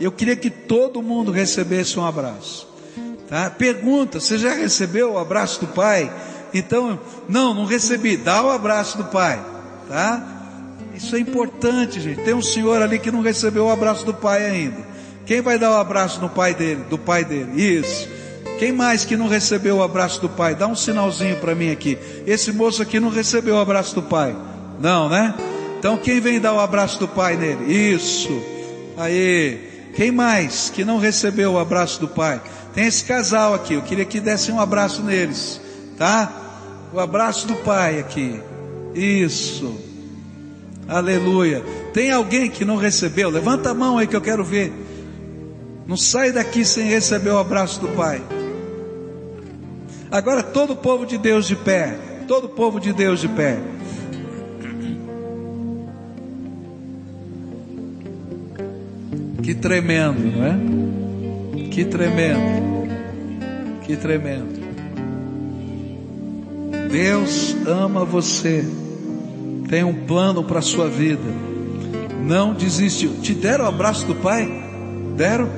Eu 0.00 0.10
queria 0.10 0.36
que 0.36 0.50
todo 0.50 1.02
mundo 1.02 1.30
recebesse 1.30 1.98
um 1.98 2.04
abraço. 2.04 2.66
Tá? 3.28 3.50
Pergunta, 3.50 4.20
você 4.20 4.38
já 4.38 4.54
recebeu 4.54 5.12
o 5.12 5.18
abraço 5.18 5.60
do 5.60 5.66
pai? 5.66 6.10
Então, 6.52 6.98
não, 7.28 7.54
não 7.54 7.64
recebi. 7.64 8.16
Dá 8.16 8.42
o 8.42 8.50
abraço 8.50 8.98
do 8.98 9.04
pai, 9.04 9.42
tá? 9.88 10.42
Isso 10.94 11.14
é 11.16 11.18
importante, 11.18 12.00
gente. 12.00 12.22
Tem 12.22 12.34
um 12.34 12.42
senhor 12.42 12.82
ali 12.82 12.98
que 12.98 13.10
não 13.10 13.22
recebeu 13.22 13.66
o 13.66 13.70
abraço 13.70 14.04
do 14.04 14.12
pai 14.12 14.44
ainda. 14.44 14.78
Quem 15.24 15.40
vai 15.40 15.58
dar 15.58 15.70
o 15.70 15.76
abraço 15.76 16.20
no 16.20 16.28
pai 16.28 16.54
dele, 16.54 16.84
do 16.90 16.98
pai 16.98 17.24
dele? 17.24 17.62
Isso. 17.62 18.08
Quem 18.58 18.72
mais 18.72 19.04
que 19.04 19.16
não 19.16 19.28
recebeu 19.28 19.76
o 19.76 19.82
abraço 19.82 20.20
do 20.20 20.28
pai? 20.28 20.54
Dá 20.54 20.66
um 20.66 20.76
sinalzinho 20.76 21.36
para 21.36 21.54
mim 21.54 21.70
aqui. 21.70 21.98
Esse 22.26 22.52
moço 22.52 22.82
aqui 22.82 23.00
não 23.00 23.08
recebeu 23.08 23.56
o 23.56 23.60
abraço 23.60 23.94
do 23.94 24.02
pai. 24.02 24.36
Não, 24.80 25.08
né? 25.08 25.34
Então 25.78 25.96
quem 25.96 26.20
vem 26.20 26.40
dar 26.40 26.52
o 26.52 26.60
abraço 26.60 26.98
do 26.98 27.08
pai 27.08 27.36
nele? 27.36 27.72
Isso. 27.72 28.30
Aí. 28.96 29.72
Quem 29.94 30.10
mais 30.10 30.70
que 30.70 30.84
não 30.84 30.98
recebeu 30.98 31.52
o 31.52 31.58
abraço 31.58 32.00
do 32.00 32.08
pai? 32.08 32.40
Tem 32.74 32.86
esse 32.86 33.04
casal 33.04 33.52
aqui, 33.52 33.74
eu 33.74 33.82
queria 33.82 34.04
que 34.04 34.18
desse 34.18 34.50
um 34.50 34.58
abraço 34.58 35.02
neles, 35.02 35.60
tá? 35.98 36.32
O 36.92 36.98
abraço 36.98 37.46
do 37.46 37.54
pai 37.56 37.98
aqui. 37.98 38.40
Isso. 38.94 39.78
Aleluia. 40.88 41.62
Tem 41.92 42.10
alguém 42.10 42.50
que 42.50 42.64
não 42.64 42.76
recebeu? 42.76 43.28
Levanta 43.28 43.70
a 43.70 43.74
mão 43.74 43.98
aí 43.98 44.06
que 44.06 44.16
eu 44.16 44.20
quero 44.20 44.44
ver. 44.44 44.72
Não 45.86 45.96
sai 45.96 46.32
daqui 46.32 46.64
sem 46.64 46.86
receber 46.86 47.30
o 47.30 47.38
abraço 47.38 47.80
do 47.80 47.88
pai. 47.88 48.22
Agora 50.12 50.42
todo 50.42 50.74
o 50.74 50.76
povo 50.76 51.06
de 51.06 51.16
Deus 51.16 51.46
de 51.46 51.56
pé. 51.56 51.98
Todo 52.28 52.44
o 52.44 52.50
povo 52.50 52.78
de 52.78 52.92
Deus 52.92 53.18
de 53.18 53.28
pé. 53.28 53.58
Que 59.42 59.54
tremendo, 59.54 60.20
não 60.36 60.46
é? 60.46 61.68
Que 61.70 61.86
tremendo. 61.86 62.90
Que 63.84 63.96
tremendo. 63.96 64.60
Deus 66.90 67.56
ama 67.66 68.04
você. 68.04 68.62
Tem 69.70 69.82
um 69.82 69.94
plano 70.04 70.44
para 70.44 70.58
a 70.58 70.62
sua 70.62 70.88
vida. 70.88 71.22
Não 72.22 72.52
desistiu. 72.52 73.14
Te 73.22 73.32
deram 73.32 73.64
o 73.64 73.68
abraço 73.68 74.06
do 74.06 74.14
Pai? 74.14 74.46
Deram? 75.16 75.48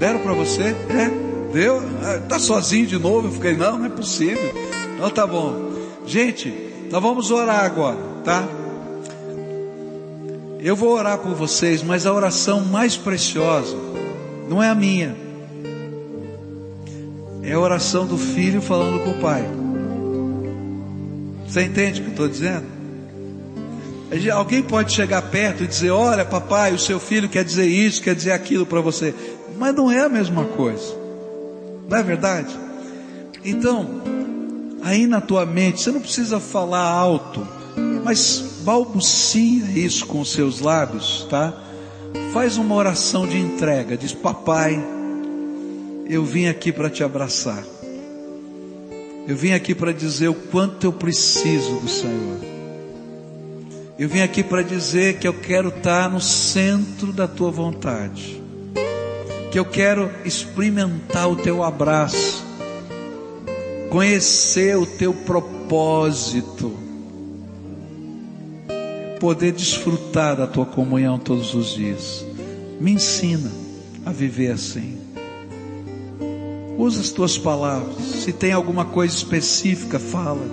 Deram 0.00 0.18
para 0.18 0.32
você? 0.32 0.74
É? 0.90 1.31
Deu? 1.52 1.82
Ah, 2.02 2.18
tá 2.28 2.38
sozinho 2.38 2.86
de 2.86 2.98
novo? 2.98 3.28
Eu 3.28 3.32
fiquei, 3.32 3.54
não, 3.54 3.78
não 3.78 3.86
é 3.86 3.90
possível. 3.90 4.52
Não, 4.98 5.10
tá 5.10 5.26
bom. 5.26 5.70
Gente, 6.06 6.52
nós 6.90 7.02
vamos 7.02 7.30
orar 7.30 7.64
agora, 7.64 7.98
tá? 8.24 8.42
Eu 10.60 10.74
vou 10.74 10.94
orar 10.96 11.18
por 11.18 11.34
vocês, 11.34 11.82
mas 11.82 12.06
a 12.06 12.12
oração 12.12 12.64
mais 12.64 12.96
preciosa 12.96 13.76
não 14.48 14.62
é 14.62 14.68
a 14.68 14.74
minha. 14.74 15.14
É 17.42 17.52
a 17.52 17.58
oração 17.58 18.06
do 18.06 18.16
filho 18.16 18.62
falando 18.62 19.02
com 19.02 19.10
o 19.10 19.20
pai. 19.20 19.44
Você 21.46 21.64
entende 21.64 22.00
o 22.00 22.04
que 22.04 22.08
eu 22.08 22.12
estou 22.12 22.28
dizendo? 22.28 22.64
Alguém 24.32 24.62
pode 24.62 24.92
chegar 24.92 25.20
perto 25.22 25.64
e 25.64 25.66
dizer: 25.66 25.90
Olha, 25.90 26.24
papai, 26.24 26.72
o 26.72 26.78
seu 26.78 27.00
filho 27.00 27.28
quer 27.28 27.44
dizer 27.44 27.66
isso, 27.66 28.00
quer 28.00 28.14
dizer 28.14 28.32
aquilo 28.32 28.64
para 28.64 28.80
você. 28.80 29.14
Mas 29.58 29.74
não 29.74 29.90
é 29.90 30.00
a 30.00 30.08
mesma 30.08 30.44
coisa. 30.44 31.01
Não 31.92 31.98
é 31.98 32.02
verdade? 32.02 32.58
Então, 33.44 34.00
aí 34.82 35.06
na 35.06 35.20
tua 35.20 35.44
mente, 35.44 35.82
você 35.82 35.90
não 35.90 36.00
precisa 36.00 36.40
falar 36.40 36.80
alto, 36.88 37.46
mas 38.02 38.62
balbucia 38.62 39.66
isso 39.78 40.06
com 40.06 40.22
os 40.22 40.32
seus 40.32 40.60
lábios, 40.60 41.26
tá? 41.28 41.52
Faz 42.32 42.56
uma 42.56 42.74
oração 42.76 43.26
de 43.26 43.36
entrega, 43.36 43.94
diz: 43.94 44.14
Papai, 44.14 44.82
eu 46.08 46.24
vim 46.24 46.46
aqui 46.46 46.72
para 46.72 46.88
te 46.88 47.04
abraçar. 47.04 47.62
Eu 49.28 49.36
vim 49.36 49.52
aqui 49.52 49.74
para 49.74 49.92
dizer 49.92 50.28
o 50.28 50.34
quanto 50.34 50.84
eu 50.86 50.94
preciso 50.94 51.74
do 51.74 51.90
Senhor. 51.90 52.38
Eu 53.98 54.08
vim 54.08 54.22
aqui 54.22 54.42
para 54.42 54.62
dizer 54.62 55.18
que 55.18 55.28
eu 55.28 55.34
quero 55.34 55.68
estar 55.68 56.08
no 56.10 56.22
centro 56.22 57.12
da 57.12 57.28
tua 57.28 57.50
vontade. 57.50 58.41
Que 59.52 59.58
eu 59.58 59.64
quero 59.66 60.10
experimentar 60.24 61.30
o 61.30 61.36
teu 61.36 61.62
abraço. 61.62 62.42
Conhecer 63.90 64.76
o 64.78 64.86
teu 64.86 65.12
propósito. 65.12 66.74
Poder 69.20 69.52
desfrutar 69.52 70.34
da 70.36 70.46
tua 70.46 70.64
comunhão 70.64 71.18
todos 71.18 71.54
os 71.54 71.74
dias. 71.74 72.24
Me 72.80 72.92
ensina 72.92 73.52
a 74.04 74.10
viver 74.10 74.52
assim. 74.52 74.98
Usa 76.78 77.02
as 77.02 77.10
tuas 77.10 77.36
palavras. 77.36 77.94
Se 78.24 78.32
tem 78.32 78.52
alguma 78.52 78.86
coisa 78.86 79.14
específica, 79.14 79.98
fala. 79.98 80.44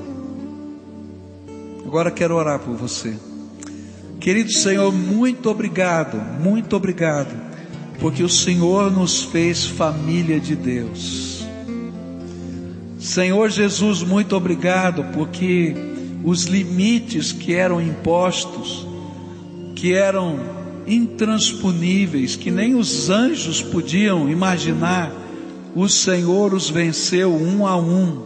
Agora 1.86 2.12
quero 2.12 2.36
orar 2.36 2.60
por 2.60 2.76
você. 2.76 3.16
Querido 4.20 4.52
Senhor, 4.52 4.91
muito 4.91 5.50
obrigado, 5.50 6.18
muito 6.39 6.76
obrigado, 6.76 7.34
porque 8.00 8.24
o 8.24 8.30
Senhor 8.30 8.91
nos 8.91 9.24
fez 9.24 9.66
família 9.66 10.39
de 10.39 10.56
Deus. 10.56 11.45
Senhor 13.00 13.50
Jesus, 13.50 14.04
muito 14.04 14.36
obrigado, 14.36 15.04
porque 15.14 15.76
os 16.24 16.45
limites 16.45 17.32
que 17.32 17.54
eram 17.54 17.82
impostos, 17.82 18.88
que 19.76 19.93
eram 19.93 20.39
intransponíveis, 20.86 22.36
que 22.36 22.52
nem 22.52 22.76
os 22.76 23.10
anjos 23.10 23.62
podiam 23.62 24.30
imaginar, 24.30 25.12
o 25.76 25.88
Senhor 25.88 26.54
os 26.54 26.70
venceu 26.70 27.34
um 27.34 27.66
a 27.66 27.78
um, 27.78 28.24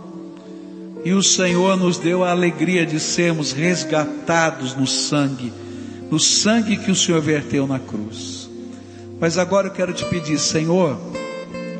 e 1.05 1.13
o 1.13 1.21
Senhor 1.21 1.77
nos 1.77 1.97
deu 1.97 2.23
a 2.23 2.31
alegria 2.31 2.85
de 2.85 2.99
sermos 2.99 3.51
resgatados 3.51 4.75
no 4.75 4.87
sangue 4.87 5.51
no 6.13 6.19
sangue 6.19 6.77
que 6.77 6.91
o 6.91 6.95
Senhor 6.95 7.19
verteu 7.19 7.65
na 7.65 7.79
cruz. 7.79 8.42
Mas 9.23 9.37
agora 9.37 9.67
eu 9.67 9.71
quero 9.71 9.93
te 9.93 10.03
pedir, 10.03 10.37
Senhor, 10.37 10.99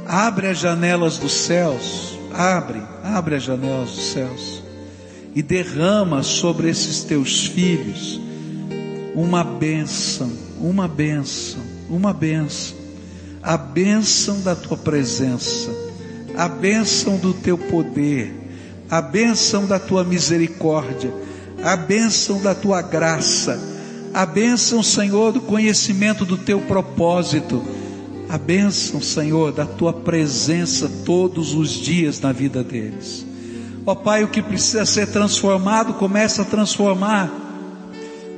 abre 0.08 0.48
as 0.48 0.58
janelas 0.58 1.18
dos 1.18 1.34
céus, 1.34 2.18
abre, 2.34 2.82
abre 3.04 3.36
as 3.36 3.44
janelas 3.44 3.90
dos 3.90 4.14
céus 4.14 4.64
e 5.36 5.44
derrama 5.44 6.24
sobre 6.24 6.70
esses 6.70 7.04
teus 7.04 7.46
filhos 7.46 8.18
uma 9.14 9.44
bênção, 9.44 10.32
uma 10.58 10.88
bênção, 10.88 11.60
uma 11.90 12.14
bênção, 12.14 12.78
a 13.42 13.58
bênção 13.58 14.40
da 14.40 14.56
tua 14.56 14.78
presença, 14.78 15.70
a 16.38 16.48
bênção 16.48 17.18
do 17.18 17.34
teu 17.34 17.58
poder, 17.58 18.34
a 18.90 19.02
bênção 19.02 19.66
da 19.66 19.80
tua 19.80 20.06
misericórdia, 20.06 21.14
a 21.62 21.76
bênção 21.76 22.42
da 22.42 22.56
tua 22.56 22.82
graça, 22.82 23.73
a 24.14 24.26
bênção, 24.26 24.84
Senhor, 24.84 25.32
do 25.32 25.42
conhecimento 25.42 26.24
do 26.24 26.38
teu 26.38 26.62
propósito, 26.62 27.64
a 28.30 28.38
bênção, 28.38 29.02
Senhor, 29.02 29.52
da 29.52 29.66
tua 29.66 29.92
presença 29.92 30.90
todos 31.04 31.54
os 31.54 31.72
dias 31.72 32.20
na 32.20 32.32
vida 32.32 32.64
deles. 32.64 33.26
Ó 33.86 33.96
Pai, 33.96 34.24
o 34.24 34.28
que 34.28 34.42
precisa 34.42 34.86
ser 34.86 35.08
transformado, 35.08 35.96
começa 35.96 36.44
a 36.44 36.46
transformar. 36.46 37.32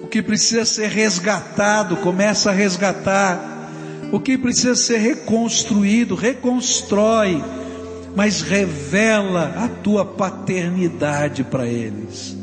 O 0.02 0.08
que 0.08 0.22
precisa 0.22 0.66
ser 0.66 0.90
resgatado, 0.90 1.98
começa 1.98 2.50
a 2.50 2.54
resgatar. 2.54 3.70
O 4.12 4.20
que 4.20 4.38
precisa 4.38 4.76
ser 4.76 4.98
reconstruído, 4.98 6.16
reconstrói, 6.16 7.44
mas 8.16 8.42
revela 8.42 9.54
a 9.58 9.68
tua 9.68 10.06
paternidade 10.06 11.44
para 11.44 11.68
eles. 11.68 12.36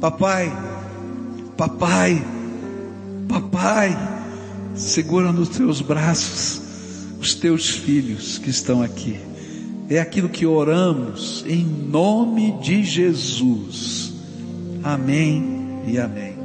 Papai, 0.00 0.52
papai, 1.56 2.22
papai, 3.30 3.96
segura 4.74 5.32
nos 5.32 5.48
teus 5.50 5.80
braços 5.80 6.60
os 7.20 7.34
teus 7.34 7.68
filhos 7.68 8.38
que 8.38 8.48
estão 8.48 8.82
aqui 8.82 9.20
é 9.90 9.98
aquilo 9.98 10.28
que 10.28 10.46
oramos 10.46 11.44
em 11.48 11.64
nome 11.64 12.52
de 12.62 12.84
Jesus. 12.84 14.12
Amém 14.84 15.82
e 15.86 15.98
amém. 15.98 16.36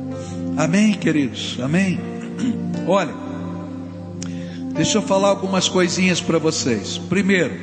Amém, 0.58 0.94
queridos. 0.94 1.58
Amém. 1.62 2.00
Olha, 2.88 3.14
deixa 4.74 4.98
eu 4.98 5.02
falar 5.04 5.28
algumas 5.28 5.70
coisinhas 5.70 6.20
para 6.20 6.40
vocês. 6.40 6.98
Primeiro, 6.98 7.54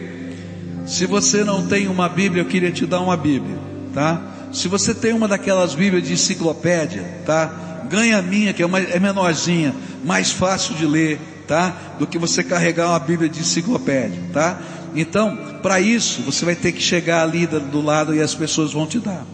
se 0.87 1.05
você 1.05 1.43
não 1.43 1.67
tem 1.67 1.89
uma 1.89 2.09
Bíblia, 2.09 2.43
eu 2.43 2.47
queria 2.47 2.71
te 2.71 2.87
dar 2.87 3.01
uma 3.01 3.17
Bíblia, 3.17 3.59
tá? 3.93 4.23
Se 4.53 4.69
você 4.69 4.95
tem 4.95 5.13
uma 5.13 5.27
daquelas 5.27 5.75
Bíblias 5.75 6.07
de 6.07 6.13
enciclopédia, 6.13 7.03
tá? 7.25 7.87
Ganha 7.89 8.19
a 8.19 8.23
minha, 8.23 8.53
que 8.53 8.63
é, 8.63 8.67
uma, 8.67 8.79
é 8.79 9.01
menorzinha, 9.01 9.75
mais 10.05 10.31
fácil 10.31 10.75
de 10.75 10.85
ler, 10.85 11.19
tá? 11.49 11.75
Do 11.99 12.07
que 12.07 12.19
você 12.19 12.45
carregar 12.45 12.91
uma 12.91 12.99
Bíblia 12.99 13.29
de 13.29 13.41
enciclopédia, 13.41 14.21
tá? 14.33 14.61
Então, 14.95 15.37
para 15.63 15.81
isso, 15.81 16.21
você 16.23 16.45
vai 16.45 16.55
ter 16.55 16.73
que 16.73 16.83
chegar 16.83 17.23
ali 17.23 17.47
do 17.47 17.81
lado 17.81 18.15
e 18.15 18.21
as 18.21 18.35
pessoas 18.35 18.73
vão 18.73 18.87
te 18.87 18.99
dar. 18.99 19.27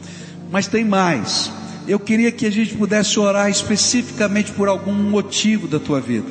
Mas 0.51 0.69
tem 0.69 0.85
mais. 0.85 1.51
Eu 1.89 1.99
queria 1.99 2.31
que 2.31 2.47
a 2.47 2.51
gente 2.51 2.75
pudesse 2.75 3.19
orar 3.19 3.51
especificamente 3.51 4.53
por 4.53 4.69
algum 4.69 4.93
motivo 4.93 5.67
da 5.67 5.81
tua 5.81 6.01
vida. 6.01 6.31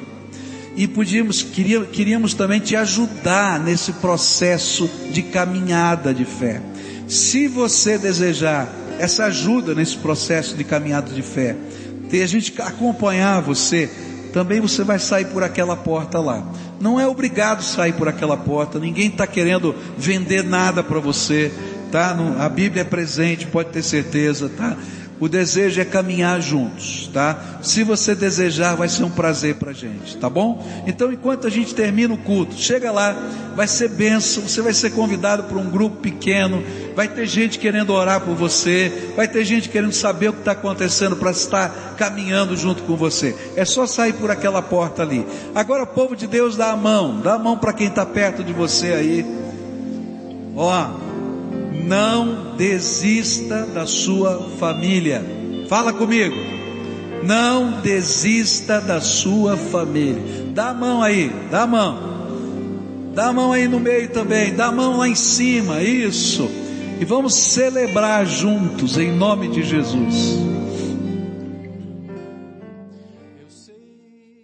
E 0.77 0.87
podíamos, 0.87 1.41
queria, 1.41 1.83
queríamos 1.85 2.33
também 2.35 2.59
te 2.59 2.75
ajudar 2.75 3.59
nesse 3.59 3.93
processo 3.93 4.89
de 5.11 5.23
caminhada 5.23 6.13
de 6.13 6.23
fé. 6.23 6.61
Se 7.07 7.47
você 7.47 7.97
desejar 7.97 8.67
essa 8.99 9.25
ajuda 9.25 9.73
nesse 9.73 9.97
processo 9.97 10.55
de 10.55 10.63
caminhada 10.63 11.11
de 11.11 11.21
fé, 11.21 11.55
ter 12.09 12.21
a 12.21 12.27
gente 12.27 12.53
acompanhar 12.61 13.41
você, 13.41 13.89
também 14.33 14.59
você 14.59 14.83
vai 14.83 14.99
sair 14.99 15.25
por 15.25 15.43
aquela 15.43 15.75
porta 15.75 16.19
lá. 16.19 16.45
Não 16.79 16.99
é 16.99 17.07
obrigado 17.07 17.63
sair 17.63 17.93
por 17.93 18.07
aquela 18.07 18.35
porta, 18.35 18.77
ninguém 18.77 19.07
está 19.07 19.25
querendo 19.25 19.73
vender 19.97 20.43
nada 20.43 20.83
para 20.83 20.99
você, 20.99 21.51
tá? 21.91 22.15
A 22.39 22.49
Bíblia 22.49 22.81
é 22.81 22.85
presente, 22.85 23.47
pode 23.47 23.69
ter 23.69 23.83
certeza, 23.83 24.49
tá? 24.49 24.77
O 25.19 25.27
desejo 25.27 25.81
é 25.81 25.85
caminhar 25.85 26.39
juntos, 26.39 27.09
tá? 27.11 27.59
Se 27.63 27.83
você 27.83 28.13
desejar, 28.13 28.75
vai 28.75 28.87
ser 28.87 29.03
um 29.03 29.09
prazer 29.09 29.55
para 29.55 29.73
gente, 29.73 30.15
tá 30.17 30.29
bom? 30.29 30.63
Então, 30.85 31.11
enquanto 31.11 31.47
a 31.47 31.49
gente 31.49 31.73
termina 31.73 32.13
o 32.13 32.17
culto, 32.17 32.55
chega 32.55 32.91
lá, 32.91 33.15
vai 33.55 33.67
ser 33.67 33.89
benção. 33.89 34.43
Você 34.43 34.61
vai 34.61 34.73
ser 34.73 34.91
convidado 34.91 35.43
para 35.45 35.57
um 35.57 35.71
grupo 35.71 35.97
pequeno. 35.97 36.63
Vai 36.95 37.07
ter 37.07 37.25
gente 37.25 37.57
querendo 37.57 37.93
orar 37.93 38.21
por 38.21 38.35
você. 38.35 39.11
Vai 39.15 39.27
ter 39.27 39.43
gente 39.43 39.69
querendo 39.69 39.93
saber 39.93 40.29
o 40.29 40.33
que 40.33 40.39
está 40.39 40.51
acontecendo 40.51 41.15
para 41.15 41.31
estar 41.31 41.95
caminhando 41.97 42.55
junto 42.55 42.83
com 42.83 42.95
você. 42.95 43.35
É 43.55 43.65
só 43.65 43.87
sair 43.87 44.13
por 44.13 44.29
aquela 44.29 44.61
porta 44.61 45.01
ali. 45.01 45.25
Agora, 45.55 45.85
povo 45.87 46.15
de 46.15 46.27
Deus, 46.27 46.55
dá 46.55 46.71
a 46.71 46.77
mão, 46.77 47.19
dá 47.21 47.33
a 47.33 47.39
mão 47.39 47.57
para 47.57 47.73
quem 47.73 47.87
está 47.87 48.05
perto 48.05 48.43
de 48.43 48.53
você 48.53 48.93
aí. 48.93 49.25
Ó 50.55 51.06
não 51.87 52.55
desista 52.57 53.65
da 53.65 53.87
sua 53.87 54.49
família. 54.59 55.23
Fala 55.69 55.93
comigo. 55.93 56.35
Não 57.23 57.79
desista 57.81 58.81
da 58.81 58.99
sua 58.99 59.55
família. 59.55 60.21
Dá 60.53 60.69
a 60.69 60.73
mão 60.73 61.01
aí, 61.01 61.31
dá 61.49 61.63
a 61.63 61.67
mão. 61.67 61.97
Dá 63.13 63.29
a 63.29 63.33
mão 63.33 63.53
aí 63.53 63.67
no 63.67 63.79
meio 63.79 64.09
também, 64.09 64.53
dá 64.53 64.67
a 64.67 64.71
mão 64.71 64.97
lá 64.97 65.07
em 65.07 65.15
cima, 65.15 65.81
isso. 65.81 66.47
E 66.99 67.05
vamos 67.05 67.33
celebrar 67.33 68.25
juntos 68.25 68.97
em 68.97 69.11
nome 69.11 69.47
de 69.47 69.63
Jesus. 69.63 70.37